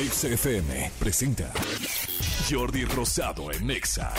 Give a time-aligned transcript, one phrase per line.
[0.00, 1.52] XFM presenta
[2.50, 4.14] Jordi Rosado en Exa.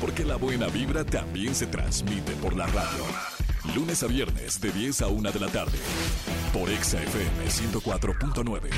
[0.00, 3.04] Porque la buena vibra también se transmite por la radio.
[3.74, 5.76] Lunes a viernes de 10 a 1 de la tarde.
[6.54, 8.70] Por XFM 104.9.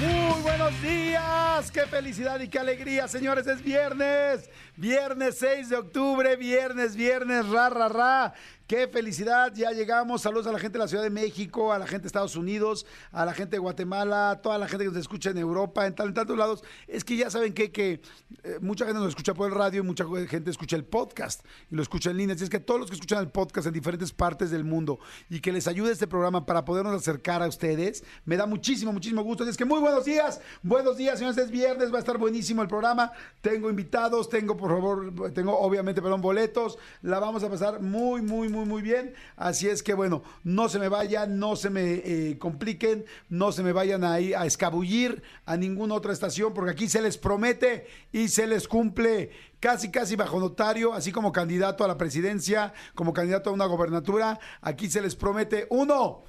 [0.00, 6.34] Muy buenos días, qué felicidad y qué alegría, señores, es viernes, viernes 6 de octubre,
[6.36, 8.34] viernes, viernes, ra, ra, ra.
[8.72, 10.22] Qué felicidad, ya llegamos.
[10.22, 12.86] Saludos a la gente de la Ciudad de México, a la gente de Estados Unidos,
[13.10, 15.94] a la gente de Guatemala, a toda la gente que nos escucha en Europa, en,
[15.94, 16.64] tantos lados.
[16.88, 18.00] Es que ya saben que, que
[18.44, 21.74] eh, mucha gente nos escucha por el radio y mucha gente escucha el podcast y
[21.74, 22.34] lo escucha en línea.
[22.34, 25.40] Así es que todos los que escuchan el podcast en diferentes partes del mundo y
[25.40, 29.42] que les ayude este programa para podernos acercar a ustedes, me da muchísimo, muchísimo gusto.
[29.42, 31.36] Así es que muy buenos días, buenos días, señores.
[31.36, 33.12] Es viernes, va a estar buenísimo el programa.
[33.42, 36.78] Tengo invitados, tengo, por favor, tengo obviamente, perdón, boletos.
[37.02, 39.14] La vamos a pasar muy, muy, muy muy, bien.
[39.36, 43.62] Así es que bueno, no se me vayan, no se me eh, compliquen, no se
[43.62, 48.28] me vayan ahí a escabullir a ninguna otra estación, porque aquí se les promete y
[48.28, 53.50] se les cumple casi, casi bajo notario, así como candidato a la presidencia, como candidato
[53.50, 54.38] a una gobernatura.
[54.60, 56.24] Aquí se les promete, uno,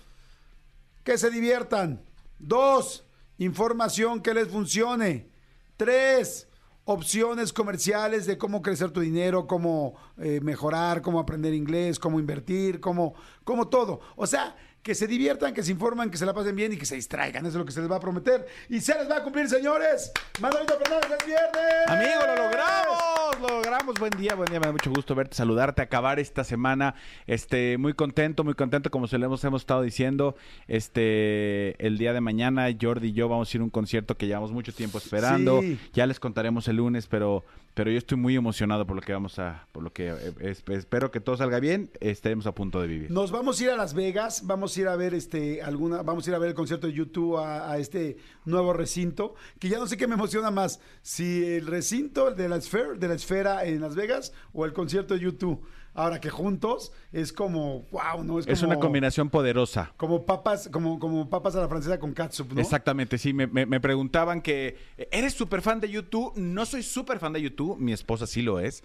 [1.03, 2.03] que se diviertan.
[2.39, 3.05] Dos,
[3.37, 5.29] información que les funcione.
[5.77, 6.47] Tres,
[6.85, 12.79] opciones comerciales de cómo crecer tu dinero, cómo eh, mejorar, cómo aprender inglés, cómo invertir,
[12.79, 14.01] cómo, cómo todo.
[14.15, 16.85] O sea, que se diviertan, que se informan, que se la pasen bien y que
[16.85, 17.45] se distraigan.
[17.45, 18.45] Eso es lo que se les va a prometer.
[18.67, 20.11] Y se les va a cumplir, señores.
[20.41, 21.87] Manolito Fernández, es viernes.
[21.87, 23.95] Amigo, lo logramos, lo logramos.
[23.97, 24.59] Buen día, buen día.
[24.59, 26.95] Me da mucho gusto verte, saludarte, acabar esta semana.
[27.27, 30.35] Este, muy contento, muy contento, como se lo hemos, hemos estado diciendo.
[30.67, 34.27] Este, el día de mañana, Jordi y yo vamos a ir a un concierto que
[34.27, 35.61] llevamos mucho tiempo esperando.
[35.61, 35.79] Sí.
[35.93, 39.39] Ya les contaremos el lunes, pero pero yo estoy muy emocionado por lo que vamos
[39.39, 42.87] a, por lo que eh, es- espero que todo salga bien, estaremos a punto de
[42.87, 43.11] vivir.
[43.11, 46.27] Nos vamos a ir a Las Vegas, vamos a ir a ver este alguna, vamos
[46.27, 49.79] a ir a ver el concierto de YouTube a, a este nuevo recinto, que ya
[49.79, 53.65] no sé qué me emociona más, si el recinto de la esfera, de la esfera
[53.65, 55.63] en Las Vegas o el concierto de YouTube.
[55.95, 58.39] Ahora que juntos es como, wow, ¿no?
[58.39, 59.93] Es como- una combinación poderosa.
[59.97, 62.61] Como papas, como, como papas a la francesa con catsup, ¿no?
[62.61, 64.77] Exactamente, sí, me, me- me preguntaban que,
[65.11, 66.33] ¿eres súper fan de YouTube?
[66.35, 68.83] No soy súper fan de YouTube, mi esposa sí lo es,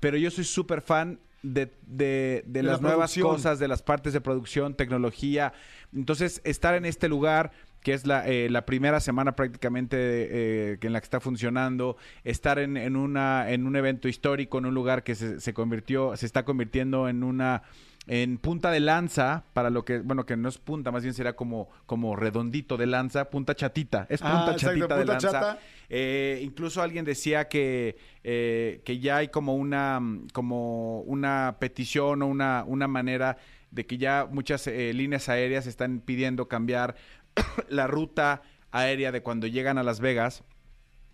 [0.00, 4.12] pero yo soy súper fan de, de- de la las nuevas cosas, de las partes
[4.12, 5.52] de producción, tecnología.
[5.94, 7.52] Entonces, estar en este lugar,
[7.82, 11.96] que es la, eh, la primera semana prácticamente eh, que en la que está funcionando,
[12.24, 16.16] estar en, en una, en un evento histórico, en un lugar que se, se convirtió,
[16.16, 17.62] se está convirtiendo en una
[18.08, 21.36] en punta de lanza, para lo que, bueno, que no es punta, más bien será
[21.36, 25.30] como, como redondito de lanza, punta chatita, es Ah, punta exacto, chatita de punta lanza.
[25.30, 25.58] chata.
[25.90, 30.00] Eh, incluso alguien decía que, eh, que ya hay como una,
[30.32, 33.36] como una petición o una, una manera
[33.70, 36.96] de que ya muchas eh, líneas aéreas están pidiendo cambiar
[37.68, 40.44] la ruta aérea de cuando llegan a Las Vegas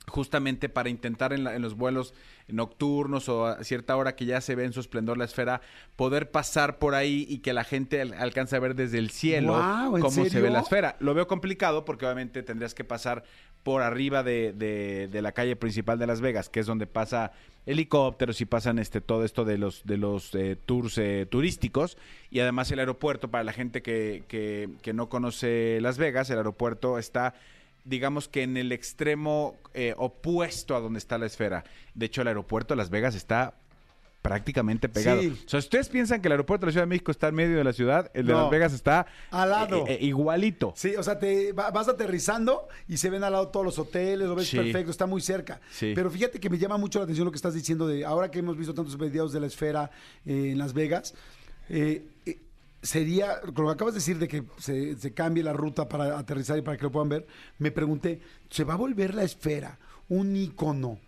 [0.07, 2.12] justamente para intentar en, la- en los vuelos
[2.49, 5.63] nocturnos o a cierta hora que ya se ve en su esplendor la esfera,
[5.97, 9.55] poder pasar por ahí y que la gente al- alcance a ver desde el cielo
[9.55, 10.97] Guau, ¿en cómo se ve la esfera.
[11.01, 13.25] Lo veo complicado porque obviamente tendrías que pasar
[13.63, 17.33] por arriba de, de- de la calle principal de Las Vegas, que es donde pasa
[17.67, 21.97] helicópteros y pasan este todo esto de los de los eh, tours eh, turísticos
[22.31, 26.39] y además el aeropuerto para la gente que, que, que no conoce Las Vegas, el
[26.39, 27.35] aeropuerto está
[27.85, 31.65] digamos que en el extremo eh, opuesto a donde está la esfera.
[31.95, 33.55] De hecho, el aeropuerto de Las Vegas está
[34.25, 35.21] prácticamente pegado.
[35.21, 35.39] Sí.
[35.45, 37.59] O sea, ustedes piensan que el aeropuerto de la Ciudad de México está en medio
[37.59, 38.41] de la ciudad, el de No.
[38.41, 39.87] Las Vegas está Al lado.
[39.87, 40.73] eh, eh, igualito.
[40.77, 44.27] Sí, o sea, te va- vas aterrizando y se ven al lado todos los hoteles,
[44.27, 44.57] lo ves Sí.
[44.57, 45.61] perfecto, está muy cerca.
[45.71, 45.93] Sí.
[45.95, 48.39] Pero fíjate que me llama mucho la atención lo que estás diciendo de ahora que
[48.39, 49.91] hemos visto tantos videos de la esfera
[50.25, 51.15] eh, en Las Vegas.
[51.69, 52.41] eh, eh,
[52.83, 56.19] sería, con lo que acabas de decir de que se, se cambie la ruta para
[56.19, 57.27] aterrizar y para que lo puedan ver,
[57.59, 58.21] me pregunté,
[58.51, 60.99] ¿se va a volver la esfera un icono?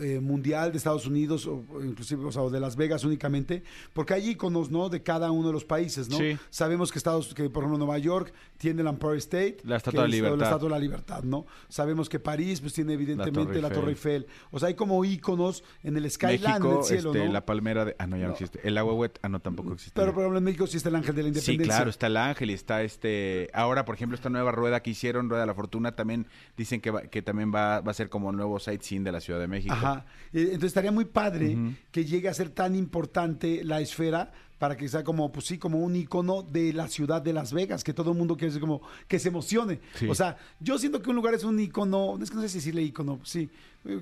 [0.00, 3.62] Eh, mundial de Estados Unidos o inclusive o, sea, o de Las Vegas únicamente
[3.92, 6.36] porque hay iconos no de cada uno de los países no Sí.
[6.50, 8.32] sabemos que Estados que por ejemplo Nueva York
[8.64, 10.38] tiene el Empire State La Estatua de es Libertad.
[10.38, 11.46] la Estatua de la Libertad, ¿no?
[11.68, 14.26] Sabemos que París, pues tiene evidentemente Torre la Torre Eiffel.
[14.50, 17.32] O sea, hay como íconos en el Skyline México, del cielo, este, ¿no?
[17.32, 17.96] la palmera de...
[17.98, 18.32] Ah, no, ya no, No.
[18.34, 18.60] existe.
[18.66, 19.92] El agua ah, no, tampoco existe.
[20.00, 21.76] Pero por ejemplo en México sí está el Ángel de la Sí, Independencia.
[21.76, 23.50] claro, está el ángel y está este...
[23.52, 26.26] Ahora, por ejemplo, esta nueva rueda que hicieron, Rueda de la Fortuna, también
[26.56, 29.40] dicen que, va- que también va, va a ser como nuevo sightseeing de la Ciudad
[29.40, 29.74] de México.
[29.74, 30.06] Ajá.
[30.32, 31.56] Eh, Entonces estaría muy padre
[31.90, 35.78] que llegue a ser tan importante la esfera para que sea como, pues sí, como
[35.78, 38.80] un icono de la ciudad de Las Vegas, que todo el mundo quiere ser como,
[39.08, 39.80] que se emocione.
[39.94, 40.08] Sí.
[40.08, 42.58] O sea, yo siento que un lugar es un icono, es que no sé si
[42.58, 43.50] decirle icono, sí,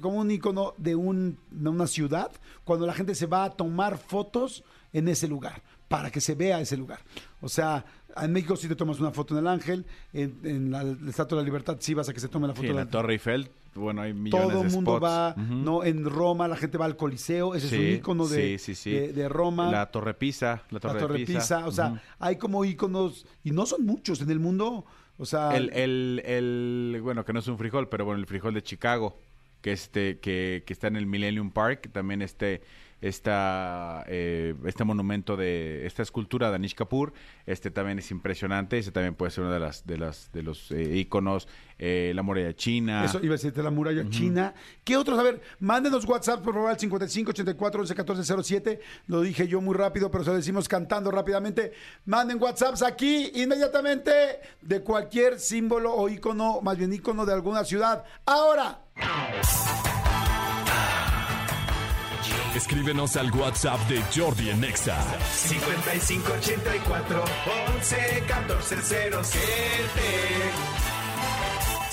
[0.00, 2.30] como un icono de, un, de una ciudad,
[2.64, 4.62] cuando la gente se va a tomar fotos
[4.92, 5.62] en ese lugar.
[5.88, 7.00] para que se vea ese lugar.
[7.42, 7.84] O sea,
[8.16, 9.84] en México sí te tomas una foto en el Ángel,
[10.14, 12.54] en, en la, la Estatua de la Libertad sí vas a que se tome la
[12.54, 15.04] foto Sí, en la Torre Eiffel, bueno, hay millones todo el mundo spots.
[15.04, 15.34] va.
[15.36, 15.84] ¿no?
[15.84, 18.74] En Roma la gente va al Coliseo, ese es un Sí, ícono de, sí, sí,
[18.74, 18.90] sí.
[18.90, 19.70] de, de Roma.
[19.70, 21.66] La Torre Pisa, la Torre, la Torre de Pisa.
[21.66, 24.84] o sea, hay como íconos, y no son muchos en el mundo,
[25.18, 25.56] o sea...
[25.56, 29.16] el, el, el- bueno, que no es un frijol, pero bueno, el frijol de Chicago,
[29.60, 32.62] que este, que, que está en el Millennium Park, también este,
[33.00, 37.12] esta, eh, este monumento de, esta escultura de Anish Kapoor,
[37.46, 40.70] este también es impresionante, ese también puede ser uno de las, de las, de los
[40.72, 41.46] eh, íconos,
[41.84, 43.04] eh, la muralla china.
[43.04, 44.54] Eso iba a decirte la muralla china.
[44.84, 45.18] ¿Qué otros?
[45.18, 48.80] A ver, mándenos WhatsApp por favor al 55 84 11 14 07.
[49.08, 51.72] Lo dije yo muy rápido, pero se lo decimos cantando rápidamente.
[52.04, 54.12] Manden WhatsApps aquí inmediatamente
[54.60, 58.04] de cualquier símbolo o icono, más bien icono de alguna ciudad.
[58.26, 58.78] Ahora.
[62.54, 65.02] Escríbenos al WhatsApp de Jordi en Exa.
[65.32, 67.24] 5584
[67.74, 68.76] 11 14
[69.24, 70.81] 07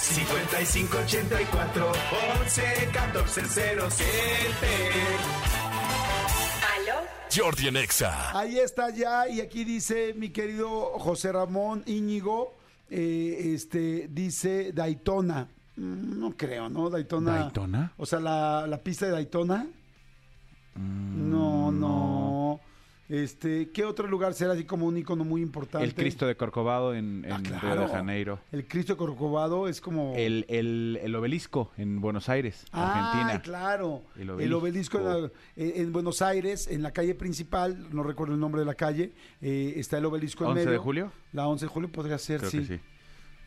[0.09, 1.91] 5584
[2.41, 4.67] 11 14 07
[6.75, 6.95] ¿Aló?
[7.35, 8.37] Jordi en Exa.
[8.37, 12.55] Ahí está ya, y aquí dice mi querido José Ramón Íñigo,
[12.89, 15.47] eh, este, dice Daytona.
[15.75, 16.89] Mm, No creo, ¿no?
[16.89, 17.39] Daytona.
[17.41, 17.93] ¿Daytona?
[17.97, 19.67] O sea, la, la pista de Daytona.
[20.75, 22.59] no, no.
[23.09, 25.83] Este, ¿qué otro lugar será así como un icono muy importante?
[25.85, 27.81] El Cristo de Corcovado en, en Ah, Río claro.
[27.81, 28.39] de Janeiro.
[28.51, 30.13] El Cristo de Corcovado es como.
[30.15, 33.41] El, el, el obelisco en Buenos Aires, Ah, Argentina.
[33.41, 34.03] claro.
[34.15, 38.35] El El obelisco, en, la- en- en Buenos Aires, en la calle principal, no recuerdo
[38.35, 40.71] el nombre de la calle, eh, está el obelisco en 11 medio.
[40.71, 41.11] de julio.
[41.33, 42.59] La 11 de julio podría ser, Creo sí.
[42.59, 42.79] que sí.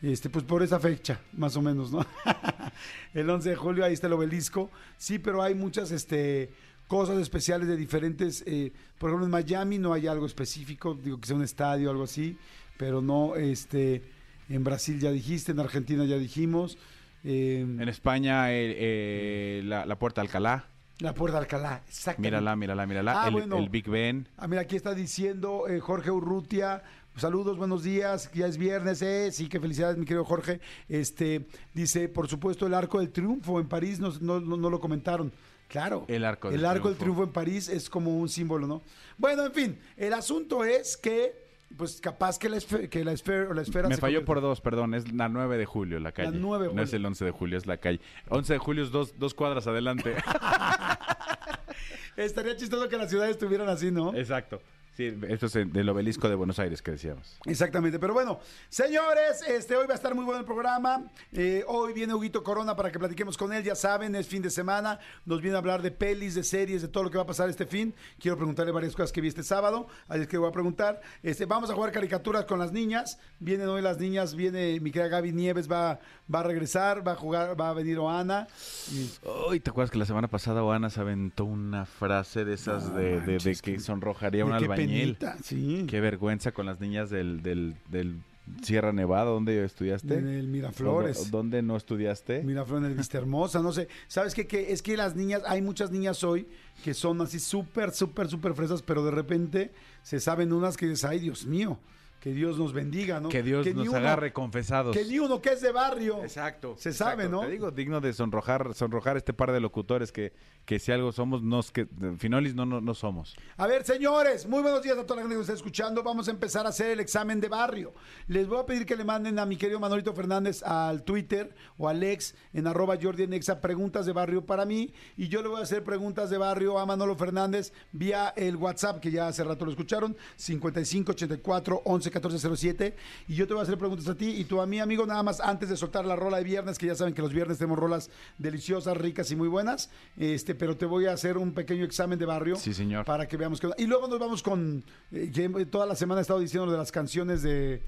[0.03, 2.05] Este, pues por esa fecha, más o menos, ¿no?
[3.15, 4.69] el 11 de julio, ahí está el obelisco.
[4.97, 6.51] Sí, pero hay muchas este,
[6.89, 8.43] cosas especiales de diferentes.
[8.47, 11.91] eh, por ejemplo, en Miami no hay algo específico, digo que sea un estadio o
[11.91, 12.37] algo así,
[12.77, 14.03] pero no, este,
[14.49, 16.79] en Brasil ya dijiste, en Argentina ya dijimos.
[17.25, 20.67] eh, En España, eh, eh, la, la Puerta de Alcalá.
[20.99, 22.29] la Puerta de Alcalá, exactamente.
[22.31, 23.23] Mírala, mírala, mírala.
[23.23, 23.57] Ah, el, bueno.
[23.59, 24.29] el Big Ben.
[24.37, 26.83] Ah, mira, aquí está diciendo eh, Jorge Urrutia.
[27.17, 28.31] Saludos, buenos días.
[28.33, 29.31] Ya es viernes, ¿eh?
[29.33, 30.61] Sí, qué felicidades, mi querido Jorge.
[30.89, 35.31] Este dice, por supuesto, el Arco del Triunfo en París, no- no- no lo comentaron.
[35.73, 36.05] Claro.
[36.07, 37.23] El Arco del El Arco del Triunfo.
[37.23, 38.83] Triunfo en París es como un símbolo, ¿no?
[39.19, 41.35] Bueno, en fin, el asunto es que,
[41.79, 44.41] pues capaz que la, esfe- que la esfera, o la esfera Me falló convierte- por
[44.43, 44.93] dos, perdón.
[44.93, 46.31] Es la 9 de julio, la calle.
[46.39, 46.97] 9 de No es julio.
[46.99, 48.01] el 11 de julio, es la calle.
[48.29, 50.15] 11 de julio es dos, dos cuadras adelante.
[52.17, 54.15] Estaría chistoso que las ciudades estuvieran así, ¿no?
[54.15, 54.61] Exacto.
[54.97, 57.39] Sí, esto es el- del obelisco de Buenos Aires que decíamos.
[57.47, 61.05] Exactamente, pero bueno, señores, este hoy va a estar muy bueno el programa.
[61.33, 64.51] Eh, hoy viene Huguito Corona para que platiquemos con él, ya saben, es fin de
[64.51, 64.99] semana.
[65.25, 67.49] Nos viene a hablar de pelis, de series, de todo lo que va a pasar
[67.49, 67.95] este fin.
[68.21, 71.01] Quiero preguntarle varias cosas que vi este sábado, así es que voy a preguntar.
[71.23, 73.19] Este, vamos a jugar caricaturas con las niñas.
[73.41, 76.01] Vienen hoy las niñas, viene mi querida Gaby Nieves, va,
[76.33, 78.47] va a regresar, va a jugar, va a venir Oana.
[78.91, 79.11] Y-
[79.49, 82.97] Uy, ¿te acuerdas que la semana pasada Oana se aventó una frase de esas No
[82.97, 85.17] de, de- de manches, que sonrojaría a un de qué albañil?
[85.17, 85.85] penita, sí.
[85.89, 88.17] Qué vergüenza con las niñas del, del, del
[88.63, 90.15] Sierra Nevada, ¿dónde estudiaste?
[90.15, 91.19] En el Miraflores.
[91.19, 92.43] ¿O- ¿Dónde no estudiaste?
[92.43, 93.89] Miraflores en el Vista Hermosa, no sé.
[94.09, 94.47] ¿Sabes qué?
[94.47, 96.47] Que es que las niñas, hay muchas niñas hoy
[96.85, 99.71] que son así súper, súper, súper fresas, pero de repente
[100.03, 101.79] se saben unas que dices, ay, Dios mío,
[102.21, 103.29] que Dios nos bendiga, ¿no?
[103.29, 104.97] Que Dios nos uno- agarre confesados.
[104.97, 106.23] Que ni uno que es de barrio.
[106.23, 106.75] Exacto.
[106.79, 107.23] Se exacto.
[107.23, 107.41] sabe, ¿no?
[107.41, 110.33] Te digo, digno de sonrojar, sonrojar este par de locutores que,
[110.65, 111.87] que si algo somos, nos, que
[112.19, 113.35] Finolis no, no, no somos.
[113.57, 116.03] A ver, señores, muy buenos días a toda la gente que nos está escuchando.
[116.03, 117.93] Vamos a empezar a hacer el examen de barrio.
[118.29, 121.89] Les voy a pedir que le manden a mi querido Manolito Fernández al Twitter o
[121.89, 124.93] al ex en arroba Jordi en Exa preguntas de barrio para mí.
[125.17, 129.01] Y yo le voy a hacer preguntas de barrio a Manolo Fernández vía el WhatsApp,
[129.01, 132.97] que ya hace rato lo escucharon, 5584 11 14 07.
[133.29, 135.23] Y yo te voy a hacer preguntas a ti y tú a mí, amigo, nada
[135.23, 137.79] más antes de soltar la rola de viernes, que ya saben que los viernes tenemos
[137.79, 139.91] rolas deliciosas, ricas y muy buenas.
[140.17, 143.05] Este, pero te voy a hacer un pequeño examen de barrio Sí, señor.
[143.05, 143.77] para que veamos qué onda.
[143.79, 145.31] Y luego nos vamos con eh,
[145.71, 147.83] toda la semana he estado diciendo lo de las canciones de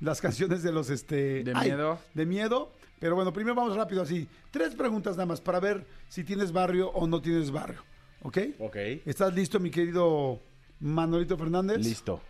[0.00, 1.98] las canciones de los este De miedo.
[2.14, 2.72] de miedo.
[2.98, 4.28] Pero bueno, primero vamos rápido así.
[4.50, 7.82] Tres preguntas nada más para ver si tienes barrio o no tienes barrio.
[8.22, 8.38] ¿Ok?
[8.58, 8.76] Ok.
[9.06, 10.40] ¿Estás listo, mi querido
[10.80, 11.78] Manolito Fernández?
[11.78, 12.20] Listo.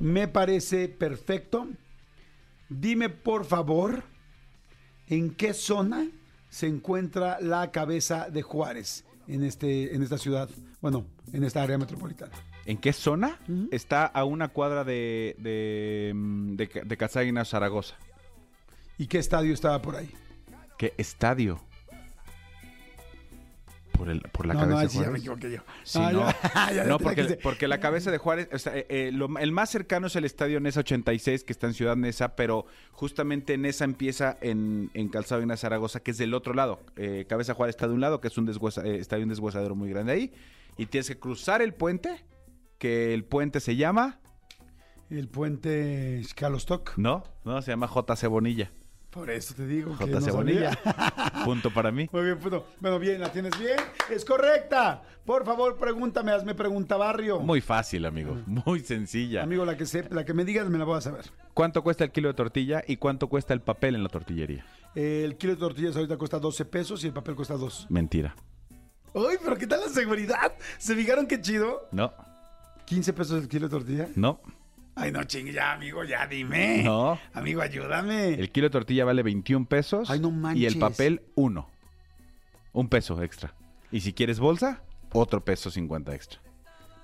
[0.00, 1.66] Me parece perfecto.
[2.68, 4.02] Dime, por favor,
[5.08, 6.08] en qué zona
[6.56, 10.48] se encuentra la cabeza de Juárez en, este, en esta ciudad,
[10.80, 12.32] bueno, en esta área metropolitana.
[12.64, 13.38] ¿En qué zona?
[13.70, 17.96] Está a una cuadra de, de, mm, de, Zaragoza.
[18.96, 20.10] ¿Y qué estadio estaba por ahí?
[20.78, 21.60] ¿Qué estadio?
[23.96, 25.22] Por el, por la no, cabeza no, de sí ya me Juárez.
[25.22, 25.60] equivoqué yo.
[25.84, 28.76] Sí, no, ya, ya No, te la porque, porque la cabeza de Juárez, o sea,
[28.76, 31.96] eh, eh, lo- el más cercano es el estadio Nesa 86, que está en Ciudad
[31.96, 36.80] Nesa, pero justamente Nesa empieza en, en Calzado Ignacio Zaragoza, que es del otro lado.
[36.96, 39.74] Eh, cabeza Juárez está de un lado, que es un deshuesa, eh, estadio un deshuesadero
[39.74, 40.32] muy grande ahí,
[40.76, 42.24] y tienes que cruzar el puente,
[42.78, 44.20] que el puente se llama,
[45.08, 46.96] El puente Scalostock.
[46.98, 47.22] ¿no?
[47.44, 48.70] No, se llama JC Bonilla.
[49.16, 51.44] Por eso te digo que JC no.
[51.46, 52.06] Punto para mí.
[52.12, 52.66] Muy bien, punto.
[52.80, 53.78] Bueno, bien, ¿la tienes bien?
[54.10, 55.02] Es correcta.
[55.24, 57.40] Por favor, pregúntame, hazme pregunta barrio.
[57.40, 58.36] Muy fácil, amigo.
[58.44, 59.42] Muy sencilla.
[59.42, 61.24] Amigo, la que, se, la que me digas me la voy a saber.
[61.54, 64.66] ¿Cuánto cuesta el kilo de tortilla y cuánto cuesta el papel en la tortillería?
[64.94, 67.86] El kilo de tortillas ahorita cuesta 12 pesos y el papel cuesta 2.
[67.88, 68.36] Mentira.
[69.14, 70.52] Uy, pero ¿qué tal la seguridad?
[70.76, 71.88] ¿Se fijaron qué chido?
[71.90, 72.12] No,
[72.84, 74.08] 15 pesos el kilo de tortilla.
[74.14, 74.40] no.
[74.98, 76.82] Ay, no, ching, ya, amigo, ya dime.
[76.82, 77.18] No.
[77.34, 78.34] Amigo, ayúdame.
[78.34, 80.10] El kilo de tortilla vale 21 pesos.
[80.10, 80.76] Ay, no Y el manches.
[80.76, 81.68] papel, uno.
[82.72, 83.54] Un peso extra.
[83.92, 86.40] Y si quieres bolsa, otro peso 50 extra.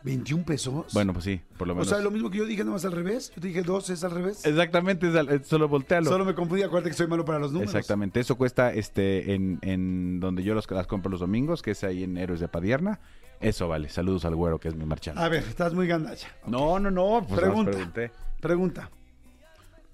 [0.04, 0.92] 21 pesos.
[0.94, 1.88] Bueno, pues sí, por lo O menos.
[1.88, 3.30] sea, lo mismo que yo dije, nomás al revés.
[3.36, 4.44] Yo te dije 2, es al revés.
[4.44, 6.10] Exactamente, es al- es solo voltealo.
[6.10, 7.72] Solo me confundí, acuérdate que soy malo para los números.
[7.74, 11.84] Exactamente, eso cuesta este en, en donde yo los, las compro los domingos, que es
[11.84, 12.98] ahí en Héroes de Padierna.
[13.42, 13.88] Eso vale.
[13.88, 15.20] Saludos al güero, que es mi marchando.
[15.20, 16.28] A ver, estás muy gandalla.
[16.46, 17.24] No, no, no.
[17.28, 17.92] Pues Pregunta.
[18.40, 18.90] Pregunta.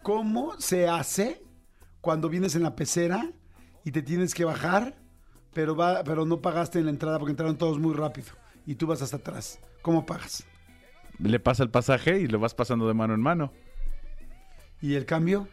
[0.03, 1.43] ¿Cómo se hace
[2.01, 3.31] cuando vienes en la pecera
[3.85, 4.95] y te tienes que bajar,
[5.55, 8.29] pero, va, pero no pagaste en la entrada porque entraron todos muy rápido
[8.67, 9.59] y tú vas hasta atrás?
[9.83, 10.45] ¿Cómo pagas?
[11.19, 13.53] Le pasa el pasaje y lo vas pasando de mano en mano.
[14.81, 15.49] ¿Y el cambio?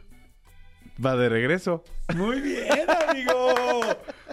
[1.04, 1.84] Va de regreso.
[2.16, 3.75] Muy bien, amigo.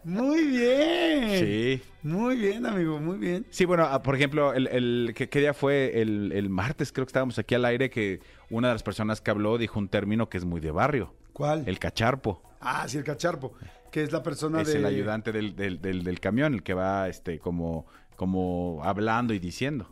[0.05, 1.39] Muy bien.
[1.39, 1.83] Sí.
[2.03, 3.47] Muy bien, amigo, muy bien.
[3.51, 6.01] Sí, bueno, ah, por ejemplo, el, el- ¿qué, qué día fue?
[6.03, 9.31] El, el martes creo que estábamos aquí al aire que una de las personas que
[9.31, 11.15] habló dijo un término que es muy de barrio.
[11.33, 11.63] ¿Cuál?
[11.67, 12.43] El cacharpo.
[12.61, 13.55] Ah, sí, el cacharpo,
[13.93, 14.79] que es la persona es de...
[14.79, 19.39] el ayudante del, del, del- del camión, el que va este como, como hablando y
[19.39, 19.89] diciendo.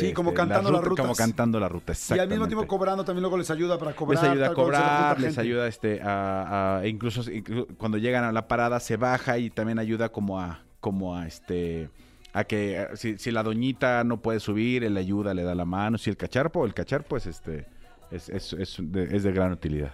[0.00, 1.04] Sí, como este, cantando las rutas.
[1.04, 4.22] Como cantando la ruta, Y al mismo tiempo cobrando, también luego les ayuda para cobrar.
[4.22, 8.48] les ayuda a cobrar, les ayuda este a, a- incluso, inclu- cuando llegan a la
[8.48, 11.88] parada se baja y también ayuda como a como a este
[12.32, 15.64] a que si, si la doñita no puede subir, él le ayuda, le da la
[15.64, 17.66] mano, si el cacharpo, el cacharpo es este
[18.10, 19.92] es, es, es de, es de gran utilidad.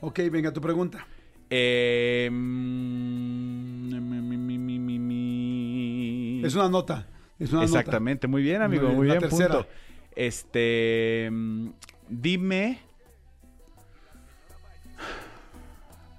[0.00, 1.06] Ok, venga, tu pregunta.
[1.50, 6.42] Eh, mm, mi, mi, mi, mi, mi.
[6.44, 7.06] Es una nota.
[7.40, 9.66] Es una Exactamente, muy bien, amigo, Muy muy bien, bien, punto.
[10.14, 11.70] Este, mm,
[12.10, 12.78] dime.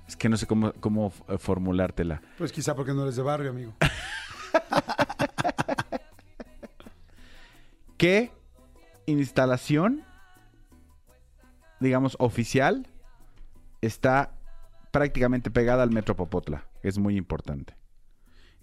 [0.08, 2.24] Es que no sé cómo, cómo eh, formulártela.
[2.40, 3.74] Pues quizá porque no eres de barrio, amigo.
[7.98, 8.32] ¿Qué
[9.06, 10.04] instalación,
[11.80, 12.88] digamos, oficial
[13.82, 14.34] está
[14.90, 16.66] prácticamente pegada al Metro Popotla?
[16.82, 17.76] Es muy importante.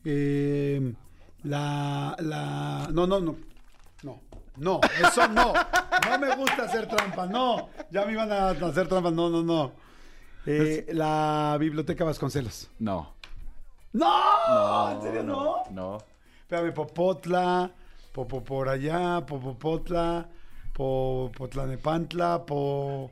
[0.04, 0.94] Eh,
[1.42, 2.88] la, la...
[2.92, 3.36] No, no, no.
[4.02, 4.20] No,
[4.56, 5.52] no, eso no.
[6.08, 7.68] No me gusta hacer trampa, no.
[7.90, 9.72] Ya me iban a hacer trampa, no, no, no.
[10.46, 12.70] Eh, la Biblioteca Vasconcelos.
[12.78, 13.14] No.
[13.92, 14.92] ¡No!
[14.92, 15.62] ¿En serio no?
[15.70, 15.98] No.
[16.40, 17.70] Espérame, Popotla,
[18.12, 20.28] Popo por allá, Popopotla,
[20.72, 23.10] Popotlanepantla, Po...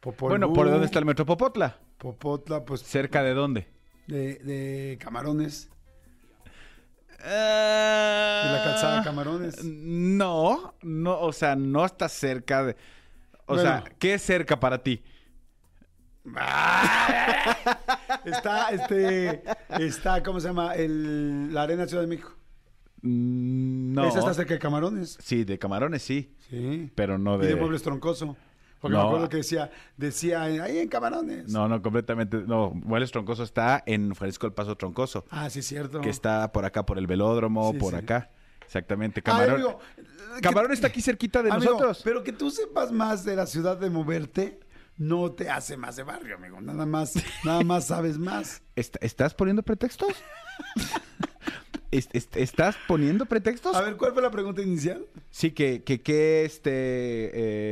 [0.00, 1.76] Popolú, Bueno, ¿por dónde está el Metro Popotla?
[1.98, 3.68] Popotla, pues ¿Cerca de dónde?
[4.06, 5.68] de, de Camarones,
[7.22, 9.62] De de la calzada Camarones.
[9.64, 12.76] No, no, o sea, no está cerca de.
[13.46, 13.62] O Bueno.
[13.62, 15.02] sea, ¿qué es cerca para ti?
[18.24, 19.42] Está, este,
[19.78, 20.74] está, ¿cómo se llama?
[20.74, 22.34] El, la Arena Ciudad de México.
[23.02, 24.04] Mm, No.
[24.06, 25.16] Esa está cerca de Camarones.
[25.22, 26.90] Sí, de camarones sí, Sí.
[26.94, 27.46] pero no Y de.
[27.48, 28.36] de Muebles Troncoso.
[28.80, 29.02] Porque No.
[29.02, 31.48] me acuerdo que decía, decía, ahí en Camarones.
[31.52, 32.38] No, no, completamente.
[32.38, 36.00] No, Muebles Troncoso está en Fresco el Paso Troncoso, Ah, sí, es cierto.
[36.00, 37.98] que está por acá, por el velódromo, Sí, por sí.
[37.98, 38.30] acá.
[38.64, 39.20] Exactamente.
[39.20, 39.78] Ay, Camarón, amigo,
[40.40, 42.00] Camarón que- está aquí cerquita de Amigo, nosotros.
[42.04, 44.60] Pero que tú sepas más de la ciudad de moverte
[44.96, 46.60] no te hace más de barrio, amigo.
[46.60, 48.62] Nada más, nada más sabes más.
[48.76, 50.14] ¿Est- ¿Estás poniendo pretextos?
[51.92, 53.74] Est- est- ¿Estás poniendo pretextos?
[53.74, 55.04] A ver, ¿cuál fue la pregunta inicial?
[55.30, 56.70] Sí, que, que, que este,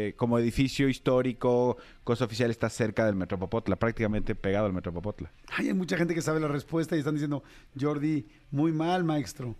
[0.09, 4.93] eh, como edificio histórico, cosa oficial, está cerca del Metro Popotla, prácticamente pegado al Metro
[4.93, 5.31] Popotla.
[5.49, 7.45] Ay, hay mucha gente que sabe la respuesta y están diciendo,
[7.81, 9.55] Jordi, muy mal, maestro.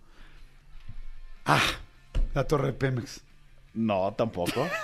[1.45, 1.61] Ah,
[2.33, 3.21] la Torre Pemex.
[3.73, 4.67] No, tampoco.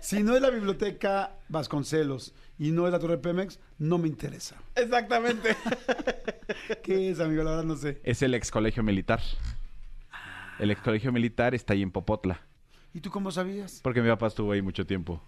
[0.00, 4.56] Si no es la biblioteca Vasconcelos y no es la Torre Pemex, no me interesa.
[4.74, 5.56] Exactamente.
[6.82, 7.42] ¿Qué es, amigo?
[7.44, 8.00] La verdad no sé.
[8.02, 9.20] es el ex colegio militar.
[10.58, 12.40] El ex colegio militar está ahí en Popotla.
[12.92, 13.80] ¿Y tú cómo sabías?
[13.82, 15.22] Porque mi papá estuvo ahí mucho tiempo.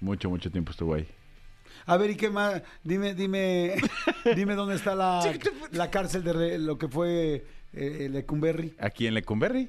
[0.00, 1.06] Mucho, mucho tiempo estuvo ahí.
[1.84, 2.62] A ver, ¿y qué más?
[2.82, 3.74] Dime, dime,
[4.36, 5.20] dime dónde está la,
[5.72, 7.44] la cárcel de re- lo que fue
[7.74, 8.74] eh, Lecumberri.
[8.78, 9.68] Aquí en Lecumberri,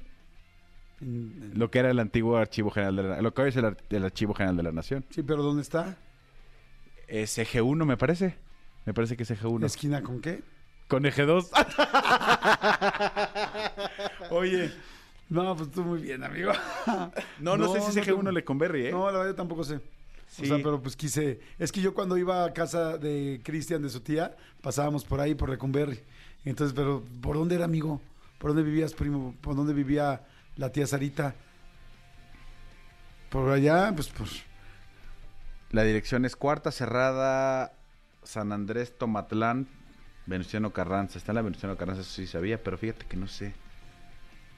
[1.01, 3.21] lo que era el antiguo Archivo General de la...
[3.21, 5.05] Lo que hoy es el Archivo General de la Nación.
[5.09, 5.97] Sí, pero ¿dónde está?
[7.07, 8.35] Es eje 1, me parece.
[8.85, 9.65] Me parece que es eje 1.
[9.65, 10.43] ¿Esquina con qué?
[10.87, 11.51] Con eje 2.
[14.31, 14.71] Oye,
[15.29, 16.51] no, pues tú muy bien, amigo.
[17.39, 18.91] No, no, sé si es eje tengo- 1 Lecumberri, ¿eh?
[18.91, 19.79] No, la verdad yo tampoco sé.
[20.27, 20.43] Sí.
[20.43, 21.39] O sea, pero pues quise.
[21.57, 25.35] Es que yo cuando iba a casa de Cristian, de su tía, pasábamos por ahí,
[25.35, 25.99] por Recumberri.
[26.43, 28.01] Entonces, pero ¿por dónde era, amigo?
[28.37, 29.33] ¿Por dónde vivías, primo?
[29.41, 30.21] ¿Por dónde vivía
[30.57, 31.33] la tía Sarita?
[33.29, 34.43] Por allá, pues, pues.
[35.77, 37.71] La dirección es Cuarta Cerrada,
[38.23, 39.67] San Andrés, Tomatlán,
[40.25, 41.19] Venustiano Carranza.
[41.19, 43.53] Está en la Venustiano Carranza, eso sí sabía, pero fíjate que no sé.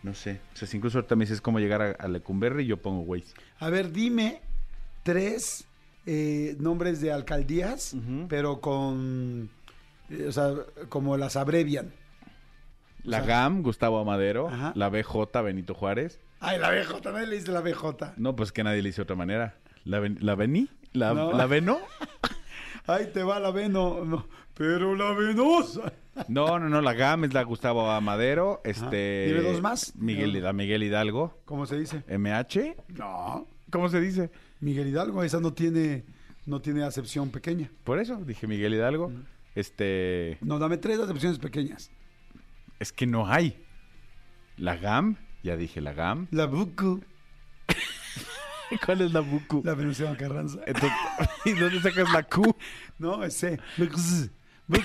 [0.01, 0.39] No sé.
[0.53, 3.33] O sea, si incluso ahorita me dices cómo llegar a, a Lecumberri, yo pongo Waze.
[3.59, 4.39] A ver, dime
[5.03, 5.65] tres
[6.05, 7.97] eh, nombres de alcaldías,
[8.29, 9.49] pero con.
[10.09, 10.53] eh, o sea,
[10.87, 11.91] como las abrevian.
[13.03, 14.47] La O sea- GAM, Gustavo Amadero.
[14.47, 14.71] Ajá.
[14.73, 16.17] La BJ, Benito Juárez.
[16.39, 18.13] Ay, la BJ, nadie le dice la BJ.
[18.15, 19.57] No, pues que nadie le dice de otra manera.
[19.83, 20.69] ¿La, ven- la Beni?
[20.93, 21.33] ¿La, No.
[21.33, 21.79] ¿La Veno?
[22.89, 24.03] Ay, te va la veno.
[24.03, 25.93] No, pero la venosa.
[26.27, 26.81] No, no, no.
[26.81, 28.61] La GAM es la Gustavo Amadero.
[28.63, 29.95] Este, dos más.
[29.95, 31.39] Miguel, la Miguel Hidalgo.
[31.45, 32.03] ¿Cómo se dice?
[32.07, 32.75] MH.
[32.97, 33.47] No.
[33.69, 34.31] ¿Cómo se dice?
[34.59, 36.03] Miguel Hidalgo, esa no tiene,
[36.47, 37.69] no tiene acepción pequeña.
[37.83, 39.11] Por eso dije Miguel Hidalgo.
[39.53, 40.39] Este.
[40.41, 41.91] No, dame tres acepciones pequeñas.
[42.79, 43.63] Es que no hay.
[44.57, 46.27] La GAM, ya dije la GAM.
[46.31, 47.03] La Bucu,
[48.85, 49.61] ¿Cuál es la Buku?
[49.65, 50.59] la Venustiano Carranza.
[50.65, 50.91] Entonces,
[51.45, 52.55] ¿Y dónde sacas la Q?
[52.99, 53.59] No, ese.
[54.67, 54.81] Bucu.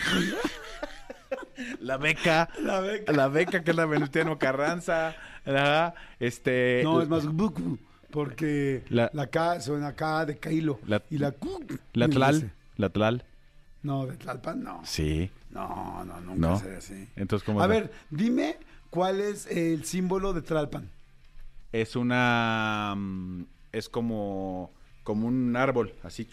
[1.80, 2.48] La beca.
[2.60, 3.12] La beca.
[3.12, 5.14] La beca que es la Venustiano Carranza.
[5.44, 6.80] Ajá, Este.
[6.84, 7.78] No, es más Bucu,
[8.10, 10.78] porque La- la, K suena K de Cailo.
[10.86, 11.66] La- y la Q.
[11.92, 12.52] La Tlal.
[12.76, 13.24] La Tlal.
[13.82, 14.80] No, de Tlalpan no.
[14.84, 15.30] Sí.
[15.50, 16.58] No, no, nunca No.
[16.58, 17.06] será así.
[17.16, 18.56] Entonces, ¿cómo A la- ver, dime
[18.90, 20.88] cuál es el símbolo de Tlalpan.
[21.72, 22.96] Es una.
[23.74, 24.72] Es como.
[25.02, 26.26] Como un árbol, así,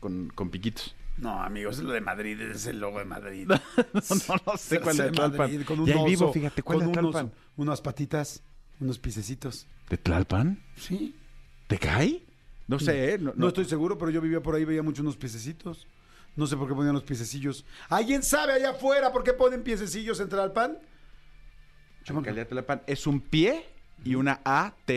[0.00, 0.94] con, con piquitos.
[1.18, 3.46] No, amigos, es lo de Madrid, es el logo de Madrid.
[3.48, 3.56] No,
[3.92, 5.38] no, no sé cuál es de.
[5.38, 7.26] Madrid, con un oso, vivo, fíjate, ¿cuál con es un Tlalpan?
[7.26, 8.42] oso, unas patitas,
[8.80, 9.66] unos pisecitos.
[9.90, 10.58] ¿De Tlalpan?
[10.76, 11.14] Sí.
[11.66, 12.22] ¿Te cae?
[12.66, 13.18] No sé, ¿eh?
[13.18, 15.86] No, No, no- estoy seguro, pero yo vivía por ahí, veía mucho unos piececitos.
[16.34, 17.64] No sé por qué ponían los piececillos.
[17.90, 20.78] ¿Alguien sabe allá afuera por qué ponen piececillos en Tlalpan?
[22.08, 23.66] De Tlalpan es un pie
[24.02, 24.90] y una AT.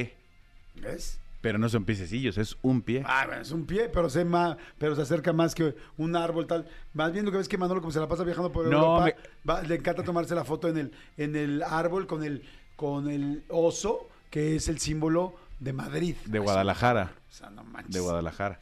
[0.76, 1.20] ¿Ves?
[1.42, 3.04] Pero no son piececillos, es un pie.
[3.06, 6.48] Ah, bueno, es un pie, pero se, ma- pero se acerca más que un árbol
[6.48, 6.68] tal.
[6.94, 9.16] Más bien lo que ves que Manolo como se la pasa viajando por No, Europa,
[9.48, 12.44] va- le encanta tomarse la foto en el, en el árbol con el,
[12.76, 16.16] con el oso, que es el símbolo de Madrid.
[16.26, 17.12] De Guadalajara.
[17.30, 17.94] O sea, no manches.
[17.94, 18.60] De Guadalajara.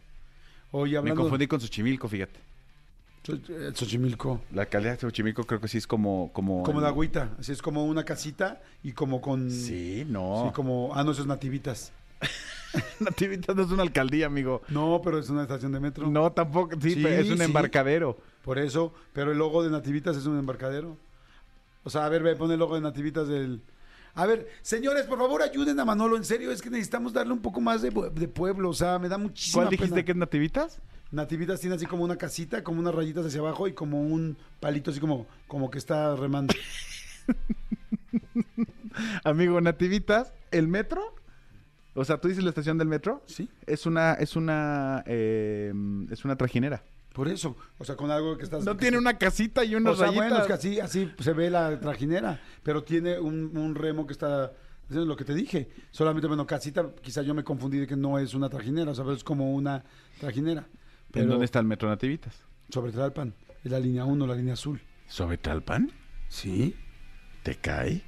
[0.72, 2.40] Oye, Me hablando confundí con Xochimilco, fíjate.
[3.26, 4.42] Xoch- eh, Xochimilco.
[4.54, 6.30] La alcaldía de Xochimilco creo que sí es como...
[6.34, 9.50] Como, Como de agüita, así es como una casita y como con...
[9.50, 10.44] Sí, no.
[10.48, 10.92] Sí, como...
[10.94, 11.92] Ah, no, eso es Nativitas.
[13.00, 14.62] Nativitas no es una alcaldía, amigo.
[14.70, 16.08] No, pero es una estación de metro.
[16.08, 16.76] No, tampoco.
[16.82, 17.44] Sí, Sí, pero es un sí.
[17.44, 18.18] embarcadero.
[18.44, 20.98] Por eso, pero el logo de Nativitas es un embarcadero.
[21.84, 23.62] O sea, a ver, ve, pon el logo de Nativitas del...
[24.16, 27.42] A ver, señores, por favor ayuden a Manolo, en serio, es que necesitamos darle un
[27.42, 30.06] poco más de, pue- de pueblo, o sea, me da muchísima ¿Cuál dijiste pena.
[30.06, 30.80] que es Nativitas?
[31.12, 34.90] Nativitas tiene así como una casita, como unas rayitas hacia abajo y como un palito
[34.92, 36.54] así como, como que está remando.
[39.24, 41.14] Amigo, Nativitas, ¿el metro?
[41.96, 43.24] O sea, ¿tú dices la estación del metro?
[43.26, 43.50] ¿Sí?
[43.66, 45.74] Es una, es una, eh,
[46.12, 46.84] es una trajinera.
[47.14, 48.60] Por eso, o sea, con algo que está...
[48.60, 50.30] No tiene una casita y O unas sea, rayitas.
[50.30, 54.12] bueno, es que así, así se ve la trajinera, pero tiene un, un remo que
[54.14, 54.52] está...
[54.90, 55.70] Eso es lo que te dije.
[55.92, 59.04] Solamente, bueno, casita, quizá yo me confundí de que no es una trajinera, o sea,
[59.06, 59.84] pero es como una
[60.20, 60.68] trajinera.
[61.12, 62.36] Pero ¿En dónde está el metro Nativitas?
[62.70, 64.82] Sobre Tlalpan, es la línea 1, la línea azul.
[65.08, 65.92] ¿Sobre Talpan?
[66.28, 66.76] ¿Sí?
[67.44, 68.04] ¿Te cae?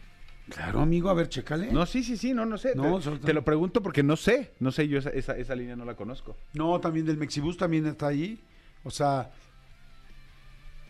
[0.49, 1.71] Claro, amigo, a ver, chécale.
[1.71, 2.73] No, sí, sí, sí, no, no sé.
[2.75, 4.53] No, te, lo pregunto porque no sé.
[4.59, 6.37] No sé, yo esa, esa, esa línea no la conozco.
[6.53, 8.41] No, también del Mexibus también está ahí.
[8.83, 9.31] O sea,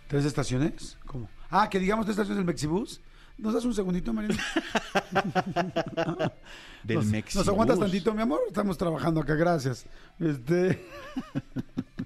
[0.07, 0.97] ¿tres estaciones?
[1.05, 1.27] ¿Cómo?
[1.49, 3.01] Ah, que digamos tres estaciones del Mexibus.
[3.37, 4.43] ¿Nos das un segundito, Mariana?
[6.83, 7.35] Del nos, Mexibus.
[7.35, 8.39] ¿Nos aguantas tantito, mi amor?
[8.47, 9.85] Estamos trabajando acá, gracias.
[10.19, 10.83] Este...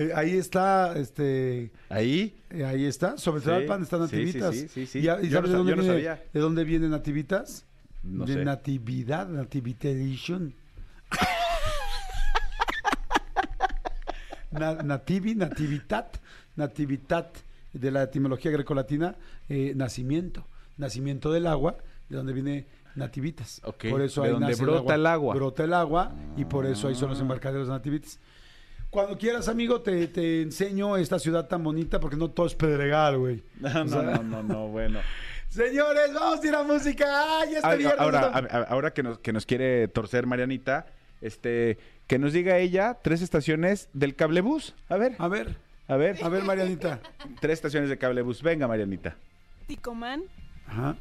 [0.00, 1.70] eh, ahí está, este...
[1.88, 2.34] Ahí.
[2.50, 4.54] eh, ahí está, sobre Sí, Tlalpan están sí, sí, Nativitas.
[4.56, 4.98] sí, sí, sí.
[4.98, 6.24] ¿Y, ya- y Yo sabes no de, dónde yo no viene, sabía.
[6.32, 7.66] de dónde viene Nativitas?
[8.02, 8.44] No de sé.
[8.44, 10.54] Natividad, Nativitation.
[14.50, 16.16] Na- nativi, nativitat,
[16.56, 17.36] nativitat,
[17.72, 19.14] de la etimología grecolatina,
[19.48, 20.44] eh, nacimiento,
[20.76, 21.76] nacimiento del agua,
[22.08, 23.60] de donde viene nativitas.
[23.64, 25.34] Ok, Por eso de ahí donde nace brota el agua.
[25.36, 28.18] Brota el agua y por eso ahí son los embarcaderos de nativitas.
[28.90, 33.18] Cuando quieras, amigo, te, te enseño esta ciudad tan bonita porque no todo es Pedregal,
[33.18, 33.42] güey.
[33.60, 35.00] No, no, no, no, no, bueno.
[35.48, 37.40] Señores, vamos a ir a música.
[37.40, 38.00] ¡Ay, este viernes!
[38.00, 38.28] ahora,
[38.68, 40.86] ahora que nos, que nos quiere torcer Marianita,
[41.20, 44.74] este, que nos diga ella tres estaciones del cablebús.
[44.88, 45.56] A ver, A ver,
[45.88, 47.00] a ver, a ver, Marianita.
[47.40, 48.42] tres estaciones de cablebús.
[48.42, 49.16] Venga, Marianita.
[49.66, 50.22] Ticomán,
[50.66, 50.96] Ajá.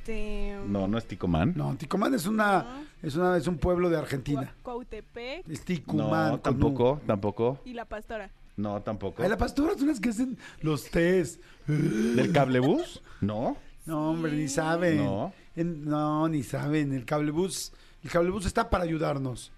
[0.00, 0.58] Este...
[0.66, 1.54] No, no es Ticomán.
[1.56, 4.42] No, Ticumán es una, es una, es un pueblo de Argentina.
[4.42, 6.32] Cua- Cuautepec Es Ticumán.
[6.32, 7.60] No, tampoco, tampoco.
[7.64, 8.30] y La Pastora.
[8.56, 9.22] No, tampoco.
[9.22, 11.40] Ay, la pastora son las que hacen los tés.
[11.66, 13.00] ¿Del cablebús?
[13.22, 13.56] No.
[13.86, 14.98] No, hombre, ni saben.
[14.98, 15.32] No.
[15.56, 16.92] En- no, ni saben.
[16.92, 17.72] El cablebús,
[18.04, 19.50] el cablebús está para ayudarnos.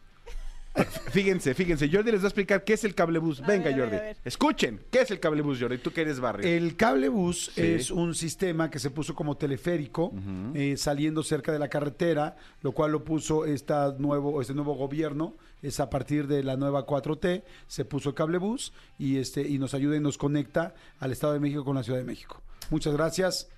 [1.10, 3.42] Fíjense, fíjense, Jordi les va a explicar qué es el cablebús.
[3.42, 3.96] A Venga, ver, a ver, Jordi.
[3.96, 4.16] a ver.
[4.24, 5.76] Escuchen, ¿qué es el cablebús, Jordi?
[5.78, 6.48] Tú que eres barrio.
[6.48, 7.60] El cablebús Sí.
[7.60, 10.12] es un sistema que se puso como teleférico
[10.54, 15.36] eh, saliendo cerca de la carretera, lo cual lo puso esta nuevo, este nuevo gobierno.
[15.60, 19.74] Es a partir de la nueva 4T, se puso el cablebús y, este, y nos
[19.74, 22.42] ayuda y nos conecta al Estado de México con la Ciudad de México.
[22.70, 23.48] Muchas gracias.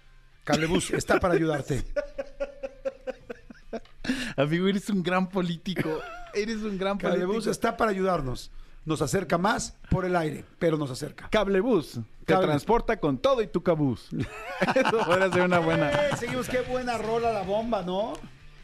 [0.43, 1.83] Cablebús está para ayudarte.
[4.37, 6.01] Amigo, eres un gran político.
[6.35, 8.51] Eres un gran Cablebús está para ayudarnos.
[8.85, 11.29] Nos acerca más por el aire, pero nos acerca.
[11.31, 12.01] Cablebús.
[12.27, 14.09] Te Cable- transporta con todo y tu cabús.
[14.75, 15.91] Eso podría ser una buena.
[15.91, 18.13] Eh, seguimos, qué buena rola la bomba, ¿no?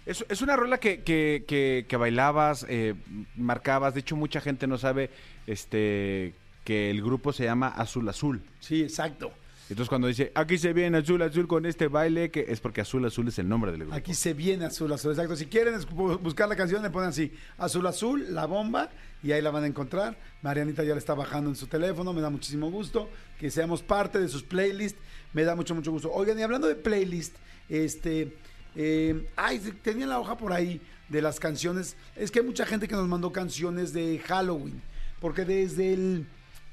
[0.05, 2.95] Es, es una rola que, que, que, que bailabas, eh,
[3.37, 3.95] marcabas.
[3.95, 5.11] De hecho, mucha gente no sabe
[5.47, 8.43] este que el grupo se llama Azul Azul.
[8.61, 9.33] Sí, exacto.
[9.71, 13.05] Entonces, cuando dice aquí se viene Azul Azul con este baile, que es porque Azul
[13.05, 13.95] Azul es el nombre del grupo.
[13.95, 15.37] Aquí se viene Azul Azul, exacto.
[15.37, 15.75] Si quieren
[16.21, 18.91] buscar la canción, le ponen así, Azul Azul, la bomba,
[19.23, 20.19] y ahí la van a encontrar.
[20.43, 24.19] Marianita ya la está bajando en su teléfono, me da muchísimo gusto que seamos parte
[24.19, 24.99] de sus playlists,
[25.33, 26.11] me da mucho, mucho gusto.
[26.13, 27.37] Oigan, y hablando de playlist,
[27.69, 28.37] este,
[28.75, 32.89] eh, ay, tenía la hoja por ahí de las canciones, es que hay mucha gente
[32.89, 34.83] que nos mandó canciones de Halloween,
[35.21, 36.27] porque desde el...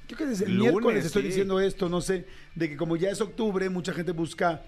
[0.07, 1.27] Creo que desde el Lunes, miércoles estoy sí.
[1.29, 4.63] diciendo esto, no sé, de que como ya es octubre, mucha gente busca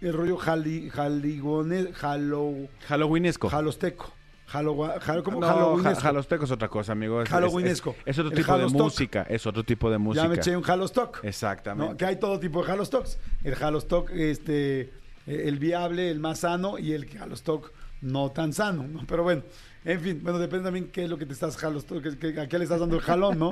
[0.00, 2.52] el rollo jali, jaligone, jalo,
[2.88, 3.48] Halloweenesco.
[3.48, 4.12] jalosteco.
[4.52, 5.82] No, Halloweenesco.
[5.82, 7.22] ja- jalosteco es otra cosa, amigo.
[7.22, 7.96] Es, Halloweenesco.
[8.04, 9.26] Es, es otro El tipo de música.
[9.28, 10.24] Es otro tipo de música.
[10.24, 11.20] Ya me eché un Halostock.
[11.24, 11.92] Exactamente.
[11.92, 11.96] ¿no?
[11.96, 13.18] Que hay todo tipo de Halostocks.
[13.42, 14.90] El Halostock, este, eh,
[15.26, 19.04] el viable, el más sano, y el Halostock no tan sano, ¿no?
[19.08, 19.42] Pero bueno,
[19.84, 22.48] en fin, bueno, depende también qué es lo que te estás Halostock, que- que- a
[22.48, 23.50] qué le estás dando el jalón, ¿no?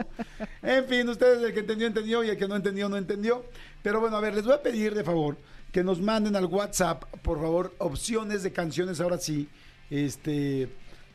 [0.63, 3.45] En fin, ustedes, el que entendió, entendió, y el que no entendió, no entendió.
[3.83, 5.37] Pero bueno, a ver, les voy a pedir de favor
[5.73, 9.49] que nos manden al WhatsApp, por favor, opciones de canciones, ahora sí,
[9.91, 10.69] este,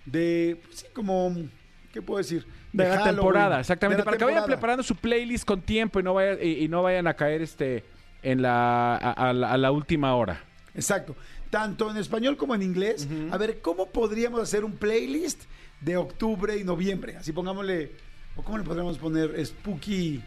[0.06, 1.36] de, pues sí, como,
[1.94, 2.46] ¿qué puedo decir?
[2.74, 3.98] De, la Halloween, temporada, exactamente.
[4.02, 6.68] de la para que vayan preparando su playlist con tiempo y no, vaya- y, y
[6.68, 7.84] no vayan a caer este
[8.24, 10.44] en la, a, a la, a la última hora.
[10.78, 11.16] Exacto.
[11.50, 13.08] Tanto en español como en inglés.
[13.32, 15.44] A ver, ¿cómo podríamos hacer un playlist
[15.82, 17.18] de octubre y noviembre?
[17.18, 17.92] Así pongámosle,
[18.38, 20.24] o cómo le podríamos poner Spooky,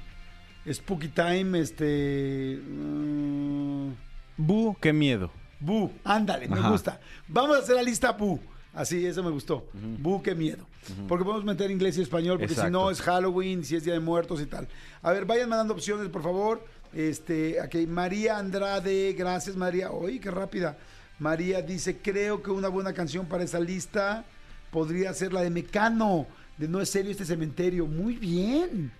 [0.71, 2.61] Spooky Time, este...
[2.63, 3.91] mm,
[4.37, 5.31] Bu, qué miedo.
[5.61, 6.71] Bu, ándale, me Ajá.
[6.71, 7.01] gusta.
[7.29, 8.41] Vamos a hacer la lista Bu.
[8.73, 9.67] Así, eso me gustó.
[9.99, 10.67] Bu, qué miedo.
[11.09, 14.01] Porque podemos meter inglés y español, porque si no es Halloween, si es Día de
[14.01, 14.67] Muertos y tal.
[15.03, 16.65] A ver, vayan mandando opciones, por favor.
[16.93, 19.91] Este, aquí, María Andrade, gracias María.
[19.91, 20.77] Oye, qué rápida.
[21.19, 24.25] María dice, creo que una buena canción para esa lista
[24.71, 26.27] podría ser la de Mecano,
[26.57, 27.87] de No es serio este cementerio.
[27.87, 28.93] Muy bien.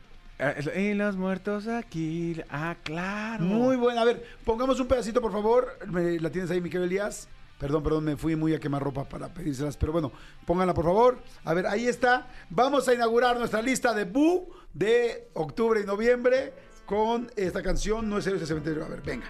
[0.77, 2.41] Y los muertos aquí.
[2.49, 3.45] Ah, claro.
[3.45, 4.03] Muy buena.
[4.03, 5.79] A ver, pongamos un pedacito, por favor.
[5.87, 7.29] Me- ¿La tienes ahí, Miquel Elías?
[7.59, 10.11] Perdón, perdón, me fui muy a quemar ropa para pedírselas, pero bueno,
[10.47, 11.19] pónganla por favor.
[11.45, 12.27] A ver, ahí está.
[12.49, 16.55] Vamos a inaugurar nuestra lista de Bu de octubre y noviembre
[16.91, 18.85] con esta canción, No es serio ese cementerio.
[18.85, 19.27] A ver, venga.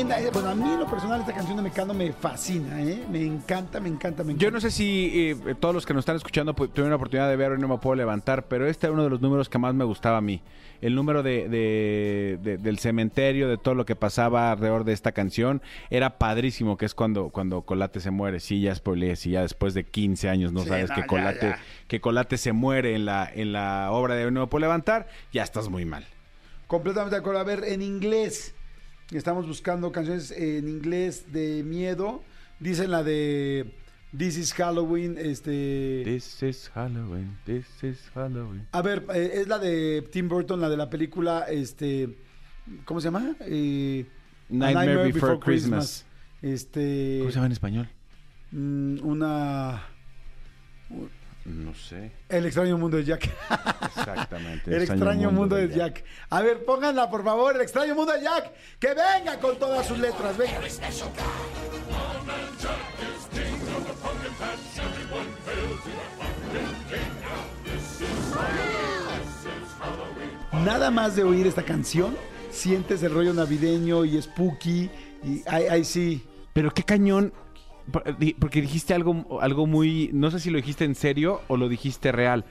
[0.00, 3.04] Eh, Bueno, a mí en lo personal esta canción de Mecano me fascina, ¿eh?
[3.10, 4.44] Me encanta, me encanta, me encanta.
[4.44, 5.10] Yo no sé si
[5.46, 7.66] eh, todos los que nos están escuchando pu- tuvieron la oportunidad de ver y no
[7.66, 10.20] me puedo levantar, pero este es uno de los números que más me gustaba a
[10.20, 10.40] mí.
[10.80, 15.10] El número de, de- de- del cementerio, de todo lo que pasaba alrededor de esta
[15.10, 18.38] canción, era padrísimo, que es cuando, cuando Colate se muere.
[18.38, 21.06] Sí, ya spoileé, si ya después de 15 años no Sí, sabes no, que, ya,
[21.08, 21.58] Colate, ya.
[21.88, 25.42] que Colate se muere en la, en la obra de No me puedo levantar, ya
[25.42, 26.06] estás muy mal.
[26.68, 27.40] Completamente de acuerdo.
[27.40, 28.54] A ver, en inglés.
[29.12, 32.22] Estamos buscando canciones en inglés de miedo.
[32.60, 33.72] Dicen la de
[34.16, 35.16] This is Halloween.
[35.18, 36.02] Este.
[36.04, 38.66] This is Halloween, this is Halloween.
[38.72, 41.46] A ver, eh, es la de Tim Burton, la de la película.
[41.48, 42.18] Este.
[42.84, 43.34] ¿Cómo se llama?
[43.40, 44.04] Eh,
[44.50, 46.04] Nightmare, Before, Christmas.
[46.42, 47.16] Este.
[47.20, 47.88] ¿Cómo se llama en español?
[48.50, 49.82] mm, Una.
[51.48, 52.12] No sé.
[52.28, 53.30] El extraño mundo de Jack.
[53.96, 54.70] Exactamente.
[54.76, 56.04] El extraño mundo de Jack.
[56.28, 58.52] A ver, pónganla, por favor, el extraño mundo de Jack.
[58.78, 60.36] Que venga con todas sus letras.
[60.36, 60.60] Venga.
[70.64, 72.14] Nada más de oír esta canción,
[72.50, 74.90] sientes el rollo navideño y spooky.
[75.24, 76.26] Y ahí, ahí sí.
[76.52, 77.32] Pero qué cañón.
[77.90, 80.10] Porque dijiste algo, algo muy.
[80.12, 82.44] No sé si lo dijiste en serio o lo dijiste real.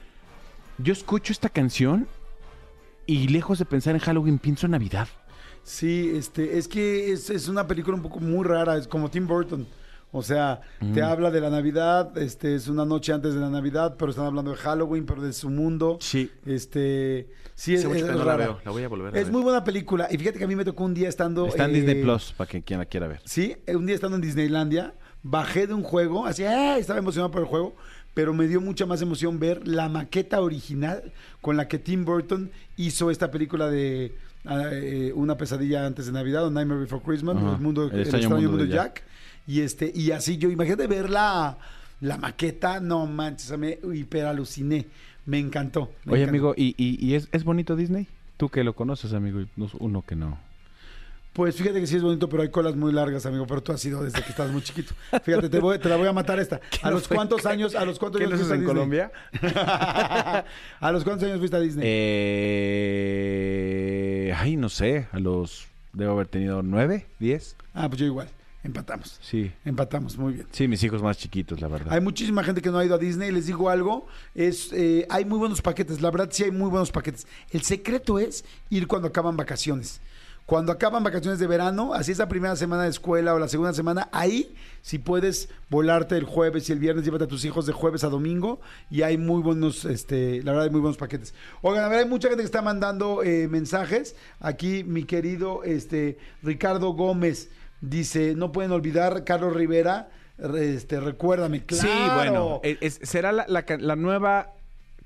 [0.78, 2.06] Yo escucho esta canción
[3.06, 5.08] y lejos de pensar en Halloween, pienso en Navidad.
[5.62, 9.26] Sí, este, es que es, es una película un poco muy rara, es como Tim
[9.26, 9.66] Burton.
[10.10, 10.62] O sea,
[10.94, 14.24] te habla de la Navidad, este, es una noche antes de la Navidad, pero están
[14.24, 15.98] hablando de Halloween, pero de su mundo.
[16.00, 16.30] Sí.
[16.46, 18.36] Este, sí, es, es que no la rara.
[18.46, 19.32] veo, la voy a volver a Es ver.
[19.32, 20.08] muy buena película.
[20.10, 21.46] Y fíjate que a mí me tocó un día estando.
[21.46, 23.20] Está en eh, Disney Plus, para que quien la quiera ver.
[23.26, 26.80] Sí, eh, un día estando en Disneylandia, bajé de un juego, así, ¡ay!
[26.80, 27.74] estaba emocionado por el juego,
[28.14, 32.50] pero me dio mucha más emoción ver la maqueta original con la que Tim Burton
[32.76, 37.36] hizo esta película de ah, eh, Una pesadilla antes de Navidad, o Nightmare Before Christmas,
[37.36, 39.02] el, mundo, El el extraño extraño, mundo mundo de de Jack.
[39.46, 41.58] Y este, y así yo, imagínate ver la,
[42.00, 44.86] la maqueta, no manches, me hiperaluciné.
[45.26, 45.92] Me encantó.
[46.04, 46.30] me Oye, encantó.
[46.50, 48.06] amigo, ¿y, y, y es, es bonito Disney?
[48.36, 50.38] Tú que lo conoces, amigo, y no- uno que no.
[51.32, 53.46] Pues fíjate que sí es bonito, pero hay colas muy largas, amigo.
[53.46, 54.92] Pero tú has sido desde que estás muy chiquito.
[55.22, 56.60] Fíjate, te, voy- te la voy a matar esta.
[56.82, 57.76] ¿A los cuántos años?
[57.76, 58.74] ¿A los cuántos ¿Qué años fuiste a en Disney?
[58.74, 59.12] Colombia?
[60.80, 61.84] ¿A los cuántos años fuiste a Disney?
[62.98, 65.66] Eh, ay, no sé, a los...
[65.92, 67.56] Debo haber tenido nueve, diez.
[67.74, 68.28] Ah, pues yo igual.
[68.62, 69.18] Empatamos.
[69.22, 69.50] Sí.
[69.64, 70.46] Empatamos, muy bien.
[70.50, 71.92] Sí, mis hijos más chiquitos, la verdad.
[71.92, 73.30] Hay muchísima gente que no ha ido a Disney.
[73.32, 76.00] Les digo algo, es eh, hay muy buenos paquetes.
[76.02, 77.26] La verdad sí hay muy buenos paquetes.
[77.50, 80.00] El secreto es ir cuando acaban vacaciones.
[80.48, 83.74] Cuando acaban vacaciones de verano, así es la primera semana de escuela o la segunda
[83.74, 87.74] semana, ahí si puedes volarte el jueves y el viernes, llévate a tus hijos de
[87.74, 88.58] jueves a domingo
[88.90, 91.34] y hay muy buenos, este, la verdad hay muy buenos paquetes.
[91.60, 94.16] Oigan, a ver, hay mucha gente que está mandando eh, mensajes.
[94.40, 97.50] Aquí mi querido este, Ricardo Gómez
[97.82, 100.08] dice, no pueden olvidar Carlos Rivera,
[100.56, 101.82] este, recuérdame, claro.
[101.86, 104.54] Sí, bueno, es- ¿será la, la nueva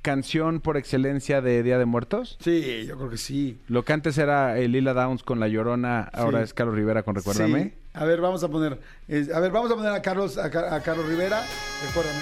[0.02, 2.36] canción por excelencia de Día de Muertos?
[2.40, 3.58] Sí, yo creo que sí.
[3.68, 6.44] Lo que antes era eh, Lila Downs con La Llorona, ahora Sí.
[6.44, 7.62] es Carlos Rivera con Recuérdame.
[7.64, 7.72] Sí.
[7.94, 8.72] A ver, vamos a poner,
[9.34, 11.42] a ver, vamos a poner a Carlos, a, Ca- a Carlos Rivera.
[11.86, 12.20] Recuérdame.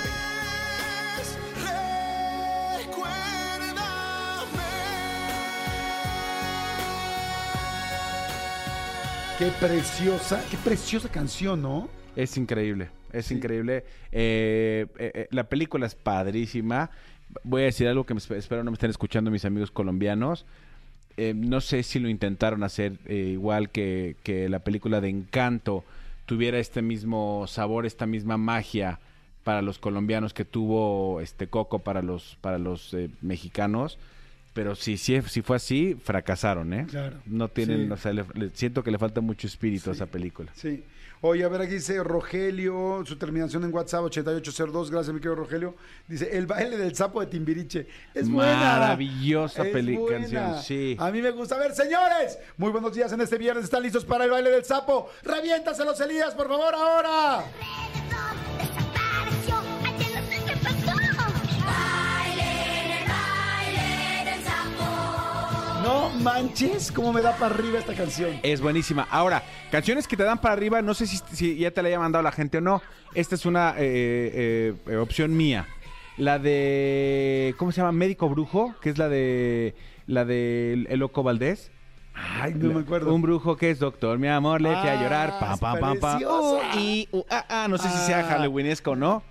[9.38, 11.88] Qué preciosa, qué preciosa canción, ¿no?
[12.14, 13.34] Es increíble, es Sí.
[13.34, 13.84] increíble.
[14.12, 16.90] Eh, eh, eh, la película es padrísima.
[17.44, 20.44] Voy a decir algo que me esp- espero no me estén escuchando mis amigos colombianos.
[21.16, 25.84] Eh, no sé si lo intentaron hacer eh, igual que, que la película de Encanto
[26.26, 29.00] tuviera este mismo sabor, esta misma magia
[29.44, 33.98] para los colombianos que tuvo este Coco para los para los eh, mexicanos.
[34.52, 36.86] Pero si, si, si fue así, fracasaron, ¿eh?
[36.90, 37.18] Claro.
[37.26, 37.92] No tienen, Sí.
[37.92, 40.50] o sea, le- le- siento que le falta mucho espíritu a esa película.
[40.54, 40.82] Sí.
[41.22, 45.76] Oye, a ver, aquí dice Rogelio, su terminación en WhatsApp 8802, gracias mi querido Rogelio.
[46.09, 47.87] Dice, el baile del sapo de Timbiriche.
[48.14, 48.56] Es buena.
[48.56, 50.09] Maravillosa buena.
[50.09, 50.96] canción, sí.
[50.98, 51.56] A mí me gusta.
[51.56, 53.64] A ver, señores, muy buenos días en este viernes.
[53.64, 55.11] ¿Están listos para el baile del sapo?
[55.22, 57.44] Reviéntaselos, Elías, por favor, ahora.
[58.59, 59.59] Desapareció,
[65.90, 68.38] No manches, cómo me da para arriba esta canción.
[68.44, 69.09] Es buenísima.
[69.11, 71.98] Ahora, canciones que te dan para arriba, no sé si, si ya te la haya
[71.98, 72.81] mandado la gente o no.
[73.12, 75.66] Esta es una eh, eh, eh, opción mía.
[76.16, 77.57] La de.
[77.59, 77.90] ¿Cómo se llama?
[77.90, 79.74] Médico Brujo, que es la de.
[80.07, 81.72] La de El Loco Valdés.
[82.14, 83.12] Ay, no me acuerdo.
[83.12, 85.38] Un brujo que es doctor, mi amor, le fui a Ah, llorar.
[85.40, 86.22] Pam, es pam, pam, pam.
[86.22, 88.29] Uh, y, uh, ah, ah, no sé si sea Ah.
[88.31, 89.24] halloweenesco o no.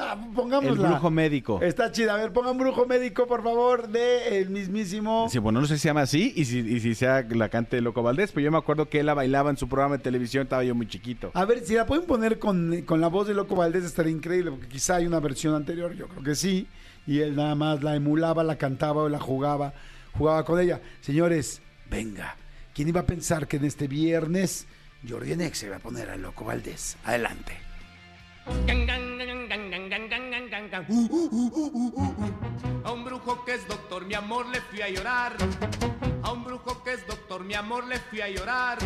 [0.00, 0.88] Ah, El Pongámosla.
[0.90, 1.60] brujo médico.
[1.60, 2.14] Está chida.
[2.14, 5.26] A ver, pongan brujo médico, por favor, de el mismísimo.
[5.28, 7.80] Sí, bueno, no sé si se llama así y si, y si sea la cante
[7.80, 10.44] Loco Valdés, pero yo me acuerdo que él la bailaba en su programa de televisión,
[10.44, 11.32] estaba yo muy chiquito.
[11.34, 14.52] A ver, si la pueden poner con, con la voz de Loco Valdés estaría increíble,
[14.52, 16.68] porque quizá hay una versión anterior, yo creo que sí,
[17.06, 19.74] y él nada más la emulaba, la cantaba o la jugaba,
[20.16, 20.80] jugaba con ella.
[21.00, 22.36] Señores, venga,
[22.72, 24.68] ¿quién iba a pensar que en este viernes
[25.08, 26.96] Jordi Nex se iba a poner a Loco Valdés?
[27.04, 27.52] Adelante.
[30.74, 30.80] A
[32.92, 35.34] un brujo que es doctor, mi amor, le fui a llorar.
[36.22, 38.78] A un brujo que es doctor, mi amor, le fui a llorar.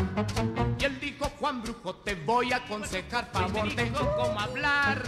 [0.81, 5.01] Y él dijo, Juan Brujo, te voy a aconsejar, favor, tengo cómo hablar.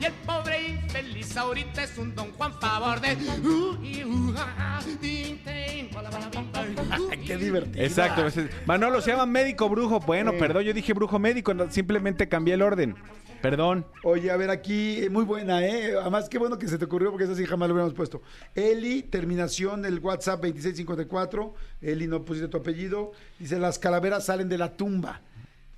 [0.00, 3.14] Y el pobre infeliz ahorita es un don Juan, favor de...
[3.40, 4.80] Uh, uh, ah, ah,
[6.98, 7.84] uh, Qué divertido.
[7.84, 8.26] Exacto.
[8.26, 10.00] ese- Manolo, se llama médico brujo.
[10.00, 10.38] Bueno, Sí.
[10.38, 12.96] perdón, yo dije brujo médico, simplemente cambié el orden.
[13.42, 13.86] Perdón.
[14.02, 15.94] Oye, a ver, aquí, eh, muy buena, ¿eh?
[16.00, 18.20] Además, qué bueno que se te ocurrió porque esa sí jamás lo hubiéramos puesto.
[18.54, 21.54] Eli, terminación del WhatsApp 2654.
[21.82, 23.12] Eli, no pusiste tu apellido.
[23.38, 25.20] Dice, las calaveras salen de la tumba.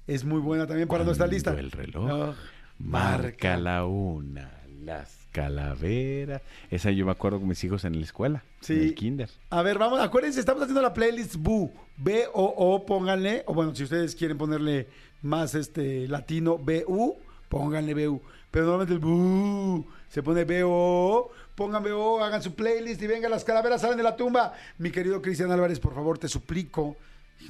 [0.07, 1.53] Es muy buena también para nuestra lista.
[1.59, 2.35] el reloj Ah,
[2.79, 4.51] Marca la una,
[4.83, 6.41] las calaveras.
[6.71, 8.73] Esa yo me acuerdo con mis hijos en la escuela, Sí.
[8.73, 9.31] en el kinder.
[9.51, 11.71] A ver, vamos, acuérdense, estamos haciendo la playlist Bu.
[11.99, 13.45] B-O-O, pónganle.
[13.47, 14.89] O bueno, si ustedes quieren ponerle
[15.23, 17.17] más este latino, B-U,
[17.51, 18.23] pónganle B-U.
[18.51, 21.31] Pero normalmente el Bu se pone B-O-O.
[21.55, 24.55] Pongan B-O, hagan su playlist y venga, las calaveras salen de la tumba.
[24.79, 26.97] Mi querido Cristian Álvarez, por favor, te suplico.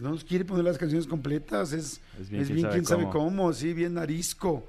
[0.00, 3.52] No nos quiere poner las canciones completas, es, es bien, quién, sabe, cómo.
[3.52, 4.66] sí, bien arisco.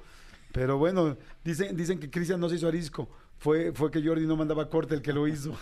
[0.52, 3.08] Pero bueno, dicen, dicen que Cristian no se hizo arisco.
[3.38, 5.56] Fue, fue que Jordi no mandaba corte el que lo hizo.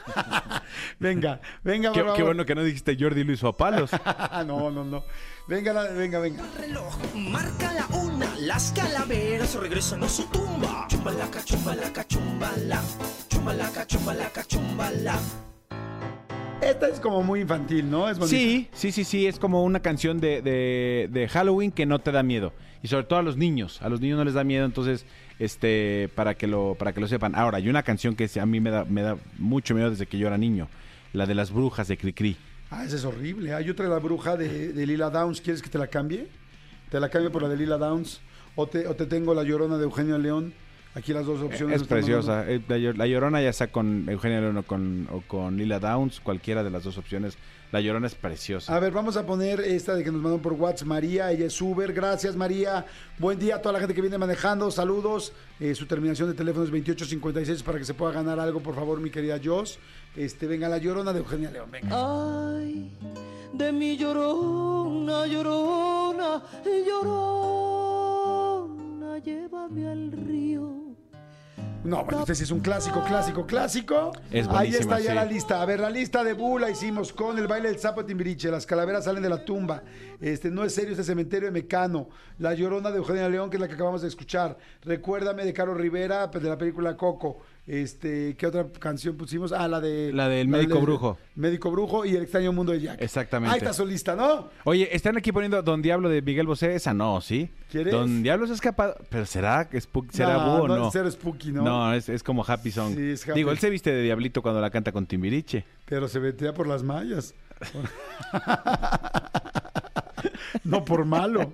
[0.98, 3.90] venga, venga, Qué, qué bueno que no dijiste Jordi lo hizo a palos.
[4.46, 5.04] no, no, no.
[5.48, 6.42] Venga, la- venga, venga.
[6.58, 10.86] reloj marca la una, las calaveras regresan a su tumba.
[10.88, 12.80] Chumbalaca, chumbalaca, chumbala.
[13.28, 15.18] Chumbalaca, chumbalaca, chumbala.
[16.62, 18.08] Esta es como muy infantil, ¿no?
[18.08, 18.36] Es bonita.
[18.36, 22.12] Sí, sí, sí, sí, es como una canción de, de- de Halloween que no te
[22.12, 22.52] da miedo.
[22.82, 25.04] Y sobre todo a los niños, a los niños no les da miedo, entonces,
[25.38, 27.34] este, para que lo, para que lo sepan.
[27.34, 30.18] Ahora, hay una canción que a mí me da, me da mucho miedo desde que
[30.18, 30.68] yo era niño,
[31.14, 32.36] la de las brujas de Cricri.
[32.70, 33.54] Ah, esa es horrible.
[33.54, 35.40] Hay otra de la bruja de, de Lila Downs.
[35.40, 36.28] ¿Quieres que te la cambie?
[36.90, 38.20] Te la cambio por la de Lila Downs.
[38.60, 40.52] O te, o te tengo la llorona de Eugenio León.
[40.94, 41.80] Aquí las dos opciones.
[41.80, 42.44] Es preciosa.
[42.50, 45.78] Eh, La, Llor- La Llorona ya sea con Eugenio León o con, o con Lila
[45.78, 47.38] Downs, cualquiera de las dos opciones.
[47.72, 48.74] La Llorona es preciosa.
[48.76, 51.60] A ver, vamos a poner esta de que nos mandó por WhatsApp María, ella es
[51.62, 51.92] Uber.
[51.92, 52.84] Gracias, María.
[53.18, 54.68] Buen día a toda la gente que viene manejando.
[54.72, 55.32] Saludos.
[55.60, 58.98] Eh, su terminación de teléfono es 2856 para que se pueda ganar algo, por favor,
[59.00, 59.78] mi querida Jos.
[60.16, 61.70] Este, venga, la llorona de Eugenia León.
[61.70, 62.56] Venga.
[62.58, 62.90] Ay,
[63.52, 67.99] de mi llorona, llorona, llorona,
[69.18, 70.90] llévame al río.
[71.82, 74.12] No, bueno, este sí es un clásico, clásico, clásico.
[74.30, 75.14] Es Ahí está ya sí.
[75.14, 75.62] la lista.
[75.62, 78.50] A ver, la lista de Bu la hicimos con el baile del sapo de Timbiriche,
[78.50, 79.82] las calaveras salen de la tumba.
[80.20, 82.10] Este, no es serio este cementerio de Mecano.
[82.38, 84.58] La llorona de Eugenia León, que es la que acabamos de escuchar.
[84.82, 87.38] Recuérdame de Caro Rivera, pues, de la película Coco.
[87.66, 89.52] Este, ¿qué otra canción pusimos?
[89.52, 90.12] Ah, la de.
[90.12, 91.18] La del Médico Brujo.
[91.36, 93.00] Médico Brujo y El extraño mundo de Jack.
[93.00, 93.54] Exactamente.
[93.54, 94.48] Ahí está su lista, ¿no?
[94.64, 96.74] Oye, están aquí poniendo Don Diablo de Miguel Bosé.
[96.74, 97.50] Esa no, ¿sí?
[97.70, 97.92] ¿Quieres?
[97.92, 98.96] Don Diablo se ha escapado.
[99.08, 100.90] Pero ¿será, que será No, búho no no?
[100.90, 101.62] ser spooky, ¿no?
[101.62, 102.94] No, es, es como Happy Song.
[102.94, 103.38] Sí, es happy.
[103.38, 105.64] Digo, él se viste de Diablito cuando la canta con Timbiriche.
[105.84, 107.34] Pero se vetea por las mallas.
[110.64, 111.52] no por malo.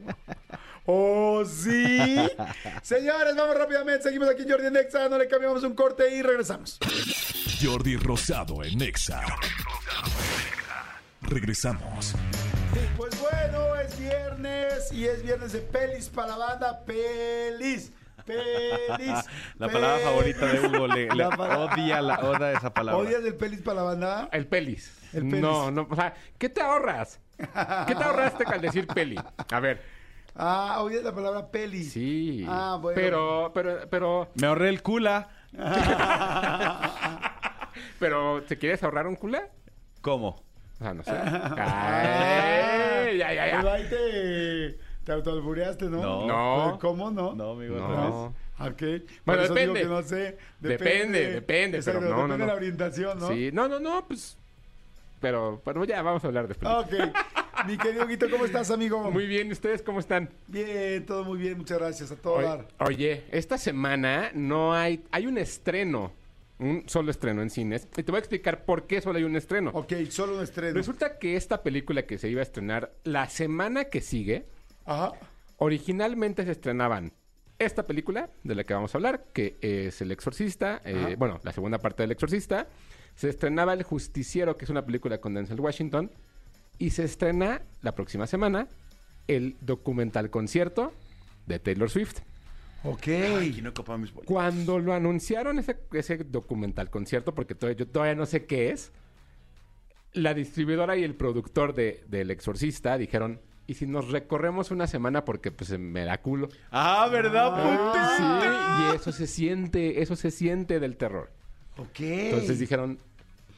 [0.86, 2.16] Oh, sí.
[2.82, 4.04] Señores, vamos rápidamente.
[4.04, 5.08] Seguimos aquí Jordi en Nexa.
[5.08, 6.78] No le cambiamos un corte y regresamos.
[7.60, 9.20] Jordi Rosado en Nexa.
[11.22, 12.14] Regresamos.
[12.96, 16.84] Pues bueno, es viernes y es viernes de pelis para la banda.
[16.84, 17.90] Pelis.
[18.24, 19.24] Pelis.
[19.58, 20.04] La palabra pelis.
[20.04, 20.86] favorita de Hugo.
[20.88, 23.00] Le, le La odia, la, odia esa palabra.
[23.00, 24.28] ¿Odias el pelis para la banda?
[24.32, 24.92] El pelis.
[25.12, 25.40] El pelis.
[25.40, 27.20] No, no, o sea, ¿qué te ahorras?
[27.38, 29.16] ¿Qué te ahorraste al decir peli?
[29.50, 29.82] A ver,
[30.38, 31.84] Ah, odias la palabra peli.
[31.84, 32.44] sí.
[32.48, 32.94] Ah, bueno.
[32.94, 35.28] Pero, pero, pero, Me ahorré el cula.
[37.98, 39.40] pero, ¿te quieres ahorrar un culé?
[40.00, 40.28] ¿Cómo?
[40.28, 41.10] O sea, no sé.
[41.16, 43.72] Ay, ya, ya, ya.
[43.72, 46.02] ahí te, te autoalbureaste, ¿no?
[46.02, 46.26] No.
[46.26, 46.78] No.
[46.80, 47.34] ¿Cómo no?
[47.34, 47.76] No, amigo.
[47.76, 47.86] No.
[47.86, 48.32] al revés.
[48.58, 48.82] Ok.
[49.24, 49.80] Por Bueno, eso digo depende.
[49.80, 50.38] que no sé.
[50.60, 52.46] Depende, depende, Exacto, pero no, depende no, de no.
[52.46, 53.28] la orientación, ¿no?
[53.28, 54.38] Sí, no, no, no, pues.
[55.20, 56.74] Pero, pero ya vamos a hablar de pelis.
[56.74, 56.92] Ok.
[57.64, 59.10] Mi querido Guito, ¿cómo estás, amigo?
[59.10, 60.28] Muy bien, ¿y ustedes cómo están?
[60.46, 61.56] bien, todo muy bien.
[61.56, 62.10] Muchas gracias.
[62.12, 65.04] A todo Oye, oye, esta semana no hay.
[65.10, 66.12] Hay un estreno.
[66.58, 67.86] Un solo estreno en cines.
[67.98, 69.70] Y te voy a explicar por qué solo hay un estreno.
[69.74, 70.74] Ok, solo un estreno.
[70.74, 74.46] Resulta que esta película que se iba a estrenar la semana que sigue,
[74.86, 75.12] Ajá.
[75.58, 77.12] originalmente se estrenaban
[77.58, 81.52] esta película de la que vamos a hablar, que es El Exorcista, eh, bueno, la
[81.52, 82.68] segunda parte del Exorcista.
[83.14, 86.10] Se estrenaba El Justiciero, que es una película con Denzel Washington.
[86.78, 88.68] Y se estrena la próxima semana
[89.28, 90.92] el documental concierto
[91.46, 92.20] de Taylor Swift.
[92.84, 93.08] Ok.
[93.38, 94.12] Aquí no mis.
[94.12, 98.92] Cuando lo anunciaron ese, ese documental concierto, porque todavía, yo todavía no sé qué es,
[100.12, 105.24] la distribuidora y el productor de, del Exorcista dijeron, ¿y si nos recorremos una semana
[105.24, 106.48] porque pues me da culo?
[106.70, 107.96] Ah, ¿verdad?
[108.16, 111.32] Sí, y eso se siente, eso se siente del terror.
[111.76, 112.00] Ok.
[112.00, 112.98] Entonces dijeron,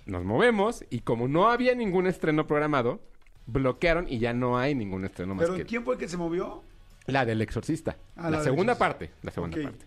[0.07, 3.01] nos movemos y como no había ningún estreno programado,
[3.49, 6.16] bloquearon y ya no hay ningún estreno más ¿Pero que quién fue el que se
[6.16, 6.62] movió?
[7.07, 7.96] la del Exorcista.
[8.16, 9.86] Ah, la, segunda parte, la segunda parte.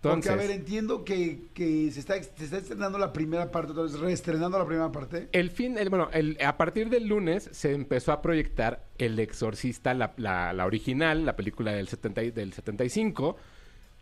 [0.00, 3.70] Porque, Entonces, a ver, entiendo que, que se, está, se está estrenando la primera parte,
[3.70, 5.28] entonces reestrenando la primera parte.
[5.32, 9.92] El fin, el- bueno, el- a partir del lunes se empezó a proyectar El Exorcista,
[9.94, 13.36] la, la- la original, la película del, 70 y- del 75,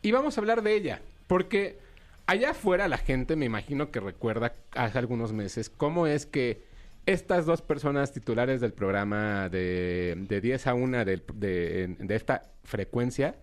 [0.03, 1.78] Y vamos a hablar de ella, porque
[2.26, 6.62] allá afuera la gente me imagino que recuerda hace algunos meses cómo es que
[7.07, 12.42] estas dos personas titulares del programa de, de 10 a 1 del- de, de esta
[12.64, 13.36] frecuencia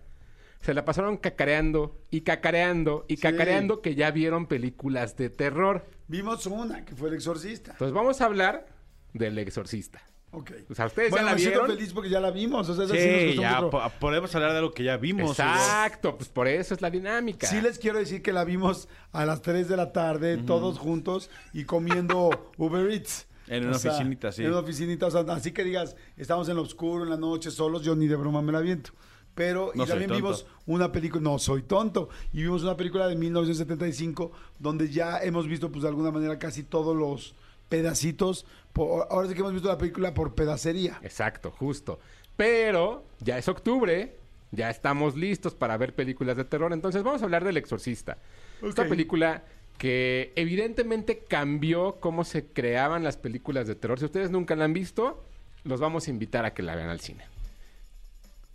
[0.60, 3.22] se la pasaron cacareando y cacareando y Sí.
[3.22, 5.86] cacareando que ya vieron películas de terror.
[6.06, 7.72] Vimos una, que fue El Exorcista.
[7.72, 8.66] Entonces vamos a hablar
[9.14, 10.02] del exorcista.
[10.32, 10.52] Ok.
[10.70, 11.76] O sea, ¿ustedes bueno, ya la me siento vieron?
[11.76, 12.68] feliz porque ya la vimos.
[12.68, 15.30] O sea, sí nos Sí, costó ya po- podemos hablar de algo que ya vimos.
[15.30, 17.46] Exacto, pues por eso es la dinámica.
[17.46, 21.30] Sí les quiero decir que la vimos a las 3 de la tarde, todos juntos
[21.54, 23.26] y comiendo Uber Eats.
[23.50, 24.42] En una O sea, oficinita, sí.
[24.44, 27.50] En una oficinita, o sea, así que digas, estamos en lo oscuro, en la noche,
[27.50, 28.92] solos, yo ni de broma me la viento.
[29.34, 30.22] Pero, No y también tonto.
[30.24, 35.46] vimos una película, no soy tonto, y vimos una película de 1975 donde ya hemos
[35.46, 37.34] visto, pues de alguna manera, casi todos los
[37.68, 38.46] pedacitos.
[38.72, 41.00] por- ahora sí que hemos visto la película por pedacería.
[41.02, 41.98] Exacto, justo.
[42.36, 44.16] Pero ya es octubre,
[44.52, 46.72] ya estamos listos para ver películas de terror.
[46.72, 48.18] Entonces vamos a hablar del Exorcista.
[48.62, 48.88] Esta Ok.
[48.88, 49.42] película
[49.80, 53.98] que evidentemente cambió cómo se creaban las películas de terror.
[53.98, 55.24] Si ustedes nunca la han visto,
[55.64, 57.24] los vamos a invitar a que la vean al cine.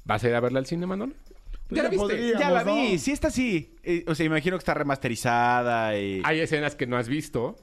[0.03, 1.13] ¿Vas a ir a verla al cine, Manolo?
[1.67, 2.34] Pues ¿Ya la viste?
[2.38, 2.76] Ya la ¿no?
[2.76, 3.73] vi, sí está así.
[3.82, 6.21] Eh, o sea, imagino que está remasterizada y...
[6.23, 7.55] Hay escenas que no has visto,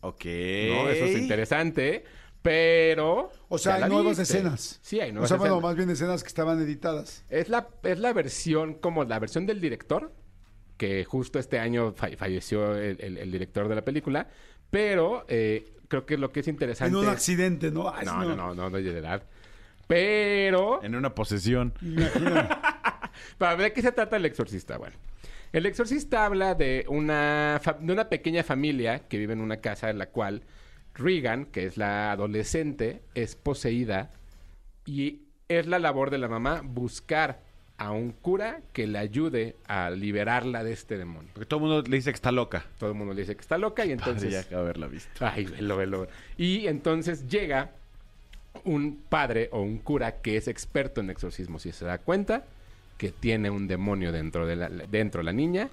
[0.00, 0.24] Ok.
[0.24, 0.88] ¿no?
[0.90, 2.02] Eso es interesante,
[2.42, 3.30] pero...
[3.48, 4.22] O sea, hay nuevas viste.
[4.34, 4.80] escenas.
[4.82, 5.68] Sí, hay O nuevas sea, bueno, escenas.
[5.70, 7.24] más bien escenas que estaban editadas.
[7.30, 10.12] Es la, es la versión, como la versión del director,
[10.76, 14.28] que justo este año fa- falleció el, el- el director de la película,
[14.70, 16.96] pero eh, creo que lo que es interesante...
[16.98, 17.88] En un accidente, ¿no?
[17.94, 19.22] Ay, No, no, no, no, no, de edad.
[19.86, 20.82] Pero...
[20.82, 21.72] En una posesión.
[23.38, 24.78] Para ver de qué se trata el exorcista.
[24.78, 24.96] Bueno,
[25.52, 29.98] el exorcista habla de una, de una pequeña familia que vive en una casa en
[29.98, 30.42] la cual
[30.94, 34.10] Regan, que es la adolescente, es poseída
[34.84, 37.42] y es la labor de la mamá buscar
[37.78, 41.30] a un cura que le ayude a liberarla de este demonio.
[41.34, 42.66] Porque todo el mundo le dice que está loca.
[42.78, 44.50] Todo el mundo le dice que está loca y Entonces entonces...
[44.50, 45.10] ya haberla visto.
[45.26, 46.08] Ay, velo, velo.
[46.38, 47.72] Y entonces llega
[48.64, 52.46] un padre o un cura que es experto en exorcismos y se da cuenta
[52.96, 55.68] que tiene un demonio dentro de la, dentro de la niña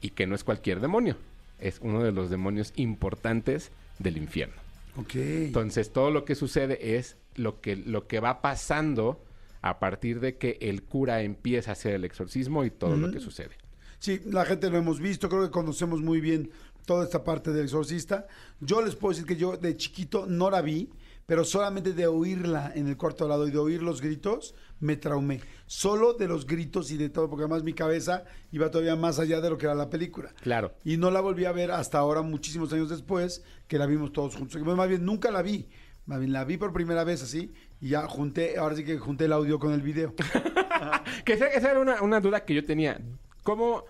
[0.00, 1.16] y que no es cualquier demonio.
[1.60, 4.56] Es uno de los demonios importantes del infierno.
[4.96, 5.14] ok.
[5.14, 9.20] Entonces, todo lo que sucede es lo que, lo que va pasando
[9.64, 13.18] a partir de que el cura empieza a hacer el exorcismo y todo lo que
[13.18, 13.56] sucede.
[13.98, 16.50] Sí, la gente lo hemos visto, creo que conocemos muy bien
[16.84, 18.26] toda esta parte del exorcista.
[18.60, 20.90] Yo les puedo decir que yo de chiquito no la vi,
[21.24, 25.40] pero solamente de oírla en el cuarto lado y de oír los gritos, me traumé.
[25.64, 29.40] Solo de los gritos y de todo, porque además mi cabeza iba todavía más allá
[29.40, 30.34] de lo que era la película.
[30.42, 30.74] Claro.
[30.84, 34.36] Y no la volví a ver hasta ahora, muchísimos años después, que la vimos todos
[34.36, 34.60] juntos.
[34.60, 35.70] Más bien, nunca la vi.
[36.04, 37.50] Más bien, la vi por primera vez así
[37.84, 40.14] y ya junté, ahora sí que junté el audio con el video.
[41.24, 42.98] Que esa, esa era una, una duda que yo tenía.
[43.42, 43.84] ¿Cómo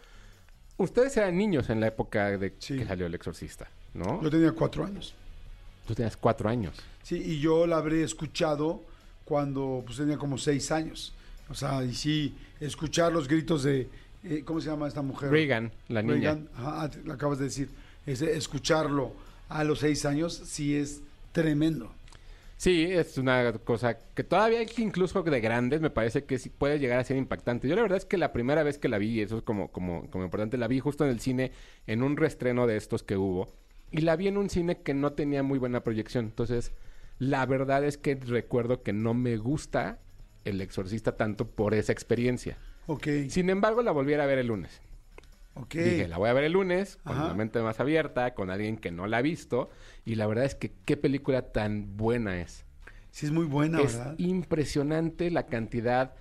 [0.77, 2.77] ustedes eran niños en la época de Sí.
[2.79, 4.23] que salió El Exorcista, no?
[4.23, 5.15] Yo tenía cuatro años.
[5.87, 6.75] Tú tenías cuatro años.
[7.03, 8.83] Sí, y yo la habré escuchado
[9.25, 11.13] cuando pues, tenía como seis años.
[11.49, 13.89] O sea, y sí, escuchar los gritos de,
[14.25, 15.31] eh, ¿cómo se llama esta mujer?
[15.31, 16.15] Reagan, la niña.
[16.35, 17.69] Reagan, ajá, te- lo acabas de decir.
[18.07, 19.13] Ese, escucharlo
[19.49, 21.01] a los seis años sí es
[21.33, 21.93] tremendo.
[22.57, 26.99] Sí, es una cosa que todavía incluso de grandes me parece que sí puede llegar
[26.99, 27.69] a ser impactante.
[27.69, 29.73] Yo la verdad es que la primera vez que la vi, y eso es como,
[29.73, 31.53] como, como importante, la vi justo en el cine,
[31.87, 33.53] en un reestreno de estos que hubo,
[33.91, 36.27] y la vi en un cine que no tenía muy buena proyección.
[36.27, 36.73] Entonces,
[37.19, 39.99] la verdad es que recuerdo que no me gusta
[40.45, 42.59] El Exorcista tanto por esa experiencia.
[42.87, 44.81] Ok, Sin embargo, la volví a ir a ver el lunes.
[45.71, 47.29] Dije, la voy a ver el lunes, con Ajá.
[47.29, 49.71] la mente más abierta, con alguien que no la ha visto.
[50.05, 52.65] Y la verdad es que qué película tan buena es.
[53.11, 54.15] Sí es muy buena, es ¿verdad?
[54.19, 56.15] impresionante la cantidad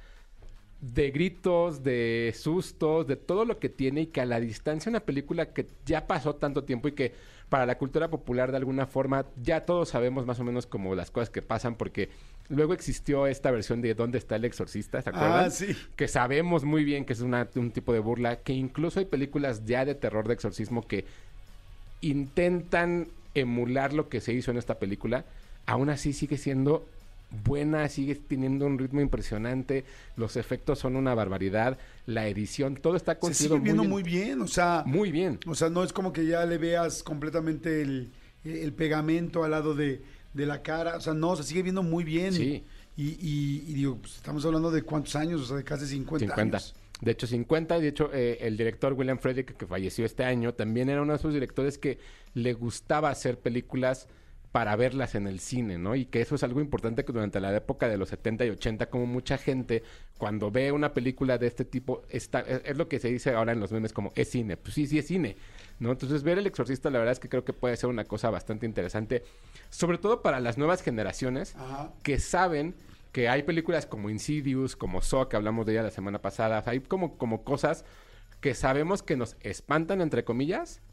[0.92, 5.00] de gritos, de sustos, de todo lo que tiene y que a la distancia una
[5.00, 7.14] película que ya pasó tanto tiempo y que
[7.48, 11.10] para la cultura popular de alguna forma ya todos sabemos más o menos como las
[11.10, 12.10] cosas que pasan porque
[12.50, 15.02] luego existió esta versión de ¿Dónde está el exorcista?
[15.02, 15.46] ¿Se acuerdan?
[15.46, 15.74] Ah, sí.
[15.96, 19.66] que sabemos muy bien que es una- un tipo de burla, que incluso hay películas
[19.66, 21.06] ya de terror de exorcismo que
[22.02, 25.24] intentan emular lo que se hizo en esta película,
[25.66, 26.86] aún así sigue siendo
[27.44, 33.14] buena, sigue teniendo un ritmo impresionante, los efectos son una barbaridad, la edición, todo está
[33.14, 34.26] Se construido sigue viendo muy muy bien.
[34.26, 35.40] bien, o sea, Muy bien.
[35.48, 38.12] o sea, no es como que ya le veas completamente el,
[38.44, 40.02] el pegamento al lado de,
[40.34, 42.34] de la cara, o sea, no, se sigue viendo muy bien.
[42.34, 42.64] Sí.
[42.96, 46.26] Y, y, y digo, pues, estamos hablando de cuántos años, o sea, de casi 50,
[46.28, 46.58] 50.
[46.58, 46.76] años.
[47.02, 47.80] De hecho, 50.
[47.80, 51.18] De hecho, eh, el director William Frederick, que falleció este año, también era uno de
[51.18, 51.98] esos directores que
[52.36, 54.08] le gustaba hacer películas
[54.54, 55.96] para verlas en el cine, ¿no?
[55.96, 58.86] Y que eso es algo importante que durante la época de los 70 y 80,
[58.86, 59.82] como mucha gente,
[60.20, 63.54] cuando ve una película de este tipo, está, es, es lo que se dice ahora
[63.54, 64.56] en los memes como, es cine.
[64.56, 65.38] Pues sí, sí es cine,
[65.80, 65.92] ¿no?
[65.92, 68.68] Entonces, ver El Exorcista, la verdad es que creo que puede ser una cosa bastante
[68.68, 69.24] interesante,
[69.72, 71.92] sobre todo para las nuevas generaciones Ajá.
[72.04, 72.76] que saben
[73.12, 76.80] que hay películas como Insidious, como Saw, que hablamos de ella la semana pasada, hay
[76.82, 77.86] como, como cosas
[78.40, 80.84] que sabemos que nos espantan, entre comillas,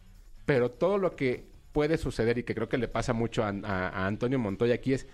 [0.47, 3.89] pero todo lo que puede suceder y que creo que le pasa mucho a, a-
[3.89, 5.07] a Antonio Montoya aquí es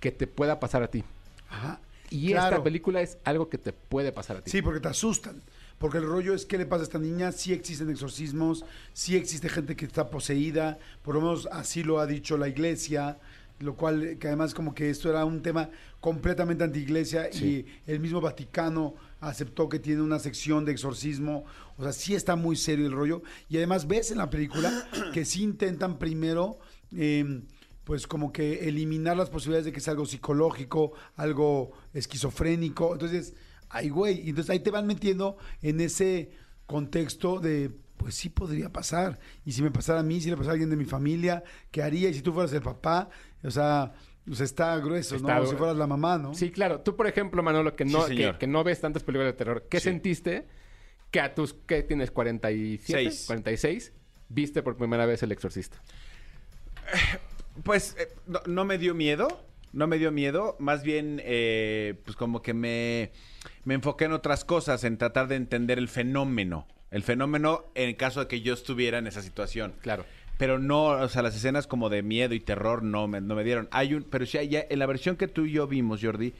[0.00, 1.04] que te pueda pasar a ti.
[1.48, 1.80] Ajá.
[2.10, 2.56] Y Claro.
[2.56, 4.50] esta película es algo que te puede pasar a ti.
[4.50, 5.40] Sí, porque te asustan.
[5.78, 9.48] Porque el rollo es qué le pasa a esta niña, sí existen exorcismos, sí existe
[9.48, 13.16] gente que está poseída, por lo menos así lo ha dicho la iglesia,
[13.60, 18.20] lo cual que además como que esto era un tema completamente anti-iglesia y el mismo
[18.20, 21.44] Vaticano aceptó que tiene una sección de exorcismo,
[21.76, 25.24] o sea, sí está muy serio el rollo y además ves en la película que
[25.24, 26.58] sí intentan primero
[26.96, 27.42] eh,
[27.84, 32.92] pues como que eliminar las posibilidades de que sea algo psicológico, algo esquizofrénico.
[32.92, 33.34] Entonces,
[33.68, 36.30] ay, güey, entonces ahí te van metiendo en ese
[36.66, 39.18] contexto de, pues sí podría pasar.
[39.44, 41.42] Y si me pasara a mí, si le pasara a alguien de mi familia,
[41.72, 42.08] ¿qué haría?
[42.08, 43.08] Y si tú fueras el papá,
[43.42, 43.92] o sea,
[44.34, 45.40] sea, está grueso, Está ¿no?
[45.42, 46.34] O gru- si fueras la mamá, ¿no?
[46.34, 46.80] Sí, claro.
[46.80, 49.80] Tú, por ejemplo, Manolo, que no, Sí, que, no ves tantas películas de terror, ¿qué
[49.80, 50.46] sentiste
[51.10, 52.12] que a tus, ¿qué tienes?
[52.14, 52.80] ¿47?
[52.84, 53.24] Seis.
[53.26, 53.92] 46,
[54.28, 55.78] viste por primera vez El Exorcista?
[57.64, 62.16] Pues eh, no, no me dio miedo, no me dio miedo, más bien eh, pues
[62.16, 63.12] como que me,
[63.64, 68.20] me enfoqué en otras cosas, en tratar de entender el fenómeno, el fenómeno en caso
[68.20, 69.74] de que yo estuviera en esa situación.
[69.82, 70.04] Claro.
[70.40, 73.44] Pero no, o sea, las escenas como de miedo y terror no me, no me
[73.44, 73.68] dieron.
[73.70, 76.32] Hay un, pero sí, hay- ya, en la versión que tú y yo vimos, Jordi,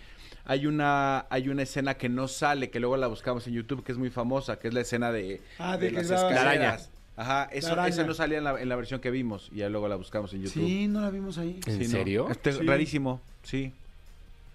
[0.47, 3.93] hay una, hay una escena que no sale, que luego la buscamos en YouTube, que
[3.93, 6.91] es muy famosa, que es la escena de, Ah, de las la- escaleras.
[7.17, 9.87] Ajá, eso, esa no salía en la, en la versión que vimos y ya luego
[9.87, 10.65] la buscamos en YouTube.
[10.67, 11.61] Sí, no la vimos ahí.
[11.67, 11.91] ¿En Sí, ¿no?
[11.91, 12.29] serio?
[12.31, 12.63] Este, Sí.
[12.67, 13.75] Rarísimo, sí.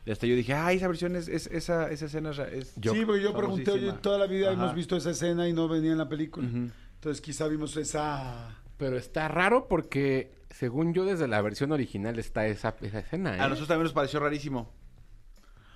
[0.07, 3.05] Y hasta yo dije, ah, esa versión es, es- esa, esa escena es, es- sí,
[3.05, 4.53] porque yo pregunté, oye, toda la vida Ajá.
[4.63, 6.47] hemos visto esa escena y no venía en la película.
[6.47, 8.49] Entonces quizá vimos esa...
[8.77, 13.39] Pero está raro porque, según yo, desde la versión original está esa, esa escena, ¿eh?
[13.39, 14.71] A nosotros también nos pareció rarísimo.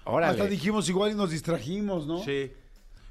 [0.06, 0.32] Órale.
[0.32, 2.24] Hasta dijimos igual y nos distrajimos, ¿no?
[2.24, 2.52] Sí.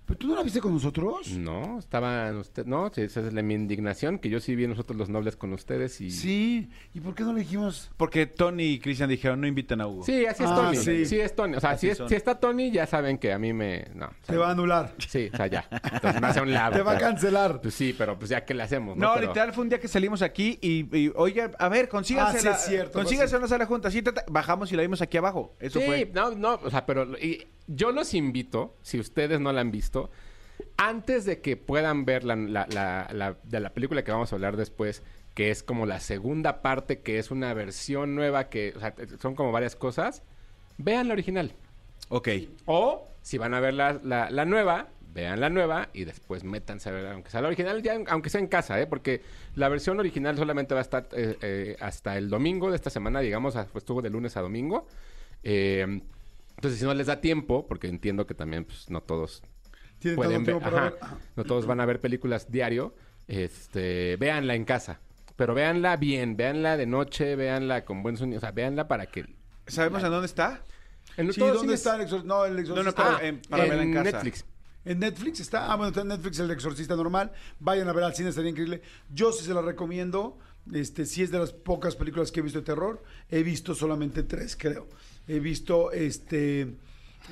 [0.09, 1.29] ¿Pero tú no la viste con nosotros?
[1.33, 2.67] No, estaban ustedes...
[2.67, 6.01] No, esa es la, mi indignación, que yo sí vi nosotros los nobles con ustedes
[6.01, 6.11] y...
[6.11, 6.71] Sí.
[6.95, 7.91] ¿Y por qué no le dijimos?
[7.99, 10.05] Porque Tony y Cristian dijeron, no inviten a Hugo.
[10.05, 10.77] Sí, así es Ah, Tony.
[10.79, 11.05] sí.
[11.05, 11.21] Sí.
[11.21, 11.57] es Tony.
[11.57, 13.85] O sea, si, es- si está Tony, ya saben que a mí me...
[13.95, 14.07] No.
[14.07, 14.95] o sea, Te va a anular.
[15.07, 15.69] Sí, o sea, ya.
[15.71, 16.75] Entonces me hace un lado.
[16.77, 17.61] Te va a cancelar.
[17.61, 18.97] Pues sí, pero pues ya, ¿qué le hacemos?
[18.97, 21.89] No, No, Pero- literal fue un día que salimos aquí y, y, oye, a ver,
[21.91, 23.91] consíganse, Ah, sí la, es cierto, consíganse fue una sala junta.
[23.91, 25.55] Sí, tata- bajamos y la vimos aquí abajo.
[25.61, 26.11] Eso sí, fue.
[26.15, 29.98] no, no, o sea, pero y yo los invito, si ustedes no la han visto,
[30.77, 34.37] antes de que puedan ver la, la- la- la- de la película que vamos a
[34.37, 35.03] hablar después,
[35.35, 39.35] que es como la segunda parte, que es una versión nueva, que o sea, son
[39.35, 40.23] como varias cosas,
[40.79, 41.53] vean la original.
[42.09, 42.29] Ok.
[42.67, 43.93] O si van a ver la,
[44.47, 48.31] nueva, vean la nueva y después métanse a ver, aunque sea la original, ya, aunque
[48.31, 48.87] sea en casa, ¿eh?
[48.87, 49.23] porque
[49.55, 53.21] la versión original solamente va a estar eh, eh, hasta el domingo de esta semana,
[53.21, 54.87] digamos, pues estuvo de lunes a domingo.
[55.45, 56.01] Eh,
[56.57, 59.43] entonces, si no les da tiempo, porque entiendo que también pues, no todos
[60.01, 61.21] pueden todo ver, tiempo para ajá, ver.
[61.37, 62.95] No todos van a ver películas diario,
[63.27, 65.01] este, véanla en casa.
[65.37, 69.25] Pero véanla bien, véanla de noche, véanla con buen sonido, o sea, véanla para que...
[69.67, 70.63] ¿Sabemos en dónde está?
[71.17, 72.27] En Sí, ¿dónde cines- está el exorcista?
[72.35, 72.91] No, el No, exorcista.
[72.91, 74.11] no, pero Ah, en- para verla en casa.
[74.13, 74.45] Netflix.
[74.85, 75.71] En Netflix está.
[75.71, 77.31] Ah, bueno, está en Netflix el exorcista normal.
[77.61, 78.81] Vayan a ver al cine, estaría increíble.
[79.13, 80.39] Yo sí se la recomiendo.
[80.73, 83.03] Este, sí es de las pocas películas que he visto de terror.
[83.31, 84.89] He visto solamente tres, creo.
[85.27, 86.75] He visto este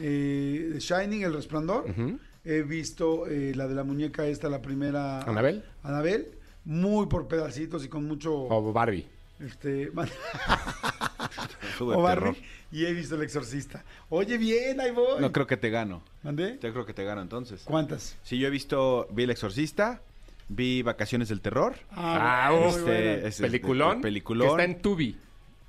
[0.01, 1.91] eh, The Shining, El Resplandor.
[1.91, 2.19] Ujú.
[2.47, 5.21] He visto eh, la de la muñeca esta, la primera.
[5.23, 5.65] ¿Anabel?
[5.83, 6.29] Anabel.
[6.65, 8.33] Muy por pedacitos y con mucho.
[8.35, 9.07] O Barbie.
[9.41, 9.91] Este,
[11.81, 12.41] o Barbie.
[12.71, 13.85] Y he visto El Exorcista.
[14.09, 15.21] Oye, bien, ahí voy.
[15.21, 16.03] No creo que te gano.
[16.23, 16.59] ¿Mandé?
[16.63, 17.63] Yo creo que te gano entonces.
[17.65, 18.17] ¿Cuántas?
[18.23, 20.01] Sí, yo he visto, vi El Exorcista,
[20.49, 21.75] vi Vacaciones del Terror.
[21.91, 22.69] Ah, buena.
[22.69, 23.97] Este, es- Peliculón.
[23.97, 24.47] el peliculón.
[24.57, 25.17] Que está en Tubi.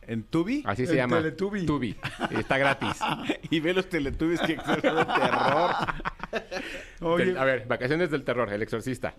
[0.08, 0.64] En Tubi.
[0.66, 1.18] Así se El llama.
[1.18, 1.66] Teletubby.
[1.66, 1.96] Tubi.
[2.32, 2.98] Está gratis.
[3.50, 5.72] y ve los teletubbies que son de terror.
[7.02, 9.16] Oye, a ver, Vacaciones del Terror, El Exorcista.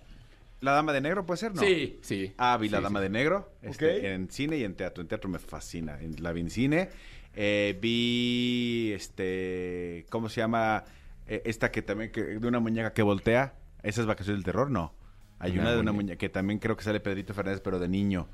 [0.60, 1.54] ¿La Dama de Negro puede ser?
[1.54, 1.62] No.
[1.62, 2.32] Sí, sí.
[2.36, 3.04] Ah, vi La Dama sí.
[3.04, 3.52] de Negro.
[3.62, 4.04] este, Ok.
[4.04, 5.02] En cine y en teatro.
[5.02, 6.00] En teatro me fascina.
[6.00, 6.88] En- La vi en cine.
[7.34, 10.84] Eh, vi, este, ¿cómo se llama?
[11.28, 13.54] Eh, esta que también, que, de una muñeca que voltea.
[13.82, 14.70] ¿Esa es Vacaciones del Terror?
[14.70, 14.94] No.
[15.38, 17.78] Hay Una una, de una muñe- muñeca que también creo que sale Pedrito Fernández, pero
[17.78, 18.28] de niño.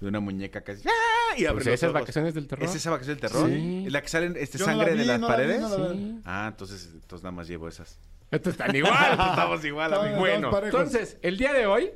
[0.00, 0.88] De una muñeca que hace...
[0.88, 1.36] ¡Ah!
[1.36, 2.00] Y abre Pues los esa es ojos.
[2.02, 2.64] Vacaciones del Terror.
[2.64, 3.48] ¿Es esa Vacaciones del Terror?
[3.50, 3.82] Sí.
[3.86, 5.60] ¿Es la que salen este, Yo no la sangre de las no la vi, paredes?
[5.62, 5.98] no la vi.
[5.98, 6.20] Sí.
[6.24, 7.98] Ah, entonces, entonces nada más llevo esas.
[8.34, 9.12] Estos están igual.
[9.12, 10.20] Estamos igual, Estamos- amigo.
[10.20, 10.80] bueno, parejos.
[10.80, 11.90] entonces, el día de hoy,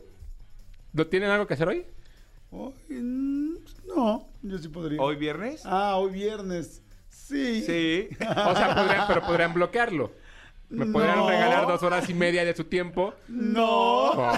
[0.93, 1.84] ¿no tienen algo que hacer hoy?
[2.51, 3.55] Hoy, mm,
[3.95, 4.28] no.
[4.43, 5.01] Yo sí podría.
[5.01, 5.62] ¿Hoy viernes?
[5.64, 6.82] Ah, hoy viernes.
[7.09, 7.62] Sí.
[7.62, 8.09] Sí.
[8.20, 10.12] O sea, podrían, pero podrían bloquearlo.
[10.70, 11.28] Me podrían No.
[11.28, 13.14] regalar dos horas y media de su tiempo.
[13.28, 14.11] No.
[14.12, 14.32] Oh.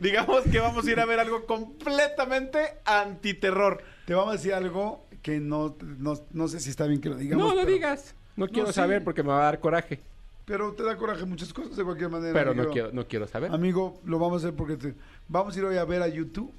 [0.00, 3.82] Digamos que vamos a ir a ver algo completamente antiterror.
[4.06, 7.16] Te vamos a decir algo que no, no, no sé si está bien que lo
[7.16, 7.44] digamos.
[7.46, 8.14] No, no pero- digas.
[8.36, 8.74] No quiero sí.
[8.74, 10.00] saber porque me va a dar coraje.
[10.44, 12.32] Pero te da coraje muchas cosas de cualquier manera.
[12.32, 13.50] Pero no quiero, no quiero saber.
[13.52, 14.94] Amigo, lo vamos a hacer porque te-
[15.28, 16.52] vamos a ir hoy a ver a YouTube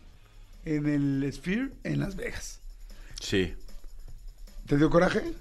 [0.65, 2.59] en el Sphere en Las Vegas.
[3.21, 3.53] Sí.
[4.67, 5.33] ¿Te dio coraje?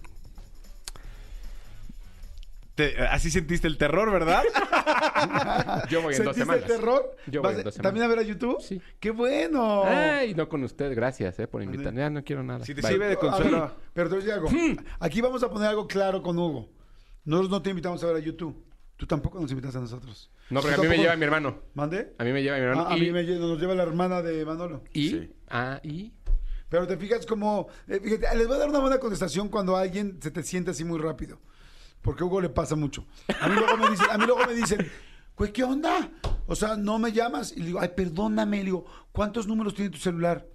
[2.77, 4.43] Te- así sentiste el terror, ¿verdad?
[5.91, 6.63] Yo voy en dos ¿Sentiste semanas.
[6.63, 7.17] el terror?
[7.27, 7.83] Yo ¿Vas voy en a- dos semanas.
[7.83, 8.61] ¿También a ver a YouTube?
[8.61, 8.81] Sí.
[9.01, 9.83] ¡Qué bueno!
[9.85, 10.95] Ay, no con usted.
[10.95, 12.01] Gracias, eh, por invitarme.
[12.01, 12.65] Ya no quiero nada.
[12.65, 12.93] Si te Bye.
[12.93, 13.61] sirve de consuelo.
[13.63, 14.83] ver, pero te voy a decir algo.
[15.01, 16.69] Aquí vamos a poner algo claro con Hugo.
[17.25, 18.63] Nosotros no te invitamos a ver a YouTube.
[18.97, 20.31] Tú tampoco nos invitas a nosotros.
[20.49, 21.59] No, porque a mí me lleva mi hermano.
[21.75, 22.15] ¿Mande?
[22.19, 22.87] A mí me lleva mi hermano.
[22.89, 24.85] Ah, a y, mí me lle- nos lleva la hermana de Manolo.
[24.93, 25.31] y, Sí.
[25.49, 26.13] ah, y,
[26.69, 27.69] Pero te fijas como...
[27.89, 30.85] eh, fíjate, les voy a dar una buena contestación cuando alguien se te siente así
[30.85, 31.39] muy rápido.
[32.07, 33.05] Porque a Hugo le pasa mucho.
[33.41, 34.87] A mí luego me dicen, a mí luego me dicen,
[35.37, 36.09] güey, ¿qué onda?
[36.47, 37.53] O sea, no me llamas.
[37.57, 38.59] Y le digo, ay, perdóname.
[38.59, 40.47] Le digo, ¿cuántos números tiene tu celular?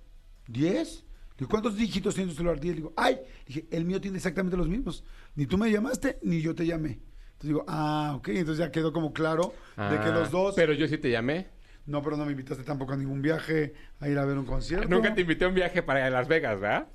[0.48, 1.04] ¿Diez?
[1.32, 2.58] Le digo, ¿cuántos dígitos tiene tu celular?
[2.58, 2.76] Diez.
[2.76, 5.04] Le digo, ay, dije, el mío tiene exactamente los mismos.
[5.36, 7.02] Ni tú me llamaste, ni yo te llamé.
[7.34, 8.30] Entonces digo, ah, ok.
[8.30, 10.56] Entonces ya quedó como claro de que Ah, los dos...
[10.56, 11.50] Pero yo sí te llamé.
[11.86, 14.88] No, pero no me invitaste tampoco a ningún viaje, a ir a ver un concierto.
[14.88, 16.88] Nunca te invité a un viaje para Las Vegas, ¿verdad?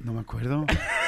[0.00, 0.66] No me acuerdo.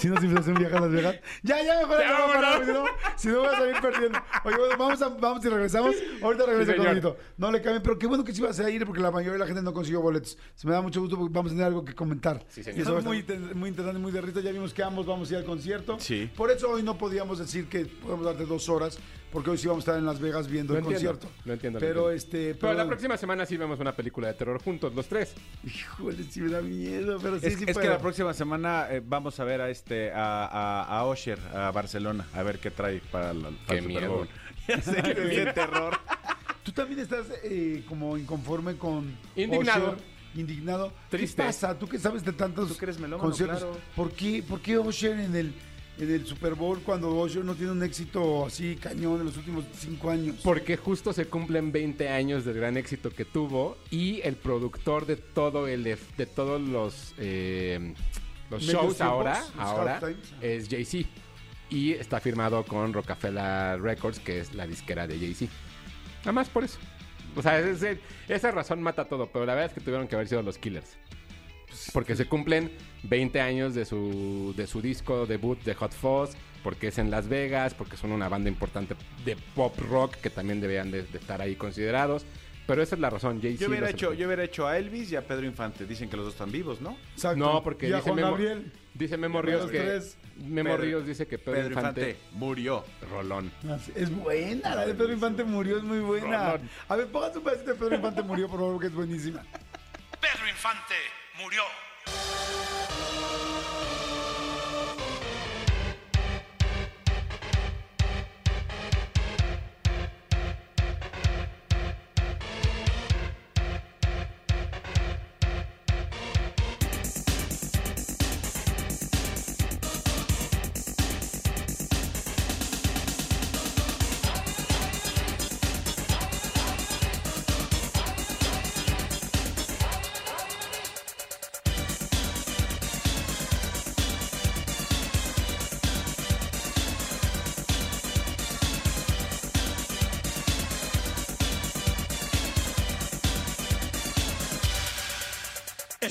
[0.00, 1.16] Si nos invitaste a un viaje a Las Vegas.
[1.42, 2.84] Ya, ya, mejor Ya, si no,
[3.16, 4.18] si no voy a salir perdiendo.
[4.44, 5.96] Oye, bueno, vamos, a, vamos y regresamos.
[6.22, 6.86] Ahorita regreso Sí, con.
[6.86, 7.16] Benito.
[7.38, 9.38] No le cambien, pero qué bueno que sí vas a ir porque la mayoría de
[9.38, 10.36] la gente no consiguió boletos.
[10.54, 12.44] Se me da mucho gusto porque vamos a tener algo que comentar.
[12.48, 12.78] Sí, señor.
[12.78, 13.24] Y eso es muy,
[13.54, 14.40] muy interesante, muy de risa.
[14.40, 15.96] Ya vimos que ambos vamos a ir al concierto.
[15.98, 16.30] Sí.
[16.36, 18.98] Por eso hoy no podíamos decir que podemos darte dos horas,
[19.32, 21.40] porque hoy sí vamos a estar en Las Vegas viendo Lo el entiendo, concierto.
[21.44, 22.48] lo entiendo, lo Pero entiendo.
[22.50, 22.54] este.
[22.60, 25.34] Pero la próxima semana sí vemos una película de terror juntos, los tres.
[25.64, 29.02] Híjole, sí me da miedo, pero sí, es sí es que la próxima semana eh,
[29.04, 33.00] vamos a ver a este a, a, a Usher a Barcelona a ver qué trae
[33.10, 34.12] para, la, para Qué el Super miedo.
[34.16, 34.28] Bowl.
[34.68, 35.96] Ya sé que es de terror.
[36.64, 39.92] Tú también estás eh, como inconforme con Indignado.
[39.92, 39.98] Usher,
[40.34, 40.92] indignado.
[41.08, 41.40] Triste.
[41.40, 41.78] ¿Qué pasa?
[41.78, 43.60] Tú que sabes de tantos Tú que eres melómano, conciertos.
[43.60, 43.76] claro.
[43.94, 45.54] ¿Por qué, por qué Usher en el,
[46.00, 49.64] en el Super Bowl cuando Usher no tiene un éxito así cañón en los últimos
[49.78, 50.34] cinco años?
[50.42, 55.14] Porque justo se cumplen 20 años del gran éxito que tuvo y el productor de
[55.14, 57.94] todo el de, de todos los eh,
[58.50, 60.00] los shows tiempos, ahora, los ahora
[60.40, 61.08] es Jay-Z
[61.68, 65.52] y está firmado con Rockefeller Records, que es la disquera de Jay-Z.
[66.20, 66.78] Nada más por eso.
[67.34, 67.60] O sea,
[68.28, 70.96] esa razón mata todo, pero la verdad es que tuvieron que haber sido los Killers.
[71.92, 72.70] Porque se cumplen
[73.02, 76.30] 20 años de su, de su disco debut de Hot Fuzz,
[76.62, 80.60] porque es en Las Vegas, porque son una banda importante de pop rock que también
[80.60, 82.24] deberían de, de estar ahí considerados.
[82.66, 83.62] Pero esa es la razón, Jay-Z.
[83.62, 85.86] Yo hubiera hecho yo hubiera hecho a Elvis y a Pedro Infante.
[85.86, 86.96] Dicen que los dos están vivos, ¿no?
[87.14, 87.36] Exacto.
[87.38, 88.72] No, porque y a dice Juan Memo, Gabriel.
[88.94, 89.78] dice Memo Ríos los que...
[89.80, 90.18] tres.
[90.36, 92.00] Memo Pedro- Ríos dice que Pedro, Pedro Infante...
[92.10, 92.84] Infante murió.
[93.10, 93.52] Rolón.
[93.70, 96.52] Así- Es buena, la de Pedro Infante murió, es muy buena.
[96.54, 96.70] Rolón.
[96.88, 99.42] A ver, póngase un pedacito de Pedro Infante murió, por favor, que es buenísima.
[100.20, 100.94] Pedro Infante
[101.40, 101.62] murió.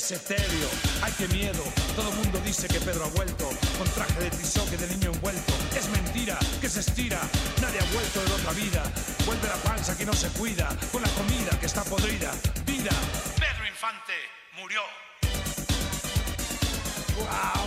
[0.05, 0.69] Es etéreo,
[1.01, 1.63] ay qué miedo.
[1.95, 5.51] Todo el mundo dice que Pedro ha vuelto con traje de tizoque de niño envuelto.
[5.75, 7.19] Es mentira, que se estira.
[7.59, 8.83] Nadie ha vuelto de otra vida.
[9.25, 12.31] Vuelve la panza que no se cuida, con la comida que está podrida.
[12.67, 12.91] Vida,
[13.39, 14.13] Pedro Infante
[14.61, 14.81] murió.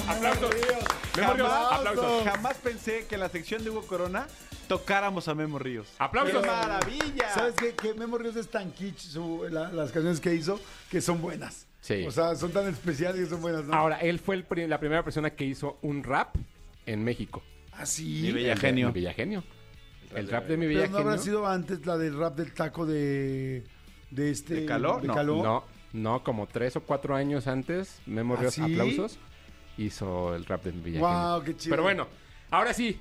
[0.08, 0.54] ¡Aplausos!
[1.16, 2.24] Memo Ríos, Jamás, aplausos.
[2.24, 4.28] jamás pensé que en la sección de Hugo Corona
[4.68, 5.88] tocáramos a Memo Ríos.
[5.98, 6.40] ¡Aplausos!
[6.42, 7.34] ¡Qué maravilla!
[7.34, 7.74] ¿Sabes qué?
[7.74, 11.66] Que Memo Ríos es tan kitsch su- la- las canciones que hizo que son buenas.
[11.80, 12.04] Sí.
[12.06, 13.74] O sea, son tan especiales que son buenas, ¿no?
[13.74, 16.34] Ahora, él fue el pri- la primera persona que hizo un rap
[16.86, 17.42] en México.
[17.72, 18.20] ¿Ah, sí?
[18.24, 18.86] Mi bella El de- genio.
[18.88, 19.44] Mi Bella Genio.
[20.14, 21.24] El rap de Mi Pero Bella no habrá Genio.
[21.24, 23.62] sido antes la del rap del taco de...
[24.10, 24.54] De este...
[24.54, 25.00] ¿De Caló?
[25.02, 25.42] No, Caló.
[25.42, 28.62] No, no, como tres o cuatro años antes, Memo ¿Ah, Ríos, sí?
[28.62, 29.18] aplausos,
[29.76, 31.44] hizo el rap de Mi Bella Guau, Genio.
[31.44, 31.72] qué chido.
[31.72, 32.08] Pero bueno,
[32.50, 32.98] ahora sí,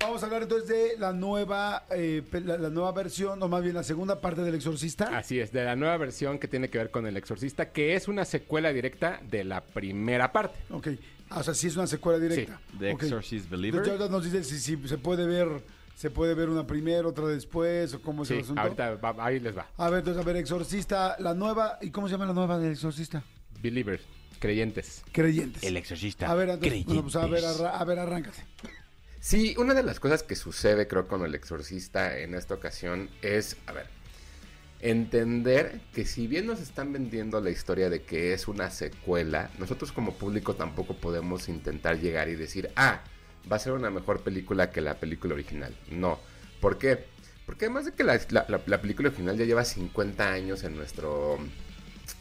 [0.00, 3.74] Vamos a hablar entonces de la nueva, eh, la, la nueva versión, o más bien
[3.74, 5.16] la segunda parte del Exorcista.
[5.18, 8.06] Así es, de la nueva versión que tiene que ver con El Exorcista, que es
[8.06, 10.56] una secuela directa de la primera parte.
[10.70, 10.88] Ok.
[11.30, 12.60] O sea, sí es una secuela directa.
[12.78, 13.02] The Ok.
[13.02, 13.80] Exorcist Believer.
[13.80, 15.48] Entonces, ahorita nos dice si, si se puede ver,
[15.96, 18.62] se puede ver una primero, otra después, o cómo es el Sí, asunto.
[18.62, 19.66] ahorita va- ahí les va.
[19.76, 22.72] A ver, entonces, a ver, Exorcista, la nueva, ¿y cómo se llama la nueva del
[22.72, 23.24] Exorcista?
[23.60, 24.02] Believers,
[24.38, 25.02] creyentes.
[25.12, 25.62] Creyentes.
[25.64, 26.30] El Exorcista.
[26.30, 27.60] A ver, entonces, bueno, pues, a ver, Creyentes.
[27.60, 28.38] arra- a ver, arráncate.
[29.20, 33.56] Sí, una de las cosas que sucede, creo, con el exorcista en esta ocasión es,
[33.66, 33.86] a ver,
[34.80, 39.90] entender que si bien nos están vendiendo la historia de que es una secuela, nosotros
[39.92, 43.02] como público tampoco podemos intentar llegar y decir, ah,
[43.50, 45.76] va a ser una mejor película que la película original.
[45.90, 46.20] No.
[46.60, 47.06] ¿Por qué?
[47.44, 50.76] Porque además de que la, la- la- la película original ya lleva 50 años en
[50.76, 51.38] nuestro,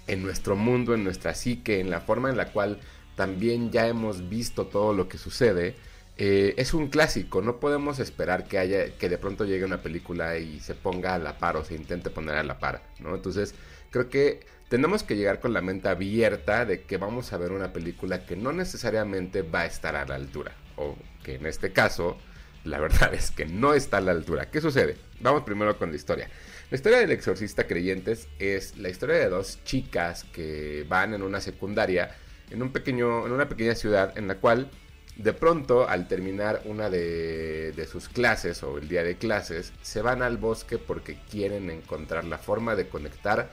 [0.08, 2.80] en nuestro mundo, en nuestra psique, en la forma en la cual
[3.16, 5.76] también ya hemos visto todo lo que sucede,
[6.18, 7.42] eh, es un clásico.
[7.42, 11.20] No podemos esperar que haya, que de pronto llegue una película y se ponga a
[11.20, 13.16] la par o se intente poner a la par, ¿no?
[13.16, 13.54] Entonces,
[13.92, 14.40] creo que
[14.70, 18.36] tenemos que llegar con la mente abierta de que vamos a ver una película que
[18.36, 20.54] no necesariamente va a estar a la altura.
[20.76, 22.18] O que en este caso,
[22.64, 24.50] la verdad es que no está a la altura.
[24.50, 24.98] ¿Qué sucede?
[25.22, 26.30] Vamos primero con la historia.
[26.70, 31.40] La historia del exorcista creyentes es la historia de dos chicas que van en una
[31.42, 32.16] secundaria
[32.50, 34.70] en un pequeño en una pequeña ciudad en la cual
[35.18, 40.22] de pronto al terminar una de, sus clases o el día de clases se van
[40.22, 43.50] al bosque porque quieren encontrar la forma de conectar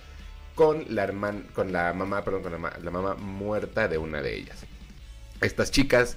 [0.54, 4.36] con la hermana con la mamá perdón con la, la mamá muerta de una de
[4.36, 4.58] ellas
[5.40, 6.16] estas chicas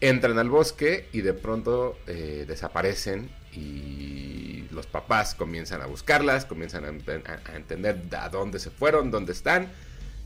[0.00, 6.84] entran al bosque y de pronto eh, desaparecen y los papás comienzan a buscarlas, comienzan
[6.84, 9.68] a- a entender a dónde se fueron, dónde están,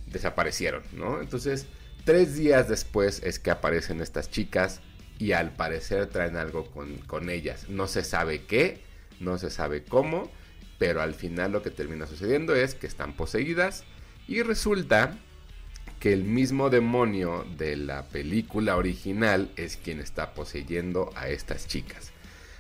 [0.06, 1.20] desaparecieron, ¿no?
[1.20, 1.66] Entonces,
[2.04, 4.80] tres días después es que aparecen estas chicas
[5.18, 7.68] y al parecer traen algo con, con ellas.
[7.68, 8.82] No se sabe qué,
[9.20, 10.30] no se sabe cómo,
[10.78, 13.84] pero al final lo que termina sucediendo es que están poseídas
[14.26, 15.18] y resulta
[16.00, 22.12] que el mismo demonio de la película original es quien está poseyendo a estas chicas.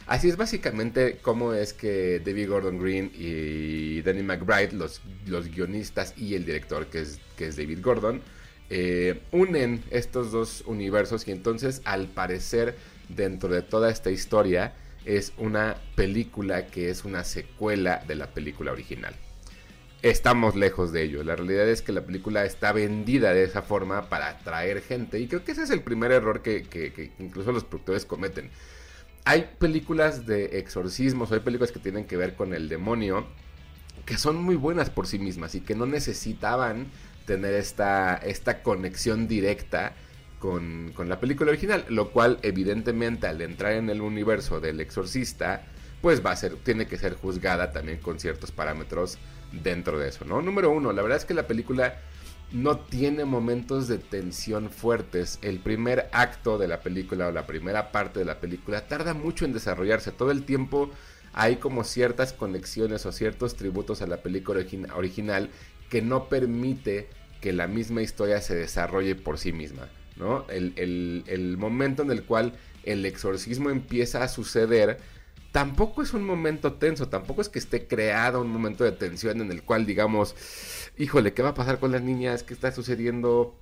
[0.06, 6.12] Así es básicamente cómo es que David Gordon Green y Danny McBride, los, los guionistas
[6.18, 8.20] y el director que es, que es David Gordon,
[8.70, 12.76] eh, unen estos dos universos y entonces al parecer
[13.08, 18.72] dentro de toda esta historia es una película que es una secuela de la película
[18.72, 19.14] original
[20.02, 21.22] estamos lejos de ello.
[21.22, 25.18] La realidad es que la película está vendida de esa forma para atraer gente.
[25.18, 28.50] Y creo que ese es el primer error que, incluso los productores cometen.
[29.24, 33.26] Hay películas de exorcismos, hay películas que tienen que ver con el demonio,
[34.06, 36.86] que son muy buenas por sí mismas y que no necesitaban
[37.26, 39.94] tener esta, esta conexión directa
[40.38, 45.64] con, con la película original, lo cual evidentemente al entrar en el universo del exorcista,
[46.00, 49.18] pues va a ser, tiene que ser juzgada también con ciertos parámetros
[49.52, 50.40] dentro de eso, ¿no?
[50.40, 52.00] Número uno, la verdad es que la película
[52.52, 55.38] no tiene momentos de tensión fuertes.
[55.42, 59.44] El primer acto de la película o la primera parte de la película tarda mucho
[59.44, 60.10] en desarrollarse.
[60.10, 60.90] Todo el tiempo
[61.32, 65.50] hay como ciertas conexiones o ciertos tributos a la película origin- original
[65.90, 67.08] que no permite
[67.42, 70.46] que la misma historia se desarrolle por sí misma, ¿no?
[70.48, 74.98] El, el- el momento en el cual el exorcismo empieza a suceder
[75.52, 79.50] tampoco es un momento tenso, tampoco es que esté creado un momento de tensión en
[79.50, 80.34] el cual digamos,
[80.96, 82.42] híjole, ¿qué va a pasar con las niñas?
[82.44, 83.56] ¿Qué está sucediendo?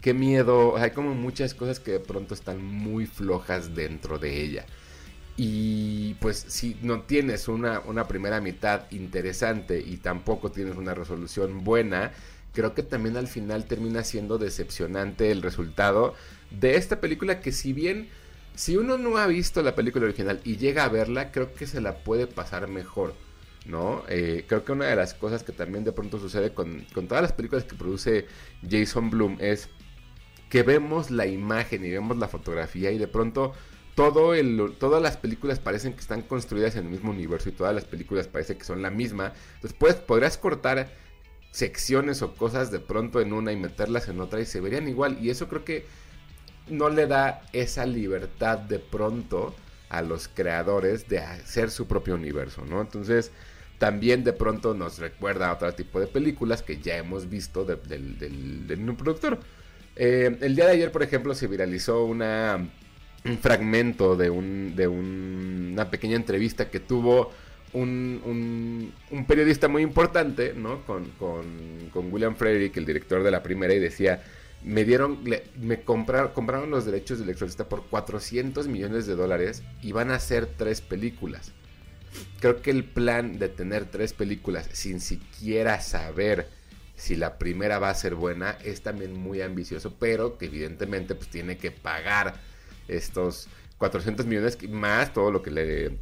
[0.00, 0.76] Qué miedo.
[0.76, 4.66] Hay como muchas cosas que de pronto están muy flojas dentro de ella.
[5.42, 11.64] Y pues si no tienes una, una primera mitad interesante y tampoco tienes una resolución
[11.64, 12.12] buena,
[12.52, 16.14] creo que también al final termina siendo decepcionante el resultado
[16.50, 18.10] de esta película que si bien
[18.54, 21.80] si uno no ha visto la película original y llega a verla, creo que se
[21.80, 23.14] la puede pasar mejor,
[23.64, 24.02] ¿no?
[24.10, 27.22] Eh, creo que una de las cosas que también de pronto sucede con, con todas
[27.22, 28.26] las películas que produce
[28.68, 29.70] Jason Bloom es
[30.50, 33.54] que vemos la imagen y vemos la fotografía y de pronto
[33.94, 37.74] todo el, todas las películas parecen que están construidas en el mismo universo y todas
[37.74, 39.32] las películas parecen que son la misma.
[39.54, 40.90] Entonces puedes, podrías cortar
[41.50, 45.18] secciones o cosas de pronto en una y meterlas en otra y se verían igual.
[45.20, 45.84] Y eso creo que
[46.68, 49.54] no le da esa libertad de pronto
[49.88, 52.80] a los creadores de hacer su propio universo, ¿no?
[52.80, 53.32] Entonces,
[53.78, 57.76] también de pronto nos recuerda a otro tipo de películas que ya hemos visto de-
[57.76, 59.40] del, mismo productor.
[59.96, 62.68] Eh, el día de ayer, por ejemplo, se viralizó una,
[63.24, 67.30] un fragmento de, un, de un- una pequeña entrevista que tuvo
[67.72, 70.84] un, un- un periodista muy importante, ¿no?
[70.86, 71.44] Con, con,
[71.92, 74.22] con William Frederick, el director de la primera, y decía
[74.62, 79.62] me dieron, le- me compraron, compraron los derechos del exorcista por 400 millones de dólares
[79.82, 81.52] y van a hacer tres películas.
[82.40, 86.48] Creo que el plan de tener tres películas sin siquiera saber
[86.96, 91.28] si la primera va a ser buena es también muy ambicioso, pero que evidentemente pues
[91.28, 92.34] tiene que pagar
[92.88, 95.98] estos 400 millones más todo lo que le,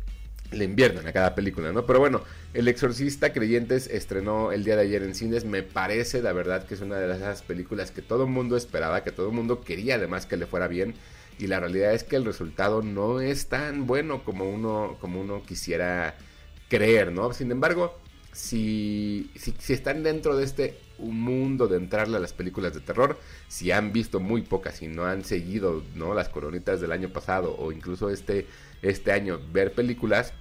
[0.51, 1.87] le a cada película, ¿no?
[1.87, 2.23] Pero bueno,
[2.55, 6.75] El Exorcista Creyentes estrenó el día de ayer en cines, me parece la verdad que
[6.75, 9.97] es una de esas películas que todo el mundo esperaba, que todo el mundo quería
[9.97, 10.95] además que le fuera bien
[11.39, 15.43] y la realidad es que el resultado no es tan bueno como uno como uno
[15.47, 16.17] quisiera
[16.69, 17.33] creer, ¿no?
[17.33, 17.99] Sin embargo,
[18.39, 23.19] si, si, si están dentro de este mundo de entrarle a las películas de terror,
[23.49, 26.15] si han visto muy pocas y no han seguido, ¿no?
[26.15, 28.47] Las coronitas del año pasado o incluso este,
[28.81, 30.35] este año ver películas,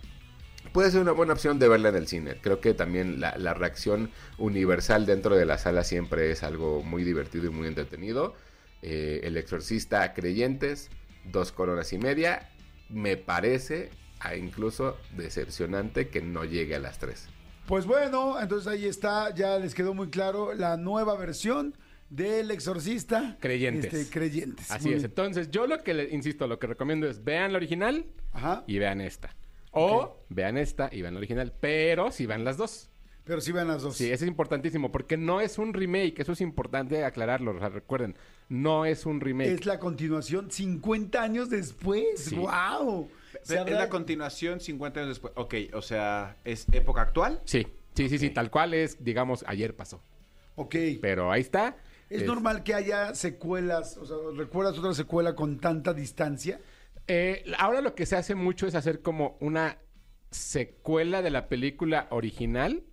[0.73, 2.37] puede ser una buena opción de verla en el cine.
[2.39, 7.03] Creo que también la, la reacción universal dentro de la sala siempre es algo muy
[7.03, 8.35] divertido y muy entretenido.
[8.83, 10.91] Eh, el exorcista creyentes,
[11.25, 12.51] dos coronas y media.
[12.89, 13.89] Me parece
[14.19, 17.27] a incluso decepcionante que no llegue a las tres.
[17.67, 21.75] Pues bueno, entonces ahí está, ya les quedó muy claro la nueva versión
[22.09, 23.37] del Exorcista.
[23.41, 23.93] Creyentes.
[23.93, 24.71] Este, creyentes.
[24.71, 25.03] Así es.
[25.03, 28.63] Entonces, yo lo que le insisto, lo que recomiendo es vean la original Ajá.
[28.67, 29.35] y vean esta.
[29.71, 31.53] O vean esta y vean la original.
[31.59, 32.89] Pero si vean las dos.
[33.25, 33.97] Pero sí vean las dos.
[33.97, 34.89] Sí, eso es importantísimo.
[34.89, 36.21] Porque no es un remake.
[36.21, 37.51] Eso es importante aclararlo.
[37.51, 38.15] o sea, recuerden,
[38.47, 39.51] no es un remake.
[39.51, 42.05] Es la continuación 50 años después.
[42.15, 42.35] Sí.
[42.37, 43.09] ¡Wow!
[43.43, 45.33] Es la continuación 50 años después.
[45.35, 47.41] Ok, o sea, ¿es época actual?
[47.45, 48.29] Sí, sí, sí, sí.
[48.29, 50.01] Tal cual es, digamos, ayer pasó.
[50.55, 50.75] Ok.
[51.01, 51.77] Pero ahí está.
[52.09, 53.97] ¿Es normal que haya secuelas?
[53.97, 56.59] O sea, ¿recuerdas otra secuela con tanta distancia?
[57.07, 59.77] Eh, ahora lo que se hace mucho es hacer como una
[60.31, 62.83] secuela de la película original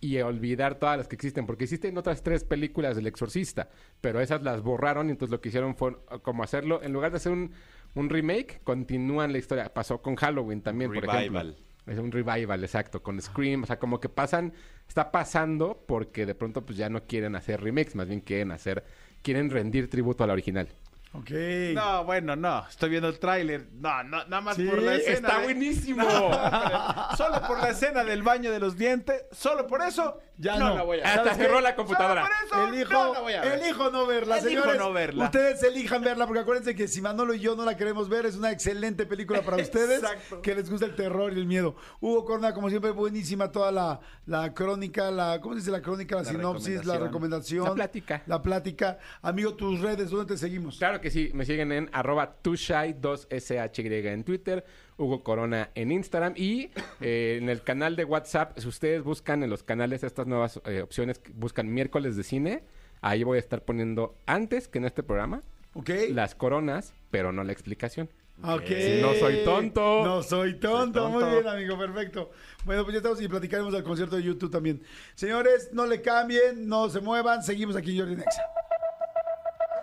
[0.00, 3.70] y olvidar todas las que existen, porque existen otras tres películas del Exorcista,
[4.00, 7.18] pero esas las borraron y entonces lo que hicieron fue como hacerlo, en lugar de
[7.18, 7.52] hacer un,
[7.94, 9.72] un remake, continúan la historia.
[9.72, 11.54] Pasó con Halloween también, por ejemplo.
[11.86, 14.52] Es un revival, exacto, con Scream, o sea, como que pasan,
[14.86, 18.84] está pasando porque de pronto pues ya no quieren hacer remakes, más bien quieren hacer,
[19.20, 20.68] quieren rendir tributo a la original.
[21.14, 21.30] Ok.
[21.74, 22.66] No, bueno, no.
[22.68, 23.68] Estoy viendo el tráiler.
[23.74, 25.28] No, no, nada más Sí, por la escena.
[25.28, 26.02] está de- buenísimo.
[26.08, 29.24] No, solo por la escena del baño de los dientes.
[29.30, 30.18] Solo por eso.
[30.38, 30.74] Ya no.
[30.74, 31.42] la voy a Hasta ¿Sabes qué?
[31.44, 32.22] cerró la computadora.
[32.22, 32.68] Solo por eso.
[32.74, 33.52] Elijo, no la voy a ver.
[33.62, 34.80] elijo no verla, Elijo señores.
[34.80, 35.24] no verla.
[35.26, 38.36] Ustedes elijan verla porque acuérdense que si Manolo y yo no la queremos ver, es
[38.36, 40.40] una excelente película para ustedes Exacto.
[40.42, 41.76] que les gusta el terror y el miedo.
[42.00, 46.16] Hugo Corona, como siempre, buenísima toda la, la crónica, la, ¿cómo se dice la crónica?
[46.16, 47.64] La, La sinopsis, la recomendación.
[47.66, 48.22] La plática.
[48.26, 48.98] La plática.
[49.20, 50.78] Amigo, tus redes, ¿dónde te seguimos?
[50.78, 54.64] Claro que sí, me siguen en arroba tushai2shy en Twitter,
[54.96, 59.50] Hugo Corona en Instagram y eh, en el canal de WhatsApp, si ustedes buscan en
[59.50, 62.64] los canales estas nuevas eh, opciones, buscan miércoles de cine,
[63.02, 65.42] ahí voy a estar poniendo antes que en este programa
[65.74, 65.90] ¿Ok?
[66.10, 68.08] las coronas, pero no la explicación.
[68.42, 68.70] Ok.
[69.00, 70.04] No soy tonto.
[70.04, 71.02] No soy tonto.
[71.02, 72.30] Soy Muy bien, amigo, perfecto.
[72.64, 74.82] Bueno, pues ya estamos y platicaremos del concierto de YouTube también.
[75.14, 77.42] Señores, no le cambien, no se muevan.
[77.42, 78.42] Seguimos aquí en Jordi Nexa.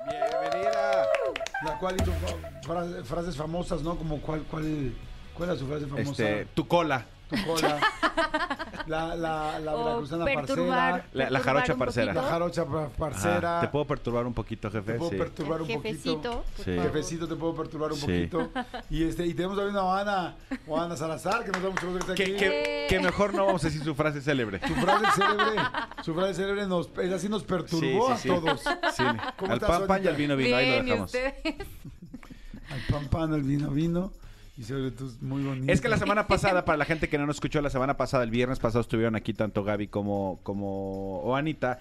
[0.09, 1.07] Bienvenida.
[1.65, 1.97] La cual
[3.03, 3.97] frases famosas, ¿no?
[3.97, 4.93] Como cuál, cuál,
[5.33, 6.11] cuál era su frase famosa.
[6.11, 7.05] Este, tu cola.
[7.29, 7.79] Tu cola.
[8.87, 11.05] La, la, la veracruzana parcera.
[11.13, 12.11] La- la jarocha parcera.
[12.13, 13.57] La jarocha pa- parcera.
[13.57, 13.61] Ajá.
[13.61, 14.93] ¿Te puedo perturbar un poquito, jefe?
[14.93, 15.17] Te puedo Sí.
[15.17, 16.43] perturbar El un jefecito, poquito.
[16.63, 16.71] Sí.
[16.71, 18.05] Jefecito, te puedo perturbar un Sí.
[18.29, 18.49] poquito.
[18.89, 21.93] Y este, y tenemos también a Ana, o Ana Salazar, que nos da mucho gusto
[21.93, 22.33] que está Que, aquí.
[22.33, 24.59] que- que mejor no vamos a decir su frase célebre.
[24.67, 25.61] Su frase célebre,
[26.03, 28.29] su frase célebre nos, es así nos perturbó Sí, sí, sí.
[28.31, 28.61] a todos.
[28.61, 29.03] Sí.
[29.37, 30.57] ¿Cómo Al estás, pan, pan y al vino, vino.
[30.57, 31.13] Ahí lo Bien, ¿y dejamos.
[32.71, 34.11] Al pan pan, al vino vino.
[34.59, 35.71] Y sobre todo muy bonito.
[35.71, 38.25] Es que la semana pasada, para la gente que no nos escuchó, la semana pasada,
[38.25, 41.79] el viernes pasado estuvieron aquí tanto Gaby como, como o Anita.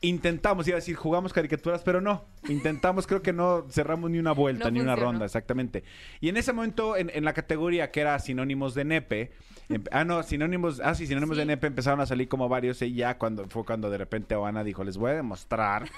[0.00, 2.24] Intentamos, iba a decir, jugamos caricaturas, pero no.
[2.48, 5.82] Intentamos, creo que no cerramos ni una vuelta, No ni una ronda, exactamente.
[6.20, 9.32] Y en ese momento, en, en la categoría que era sinónimos de nepe,
[9.68, 11.40] em- ah, no, sinónimos, ah, sí, sinónimos Sí.
[11.40, 14.62] de nepe empezaron a salir como varios y ya cuando fue cuando de repente Oana
[14.62, 15.88] dijo, les voy a demostrar,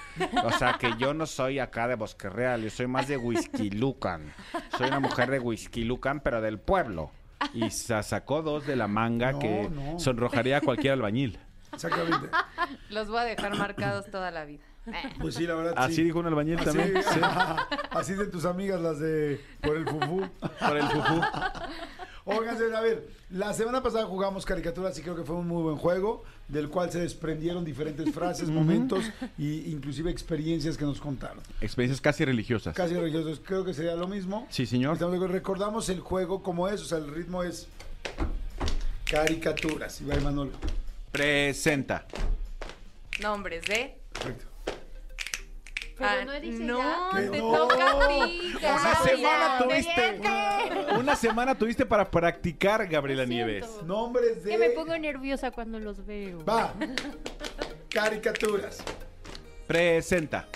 [0.43, 3.69] o sea, que yo no soy acá de Bosque Real, yo soy más de Whisky
[3.69, 4.33] Lucan.
[4.79, 7.11] Soy una mujer de Whisky Lucan, pero del pueblo.
[7.53, 9.99] Y sa- sacó dos de la manga No, que no.
[9.99, 11.37] sonrojaría a cualquier albañil.
[11.73, 12.29] Exactamente.
[12.89, 14.63] Los voy a dejar marcados toda la vida.
[15.19, 15.73] Pues sí, la verdad.
[15.77, 16.03] Así sí.
[16.03, 17.03] dijo un albañil Así, también.
[17.03, 17.19] Sí.
[17.91, 20.27] así de tus amigas, las de por el fufú.
[20.59, 21.21] Por el fufu.
[22.25, 25.77] Oigan, a ver, la semana pasada jugamos caricaturas y creo que fue un muy buen
[25.77, 29.05] juego, del cual se desprendieron diferentes frases, momentos
[29.39, 31.39] e inclusive experiencias que nos contaron.
[31.61, 32.75] Experiencias casi religiosas.
[32.75, 34.45] Casi religiosos, creo que sería lo mismo.
[34.49, 34.95] Sí, señor.
[34.95, 35.27] Acuerdo.
[35.27, 37.67] Recordamos el juego como es, o sea, el ritmo es
[39.05, 39.99] caricaturas.
[40.01, 40.51] Y va Manolo.
[41.11, 42.05] Presenta.
[43.21, 44.45] Nombres de Perfecto.
[46.03, 46.79] Ah, no dice no,
[47.13, 47.29] ya.
[47.31, 47.51] Te no.
[47.51, 48.53] toca a ti.
[48.57, 49.03] Una Gabriela.
[49.05, 50.21] semana tuviste.
[50.97, 53.67] Una semana tuviste para practicar, Gabriela Lo Nieves.
[53.85, 54.49] Nombres de...
[54.49, 56.43] Que me pongo nerviosa cuando los veo.
[56.43, 56.73] Va.
[57.89, 58.79] Caricaturas.
[59.67, 60.47] Presenta.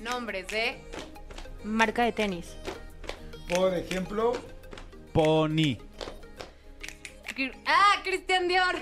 [0.00, 0.76] Nombres de
[1.64, 2.54] Marca de tenis.
[3.48, 4.34] Por ejemplo,
[5.14, 5.78] Pony.
[7.34, 8.76] Cri- Ah, Cristian Dior.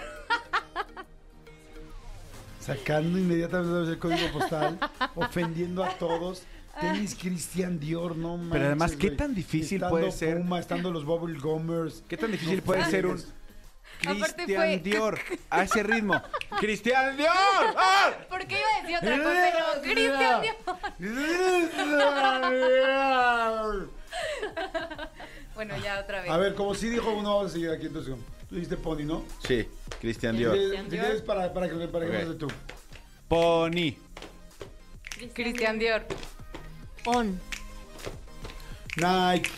[2.60, 4.78] Sacando inmediatamente el código postal,
[5.14, 6.42] ofendiendo a todos.
[6.80, 10.36] Tenis Christian Dior, no manches, Pero además, ¿qué tan difícil Estando puede ser?
[10.38, 12.02] Puma, estando los Bubble Gummers.
[12.06, 15.18] ¿Qué tan difícil No puede ser un fue- Dior
[15.50, 16.20] a ese ritmo?
[16.60, 17.32] ¡Cristian Dior!
[17.78, 18.10] ¡Ah!
[18.28, 19.30] ¿Por qué iba a decir otra cosa?
[19.54, 19.64] Pero
[19.94, 20.54] Cristian Dior.
[25.54, 26.30] Bueno, ya otra vez.
[26.30, 28.14] A ver, como sí dijo uno, vamos a seguir aquí entonces.
[28.48, 29.24] Tú dijiste Pony, ¿no?
[29.46, 29.68] Sí,
[30.00, 30.54] Cristian Dior.
[30.56, 32.22] quieres- Si quieres, para, para que, para que Ok.
[32.24, 32.48] lo de tú.
[33.28, 33.96] Pony.
[35.34, 36.04] Cristian Dior.
[37.06, 37.40] On.
[38.96, 39.50] Nike.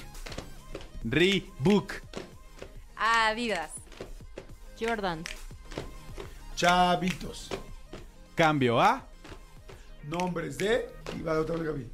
[1.04, 1.92] Reebok.
[2.96, 3.72] Adidas.
[4.80, 5.22] Jordan.
[6.56, 7.48] Chavitos.
[8.34, 9.04] Cambio a
[10.04, 10.88] Nombres de.
[11.18, 11.86] Y va otra vez, Gaby.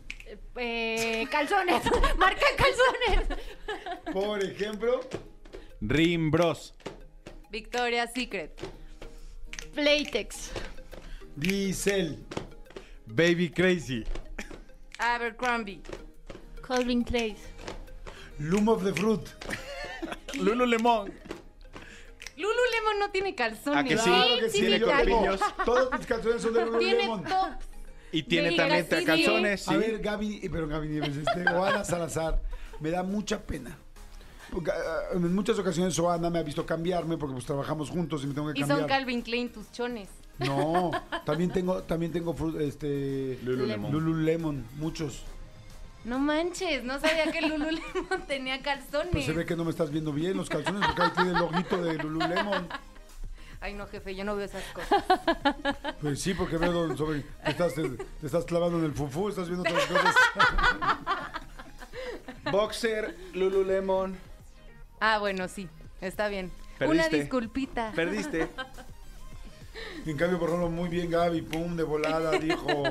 [0.57, 1.83] Eh, calzones.
[2.19, 3.39] Marca calzones.
[4.13, 5.01] Por ejemplo,
[5.89, 6.73] Rimbros.
[7.51, 8.59] Victoria's Secret.
[9.75, 10.51] Playtex.
[11.37, 12.19] Diesel.
[13.07, 14.05] Baby Crazy.
[14.99, 15.83] Abercrombie.
[16.67, 17.37] Calvin Klein.
[18.39, 19.35] Loom of the Fruit.
[20.35, 21.13] Lululemon.
[22.37, 23.77] Lululemon no tiene calzones.
[23.77, 24.05] ¿A que sí?
[24.05, 25.41] Claro que sí, Tiene corpiños.
[25.65, 27.25] Todos mis calzones son de Tiene Lululemon.
[28.11, 29.05] Y tiene también sí, sí.
[29.05, 29.69] calzones.
[29.69, 32.41] A ver, Gaby, pero Gaby Nieves, este, Ana Salazar,
[32.81, 33.77] me da mucha pena.
[34.53, 38.35] Ah, en muchas ocasiones Oana me ha visto cambiarme porque pues trabajamos juntos y me
[38.35, 38.81] tengo que Y cambiar.
[38.81, 40.09] son Calvin Klein tus chones.
[40.39, 40.91] No,
[41.25, 43.93] también tengo, también tengo este Lululemon.
[43.93, 45.23] Lululemon, muchos.
[46.05, 47.81] No manches, no sabía que Lululemon
[48.29, 49.11] tenía calzones.
[49.13, 51.37] Pues se ve que no me estás viendo bien los calzones porque ahí tiene el
[51.43, 52.69] ojito de Lululemon.
[53.61, 55.03] Ay, no, jefe, yo no veo esas cosas.
[56.03, 59.49] Pues sí, porque veo sobre, te, estás, te, te estás clavando en el fufú, estás
[59.49, 60.15] viendo otras cosas.
[62.53, 64.19] Boxer, Lululemon.
[65.07, 65.69] Ah, bueno, sí,
[66.01, 66.51] está bien.
[66.79, 67.07] Perdiste.
[67.07, 67.93] Una disculpita.
[67.95, 68.49] Perdiste.
[70.07, 72.85] En cambio, por ejemplo, muy bien Gaby, pum, de volada, dijo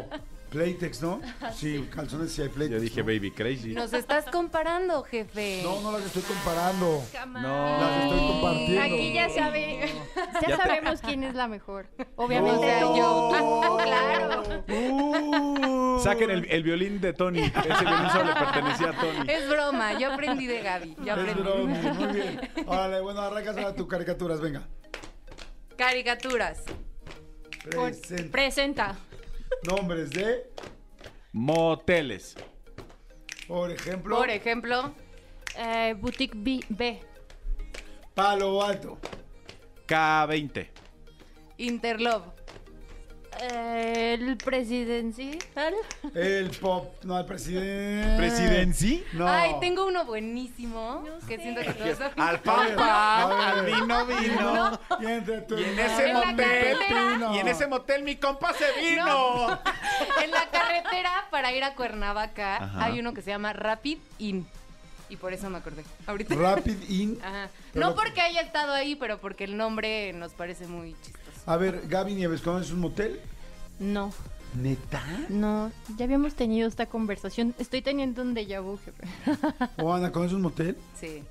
[0.54, 1.20] Playtex, ¿no?
[1.56, 2.76] Sí, calzones sí hay Playtex.
[2.78, 3.08] Yo dije ¿no?
[3.08, 3.74] Baby Crazy.
[3.74, 5.62] Nos estás comparando, jefe.
[5.64, 7.04] No, no las estoy comparando.
[7.28, 7.80] No.
[7.82, 8.82] Las estoy compartiendo.
[8.84, 9.92] Aquí ya sabe,
[10.48, 11.88] ya, sabemos quién es la mejor.
[12.16, 12.96] Obviamente No.
[12.96, 13.78] yo.
[13.84, 14.44] claro.
[14.70, 16.00] Uh.
[16.04, 17.40] Saquen el, el violín de Tony.
[17.42, 19.26] Ese violín solo le pertenecía a Tony.
[19.32, 20.96] Es broma, yo aprendí de Gaby.
[21.04, 21.42] Yo Es aprendí.
[21.42, 22.42] broma, muy bien.
[22.68, 24.62] Órale, bueno, arrancas a tus caricaturas, venga.
[25.78, 26.64] Caricaturas.
[27.64, 28.32] Presenta.
[28.32, 28.96] Presenta.
[29.64, 30.50] Nombres de,
[31.32, 32.36] Moteles.
[33.48, 34.94] por ejemplo, Por ejemplo,
[35.56, 36.60] Eh, Boutique B.
[36.70, 37.00] B.
[38.16, 38.98] Palo Alto,
[39.88, 40.68] K20.
[41.58, 42.33] Interlove.
[43.42, 45.74] El presidencial.
[46.14, 48.16] el pop, no, el presidente.
[48.18, 49.04] ¿Presidency?
[49.14, 49.28] No.
[49.28, 53.42] Ay, tengo uno buenísimo que siento que todos Al A papa, ver.
[53.42, 54.80] al vino vino.
[55.02, 56.78] Y entre tu Y en ese En motel,
[57.34, 59.60] y en ese motel mi compa se vino.
[60.24, 62.86] en la carretera para ir a Cuernavaca Ajá.
[62.86, 64.48] hay uno que se llama Rapid In.
[65.10, 65.84] Y por eso me acordé.
[66.08, 66.34] Ahorita.
[66.34, 67.20] Rapid In.
[67.24, 67.50] Ajá.
[67.74, 71.23] No porque haya estado ahí, pero porque el nombre nos parece muy chistoso.
[71.46, 73.20] A ver, Gaby Nieves, ¿conoces un motel?
[73.80, 74.12] No,
[74.56, 75.04] ¿Neta?
[75.30, 75.72] no.
[75.98, 77.54] Ya habíamos tenido esta conversación.
[77.60, 79.04] Estoy teniendo un déjà vu, jefe.
[79.82, 80.78] ¿O Ana, conoces un motel?
[81.00, 81.24] Sí.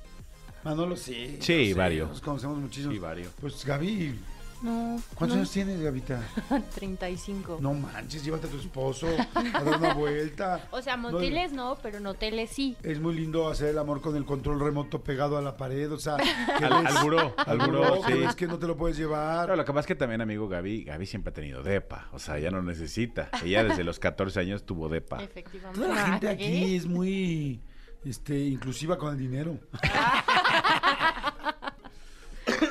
[0.64, 1.38] Manolo, sí.
[1.40, 2.08] Sí, sé, varios.
[2.10, 2.92] Nos conocemos muchísimo.
[2.92, 3.32] Sí, varios.
[3.40, 4.18] Pues Gaby,
[4.62, 5.00] No.
[5.14, 5.42] ¿cuántos no.
[5.42, 6.22] años tienes, Gavita?
[6.74, 7.58] 35.
[7.60, 10.60] No manches, llévate a tu esposo a dar una vuelta.
[10.70, 12.76] O sea, moteles no, pero en hoteles sí.
[12.82, 15.98] Es muy lindo hacer el amor con el control remoto pegado a la pared, o
[15.98, 16.16] sea,
[16.58, 18.18] que Al, al buró, al buró, que sí.
[18.20, 19.46] ves que no te lo puedes llevar.
[19.46, 22.08] Pero lo que pasa es que también, amigo Gaby, Gaby siempre ha tenido depa.
[22.12, 23.28] O sea, ella no necesita.
[23.44, 25.22] Ella desde los 14 años tuvo depa.
[25.22, 25.80] Efectivamente.
[25.80, 27.60] Toda la gente Ah, aquí es muy
[28.04, 29.58] este, inclusiva con el dinero.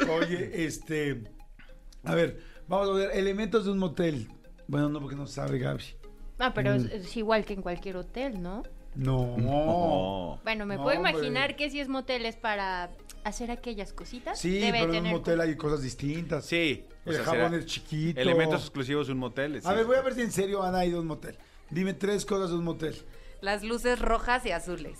[0.10, 1.24] Oye, este.
[2.04, 4.28] A ver, vamos a ver, elementos de un motel.
[4.68, 5.84] Bueno, no, porque no sabe Gaby.
[6.40, 6.88] Ah, pero es, Mm.
[6.94, 8.64] es igual que en cualquier hotel, ¿no?
[8.96, 9.38] No.
[9.38, 10.40] No.
[10.44, 11.12] Bueno, me No, puedo hombre.
[11.12, 12.90] imaginar que si es motel es para
[13.24, 14.40] hacer aquellas cositas.
[14.40, 16.46] Sí, Debe pero en un motel hay cosas distintas.
[16.46, 16.86] Sí.
[17.06, 18.20] o El sea, jabón es chiquito.
[18.20, 19.60] Elementos exclusivos de un motel.
[19.64, 21.38] A ver, voy a ver si en serio Ana ha ido a un motel.
[21.70, 22.96] Dime tres cosas de un motel.
[23.42, 25.00] Las luces rojas y azules.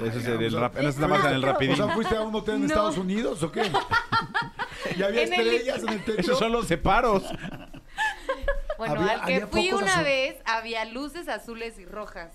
[0.00, 2.32] Eso es el rap- eso es nada más en el O sea, ¿fuiste a un
[2.32, 2.66] motel en No.
[2.68, 3.62] Estados Unidos o qué?
[4.96, 6.20] ¿Y había En el- estrellas en el techo?
[6.20, 7.22] Esos son los separos.
[8.78, 12.32] Bueno, Había- al que fui una azul- vez había luces azules y rojas.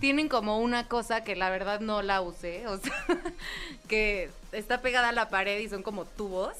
[0.00, 2.92] Tienen como una cosa que la verdad no la usé, o sea,
[3.88, 6.52] que está pegada a la pared y son como tubos.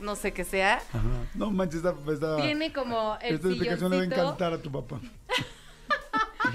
[0.00, 0.82] No sé qué sea.
[0.92, 1.00] Ajá.
[1.34, 4.70] No manches, esta, esta- Tiene como el esta explicación le va a encantar a tu
[4.70, 5.00] papá.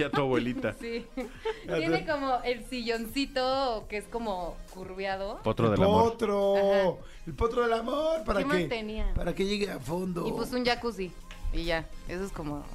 [0.02, 0.76] Y a tu abuelita.
[0.82, 1.06] Sí.
[1.68, 5.40] Ya Tiene como el silloncito que es como curveado.
[5.44, 6.12] Potro el del amor.
[6.12, 7.00] potro.
[7.28, 8.24] El potro del amor.
[8.26, 9.14] ¿Para ¿Qué tenía?
[9.14, 10.28] Para que llegue a fondo.
[10.28, 11.12] Y pues un jacuzzi.
[11.54, 12.66] Y ya, eso es como...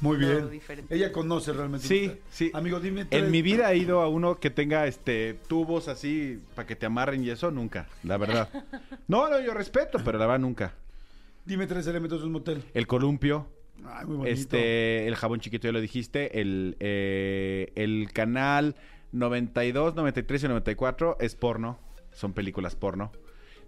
[0.00, 0.50] Muy todo bien.
[0.50, 0.94] diferente.
[0.94, 1.86] Ella conoce realmente.
[1.88, 2.50] Sí, sí.
[2.52, 3.06] Amigo, dime.
[3.10, 6.84] En mi vida he ido a uno que tenga este tubos así para que te
[6.86, 8.48] amarren y eso nunca, la verdad.
[9.08, 10.74] No, no, yo respeto, pero la verdad nunca.
[11.46, 12.62] Dime tres elementos de un motel.
[12.74, 13.46] El columpio,
[13.84, 14.32] Ay, muy bonito.
[14.32, 18.74] este, el jabón chiquito, ya lo dijiste, el, eh, el canal
[19.12, 21.78] 92, 93 y 94 es porno,
[22.12, 23.12] son películas porno.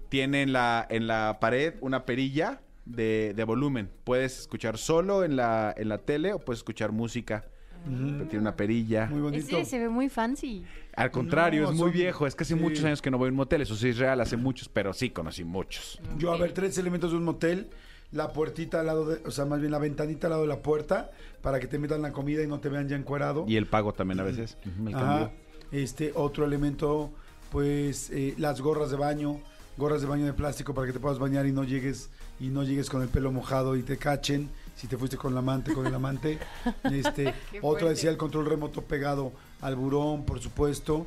[0.08, 3.90] Tiene en la, en la pared una perilla de, de volumen.
[4.04, 7.44] Puedes escuchar solo en la, en la tele o puedes escuchar música.
[7.84, 9.06] Pero Tiene una perilla.
[9.06, 9.56] Muy bonito.
[9.56, 10.64] Ese se ve muy fancy.
[10.96, 12.26] Al contrario, No, es muy son- viejo.
[12.26, 12.60] Es que hace sí.
[12.60, 13.60] muchos años que no voy a un motel.
[13.62, 16.00] Eso sí es real, hace muchos, pero sí conocí muchos.
[16.18, 17.68] Yo, a ver, tres elementos de un motel.
[18.10, 20.60] La puertita al lado de, o sea, más bien la ventanita al lado de la
[20.60, 21.10] puerta
[21.42, 23.44] para que te metan la comida y no te vean ya encuerado.
[23.46, 24.56] Y el pago también a veces.
[24.64, 25.30] El Ajá.
[25.70, 27.10] Este, otro elemento,
[27.50, 29.40] pues, eh, las gorras de baño,
[29.76, 32.08] gorras de baño de plástico para que te puedas bañar y no llegues,
[32.40, 35.40] y no llegues con el pelo mojado y te cachen, si te fuiste con la
[35.40, 36.38] amante, con el amante.
[36.84, 37.88] Este, fuerte.
[37.88, 41.06] decía el control remoto pegado al burón, por supuesto.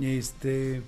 [0.00, 0.82] Este,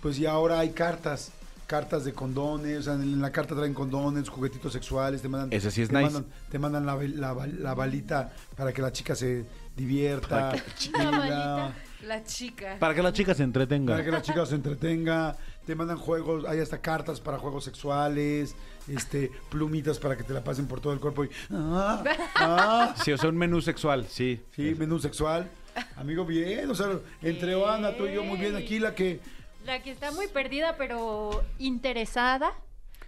[0.00, 1.32] pues y ahora hay cartas.
[1.72, 5.70] Cartas de condones, o sea, en la carta traen condones, juguetitos sexuales, te mandan, Ese
[5.70, 6.04] sí es te nice.
[6.12, 10.52] mandan, te mandan la, la bal- la balita para que la chica se divierta.
[10.52, 11.74] La- balita.
[12.06, 12.76] La chica.
[12.78, 13.92] Para que la chica se entretenga.
[13.94, 18.54] para que la chica se entretenga, te mandan juegos, hay hasta cartas para juegos sexuales,
[18.86, 22.04] este, plumitas para que te la pasen por todo el cuerpo y ah,
[22.36, 24.42] ah, Sí, o sea, un menú sexual, sí.
[24.54, 25.48] sí, menú sexual.
[25.96, 29.20] Amigo, bien, o sea, entre Ana, tú y yo muy bien, aquí la que
[29.64, 32.52] La que está muy perdida, pero interesada.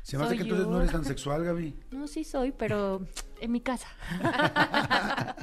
[0.02, 0.72] se me hace Soy que entonces yo.
[0.72, 1.74] no eres tan sexual, Gaby.
[1.90, 3.06] No, sí soy, pero
[3.40, 3.88] en mi casa.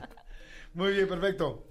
[0.74, 1.66] Muy bien, perfecto.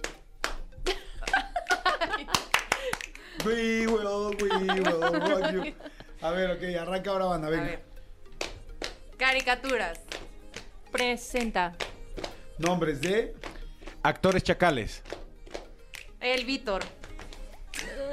[3.47, 5.75] We will, we will rock you.
[6.21, 7.65] A ver, ok, arranca ahora, banda, A venga.
[7.65, 7.83] ver.
[9.17, 9.99] Caricaturas.
[10.93, 11.75] Presenta.
[12.59, 13.35] Nombres de
[14.03, 15.03] Actores chacales.
[16.21, 16.83] El Víctor.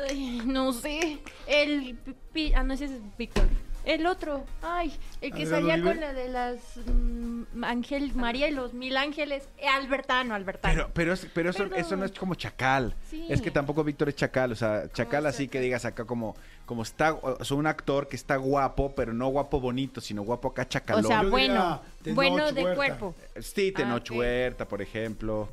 [0.10, 1.20] Ay, no sé.
[1.48, 1.98] El.
[2.34, 3.48] pi- Ah, no, ese es Víctor.
[3.86, 4.44] El otro.
[4.62, 6.60] Ay, el que salía con la de las.
[6.86, 9.48] mm, Ángel María y los Mil Ángeles.
[9.58, 10.74] Eh, Albertano, Albertano.
[10.74, 11.80] Pero, pero, es- pero eso, Perdón.
[11.80, 12.96] eso no es como chacal.
[13.10, 13.26] Sí.
[13.30, 14.52] Es que tampoco Víctor es chacal.
[14.52, 16.36] O sea, chacal así que digas acá como,
[16.66, 20.50] como está, o sea, un actor que está guapo, pero no guapo bonito, sino guapo
[20.50, 21.06] acá o chacalón.
[21.06, 21.54] sea, Yo bueno.
[21.54, 22.76] diría Tenoch Bueno de Huerta.
[22.76, 23.16] cuerpo.
[23.40, 24.20] Sí, Tenoch Ah, ok.
[24.20, 25.48] Huerta, por ejemplo.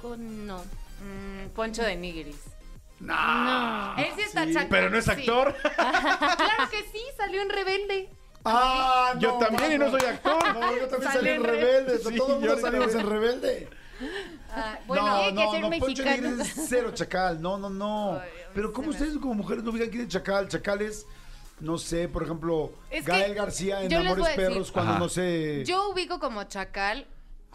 [0.00, 0.58] Con- no.
[0.58, 2.36] Mm, Poncho de Nigris.
[3.00, 3.94] No.
[3.98, 4.68] Él sí está Sí, chacal.
[4.70, 5.10] Pero no es sí.
[5.10, 5.54] actor.
[5.76, 8.10] claro que sí, salió en Rebelde.
[8.44, 10.54] Ah, Yo también y no soy actor.
[10.54, 11.98] No, yo también Salió salí en en Re- Rebelde.
[11.98, 13.68] Sí, todo el mundo salimos en Rebelde.
[14.50, 16.42] Ah, bueno, no, que no, ser no, Poncho mexicano.
[16.42, 17.42] Es cero chacal.
[17.42, 18.20] No, no, no.
[18.20, 20.48] Ay, Pero se ¿cómo me ustedes como mujeres no ubican quién es chacal?
[20.48, 21.06] Chacal es,
[21.60, 25.00] no sé, por ejemplo, Es que Gael García en Amores decir- Perros cuando Ajá.
[25.00, 25.64] no sé...
[25.66, 27.06] Yo ubico como chacal,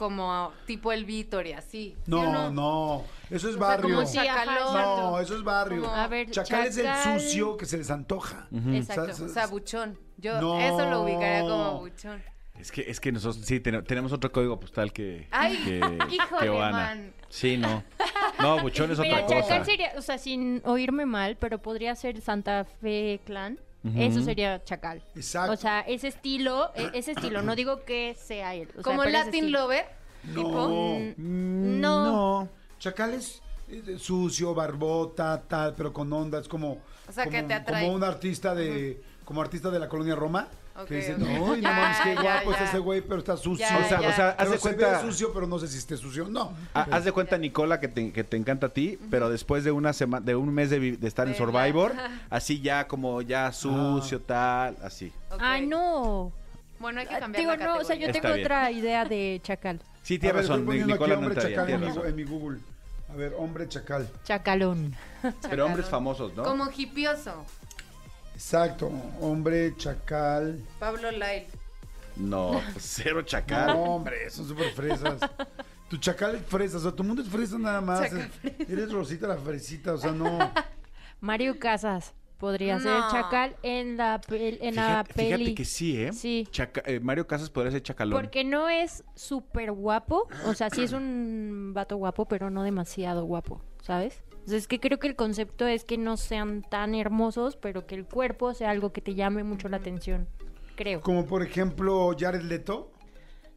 [0.01, 1.95] como tipo el Víctor y así.
[2.05, 3.95] ¿sí o No, no, eso es O sea, barrio.
[3.95, 4.73] como Sí, chacalón.
[4.73, 5.81] No, eso es barrio.
[5.83, 7.19] Como- A ver, chacal, es el chacal.
[7.19, 8.47] sucio que se les antoja.
[8.73, 9.11] Exacto.
[9.11, 9.99] O sea, O sea, buchón.
[10.17, 10.59] Yo No.
[10.59, 12.23] eso lo ubicaría como buchón.
[12.59, 15.77] Es que, es que nosotros sí ten- tenemos otro código postal que, Ay, que,
[16.11, 17.13] híjole, que man.
[17.29, 17.83] Sí, no.
[18.39, 19.41] No, Buchón es otra Mira, cosa.
[19.41, 23.59] Chacal sería, o sea, sin oírme mal, pero podría ser Santa Fe Clan.
[23.95, 25.01] Eso sería Chacal.
[25.15, 25.53] Exacto.
[25.53, 28.69] O sea, ese estilo, e- ese estilo, no digo que sea él.
[28.69, 29.51] o sea, como Latin.
[29.51, 29.85] Lover.
[30.27, 30.43] Tipo.
[30.51, 31.13] No.
[31.17, 32.49] Mm, No.
[32.79, 33.41] Chacal es
[33.97, 36.39] sucio, barbota, tal, pero con onda.
[36.39, 37.83] Es como, O sea, que como, te atrae.
[37.85, 40.47] como un artista de, como artista de la colonia Roma.
[40.75, 41.21] Ok, que dice, ok.
[41.27, 42.63] "Ay, no Ya, mames, qué guapo ya.
[42.65, 43.65] ese güey, pero está sucio.
[43.67, 44.09] Ya, O sea, ya.
[44.09, 44.89] o sea, haz Pero de se cuenta.
[44.91, 46.27] ve sucio, pero no sé si esté sucio.
[46.29, 46.53] No.
[46.73, 49.71] Ha- Haz de cuenta, Nicola, que te, que te encanta a ti, pero después de
[49.71, 51.93] una semana, de un mes de, estar en Survivor,
[52.29, 55.11] así ya como ya sucio, tal, así.
[55.39, 56.31] Ay, no.
[56.79, 58.45] Bueno, hay que Ah, cambiar Digo, la no, o sea, yo Está tengo bien.
[58.45, 59.79] otra idea de Chacal.
[60.03, 62.07] Sí, tiene ver, razón, Nicola no hombre entraría, chacal en tiene mi, razón.
[62.09, 62.59] en mi Google.
[63.11, 64.09] A ver, hombre chacal.
[64.23, 64.95] Chacalón.
[65.49, 66.43] Pero hombres famosos, ¿no?
[66.43, 67.45] Como hipioso.
[68.45, 68.91] Exacto,
[69.21, 70.59] hombre chacal.
[70.79, 71.45] Pablo Lyle.
[72.15, 73.69] No, pues, cero No, chacal.
[73.77, 75.21] hombre, son súper fresas.
[75.87, 78.01] Tu chacal es fresa, o sea, tu mundo es fresa nada más.
[78.01, 78.31] Chacal
[78.67, 80.39] Eres Rosita la fresita, o sea, no.
[81.21, 82.15] Mario Casas.
[82.39, 83.11] podría ser No.
[83.11, 85.35] chacal en la, pel- en la Fíjate, peli.
[85.35, 86.11] fíjate que sí, ¿eh?
[86.11, 86.47] Sí.
[86.51, 88.19] Chaca- eh, Mario Casas podría ser chacalón.
[88.19, 93.23] Porque no es súper guapo, o sea, sí es un vato guapo, pero no demasiado
[93.25, 94.23] guapo, ¿sabes?
[94.41, 98.05] Entonces, que creo que el concepto es que no sean tan hermosos, pero que el
[98.05, 100.27] cuerpo sea algo que te llame mucho la atención,
[100.75, 101.01] creo.
[101.01, 102.91] Como por ejemplo Jared Leto.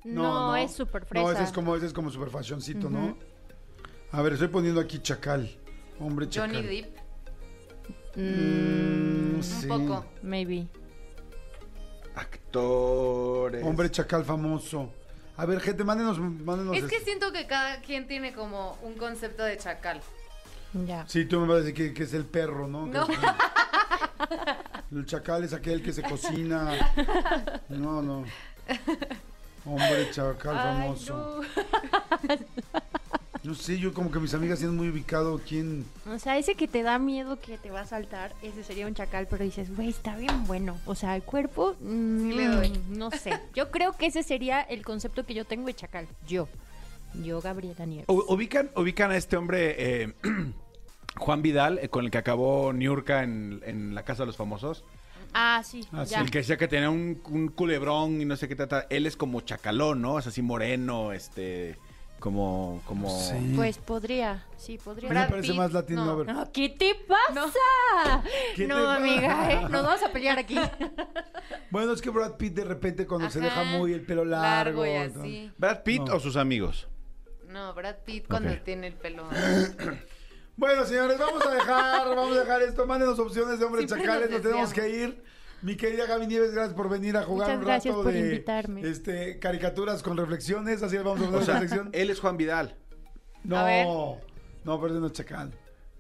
[0.05, 1.25] No, es súper fresa.
[1.25, 3.07] No, ese es como, ese es como super fashioncito, ¿no?
[3.07, 3.17] Ujú.
[4.13, 5.51] A ver, estoy poniendo aquí chacal.
[5.99, 6.55] Hombre chacal.
[6.55, 6.99] Johnny Depp.
[8.17, 9.67] Mm, Un sí.
[9.67, 10.05] poco.
[10.23, 10.69] Maybe.
[12.15, 13.65] Actores.
[13.65, 14.93] Hombre chacal famoso.
[15.37, 16.77] A ver, gente, mándenos, mándenos.
[16.77, 20.01] Es que siento que cada quien tiene como un concepto de chacal.
[20.87, 21.05] Ya.
[21.09, 22.89] Sí, tú me vas a decir que, que es el perro, ¿no?
[24.93, 26.73] El chacal es aquel que se cocina.
[27.69, 28.25] No, no.
[29.67, 31.41] Hombre chacal Ay, famoso.
[33.43, 35.85] No sé, yo como que mis amigas tienen muy ubicado quién.
[36.11, 38.95] O sea, ese que te da miedo que te va a saltar, ese sería un
[38.95, 40.79] chacal, pero dices, güey, está bien bueno.
[40.87, 42.73] O sea, el cuerpo, mm, le doy.
[42.89, 43.39] no sé.
[43.55, 46.09] Yo creo que ese sería el concepto que yo tengo de chacal.
[46.27, 46.49] Yo.
[47.23, 48.07] Yo, Gabriela Nieves.
[48.09, 49.75] U- ubican, ubican a este hombre,
[50.05, 50.15] eh,
[51.17, 54.85] Juan Vidal, eh, con el que acabó Niurka en, en La Casa de los Famosos.
[55.33, 56.13] Ah, sí, Ah, sí.
[56.13, 56.21] ya.
[56.21, 58.87] El que decía que tenía un, un culebrón y no sé qué trata.
[58.91, 60.19] Él es como chacalón, ¿no?
[60.19, 61.77] Es así moreno, este.
[62.21, 62.81] Como.
[62.87, 63.11] como...
[63.11, 63.53] Sí.
[63.55, 65.09] Pues podría, sí, A podría.
[65.11, 66.05] mí me Brad parece Pitt, más latino.
[66.07, 66.11] no.
[66.13, 66.27] a ver.
[66.33, 68.23] No, ¿Qué te pasa?
[68.57, 68.97] ¿Qué No, te pasa?
[68.97, 69.61] amiga, ¿eh?
[69.69, 70.57] nos vamos a pelear aquí.
[71.71, 74.85] Bueno, es que Brad Pitt de repente cuando se deja muy el pelo largo.
[74.85, 75.53] Largo y así.
[75.59, 76.15] ¿Brad Pitt No.
[76.15, 76.87] o sus amigos?
[77.49, 79.29] No, Brad Pitt cuando tiene el pelo.
[80.57, 82.87] Bueno, señores, vamos a dejar, vamos a dejar esto.
[82.87, 85.23] Mándenos opciones de hombres Siempre chacales, nos nos tenemos que ir.
[85.63, 88.21] Mi querida Gaby Nieves, gracias por venir a jugar Muchas un gracias rato por de
[88.21, 88.81] invitarme.
[88.83, 91.89] este caricaturas con reflexiones, así vamos a sea, la sección.
[91.93, 92.77] él es Juan Vidal.
[93.45, 93.87] No, a ver.
[93.87, 94.21] no,
[94.81, 95.53] pero ese no es chacal.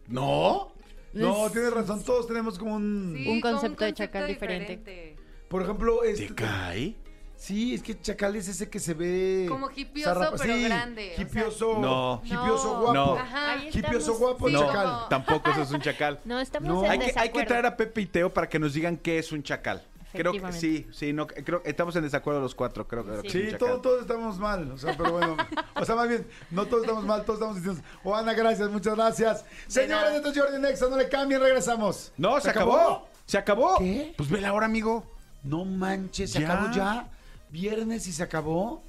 [0.06, 0.72] ¿No?
[1.14, 3.14] No, tienes razón, todos tenemos como un...
[3.16, 4.76] Sí, Un con concepto de chacal diferente.
[4.76, 5.16] diferente.
[5.48, 6.26] Por ejemplo, este...
[6.28, 6.96] ¿Te cae?
[7.44, 9.44] Sí, es que chacal es ese que se ve...
[9.50, 11.24] Como hipioso, zarrapa- pero sí, grande, o sea.
[11.24, 12.22] Hipioso, No.
[12.24, 12.80] hipioso No.
[12.80, 12.94] guapo.
[12.94, 13.14] No.
[13.18, 13.56] Ajá.
[13.56, 14.86] Hipioso estamos- guapo, Sí, chacal.
[14.86, 16.20] como- Tampoco eso es un chacal.
[16.24, 16.84] No, estamos No.
[16.86, 19.18] en Hay que, hay que traer a Pepe y Teo para que nos digan qué
[19.18, 19.82] es un chacal.
[20.12, 23.48] Creo que sí, sí, no, creo estamos en desacuerdo los cuatro, creo, creo que Sí,
[23.58, 25.36] todos, todos estamos mal, o sea, pero bueno,
[25.74, 27.84] o sea, más bien, no todos estamos mal, todos estamos distintos.
[28.04, 29.44] O Ana, gracias, muchas gracias.
[29.66, 32.12] Señores, esto es Jordi Nexa, no le cambien, regresamos.
[32.16, 33.08] No, se acabó?
[33.26, 33.76] ¿Se acabó?
[33.78, 34.14] ¿Qué?
[34.16, 35.04] Pues vela ahora, amigo.
[35.42, 36.52] No manches, se Ya.
[36.52, 37.08] acabó ya.
[37.54, 38.82] Viernes y se acabó.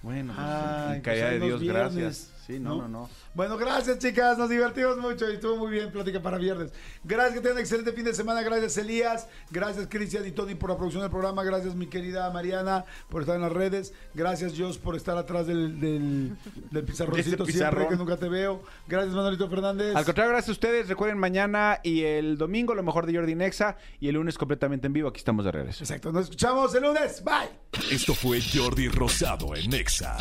[0.00, 2.32] Bueno, pues, Ay, en pues de Dios, viernes, gracias.
[2.46, 2.82] Sí, no, ¿no?
[2.82, 3.10] no, no.
[3.34, 6.70] Bueno, gracias, chicas, nos divertimos mucho y estuvo muy bien, plática para viernes.
[7.02, 8.42] Gracias, que tengan un excelente fin de semana.
[8.42, 9.26] Gracias, Elías.
[9.50, 11.42] Gracias, Cristian y Tony por la producción del programa.
[11.42, 13.94] Gracias, mi querida Mariana, por estar en las redes.
[14.12, 16.36] Gracias, Jos, por estar atrás del, del,
[16.70, 18.62] del pizarroncito ese siempre que nunca te veo.
[18.86, 19.96] Gracias, Manolito Fernández.
[19.96, 20.88] Al contrario, gracias a ustedes.
[20.88, 24.92] Recuerden mañana y el domingo lo mejor de Jordi Nexa y el lunes completamente en
[24.92, 25.08] vivo.
[25.08, 25.84] Aquí estamos de regreso.
[25.84, 27.24] Exacto, nos escuchamos el lunes.
[27.24, 27.90] Bye.
[27.90, 30.18] Esto fue Jordi Rosado en Exa.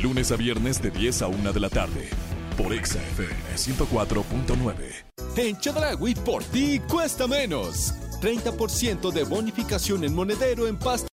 [0.00, 2.08] Lunes a viernes de 10 a 1 de la tarde.
[2.56, 5.12] Por Exa FM 104.9.
[5.36, 7.94] En Chedragui por ti cuesta menos.
[8.20, 11.08] 30% de bonificación en monedero en pasta.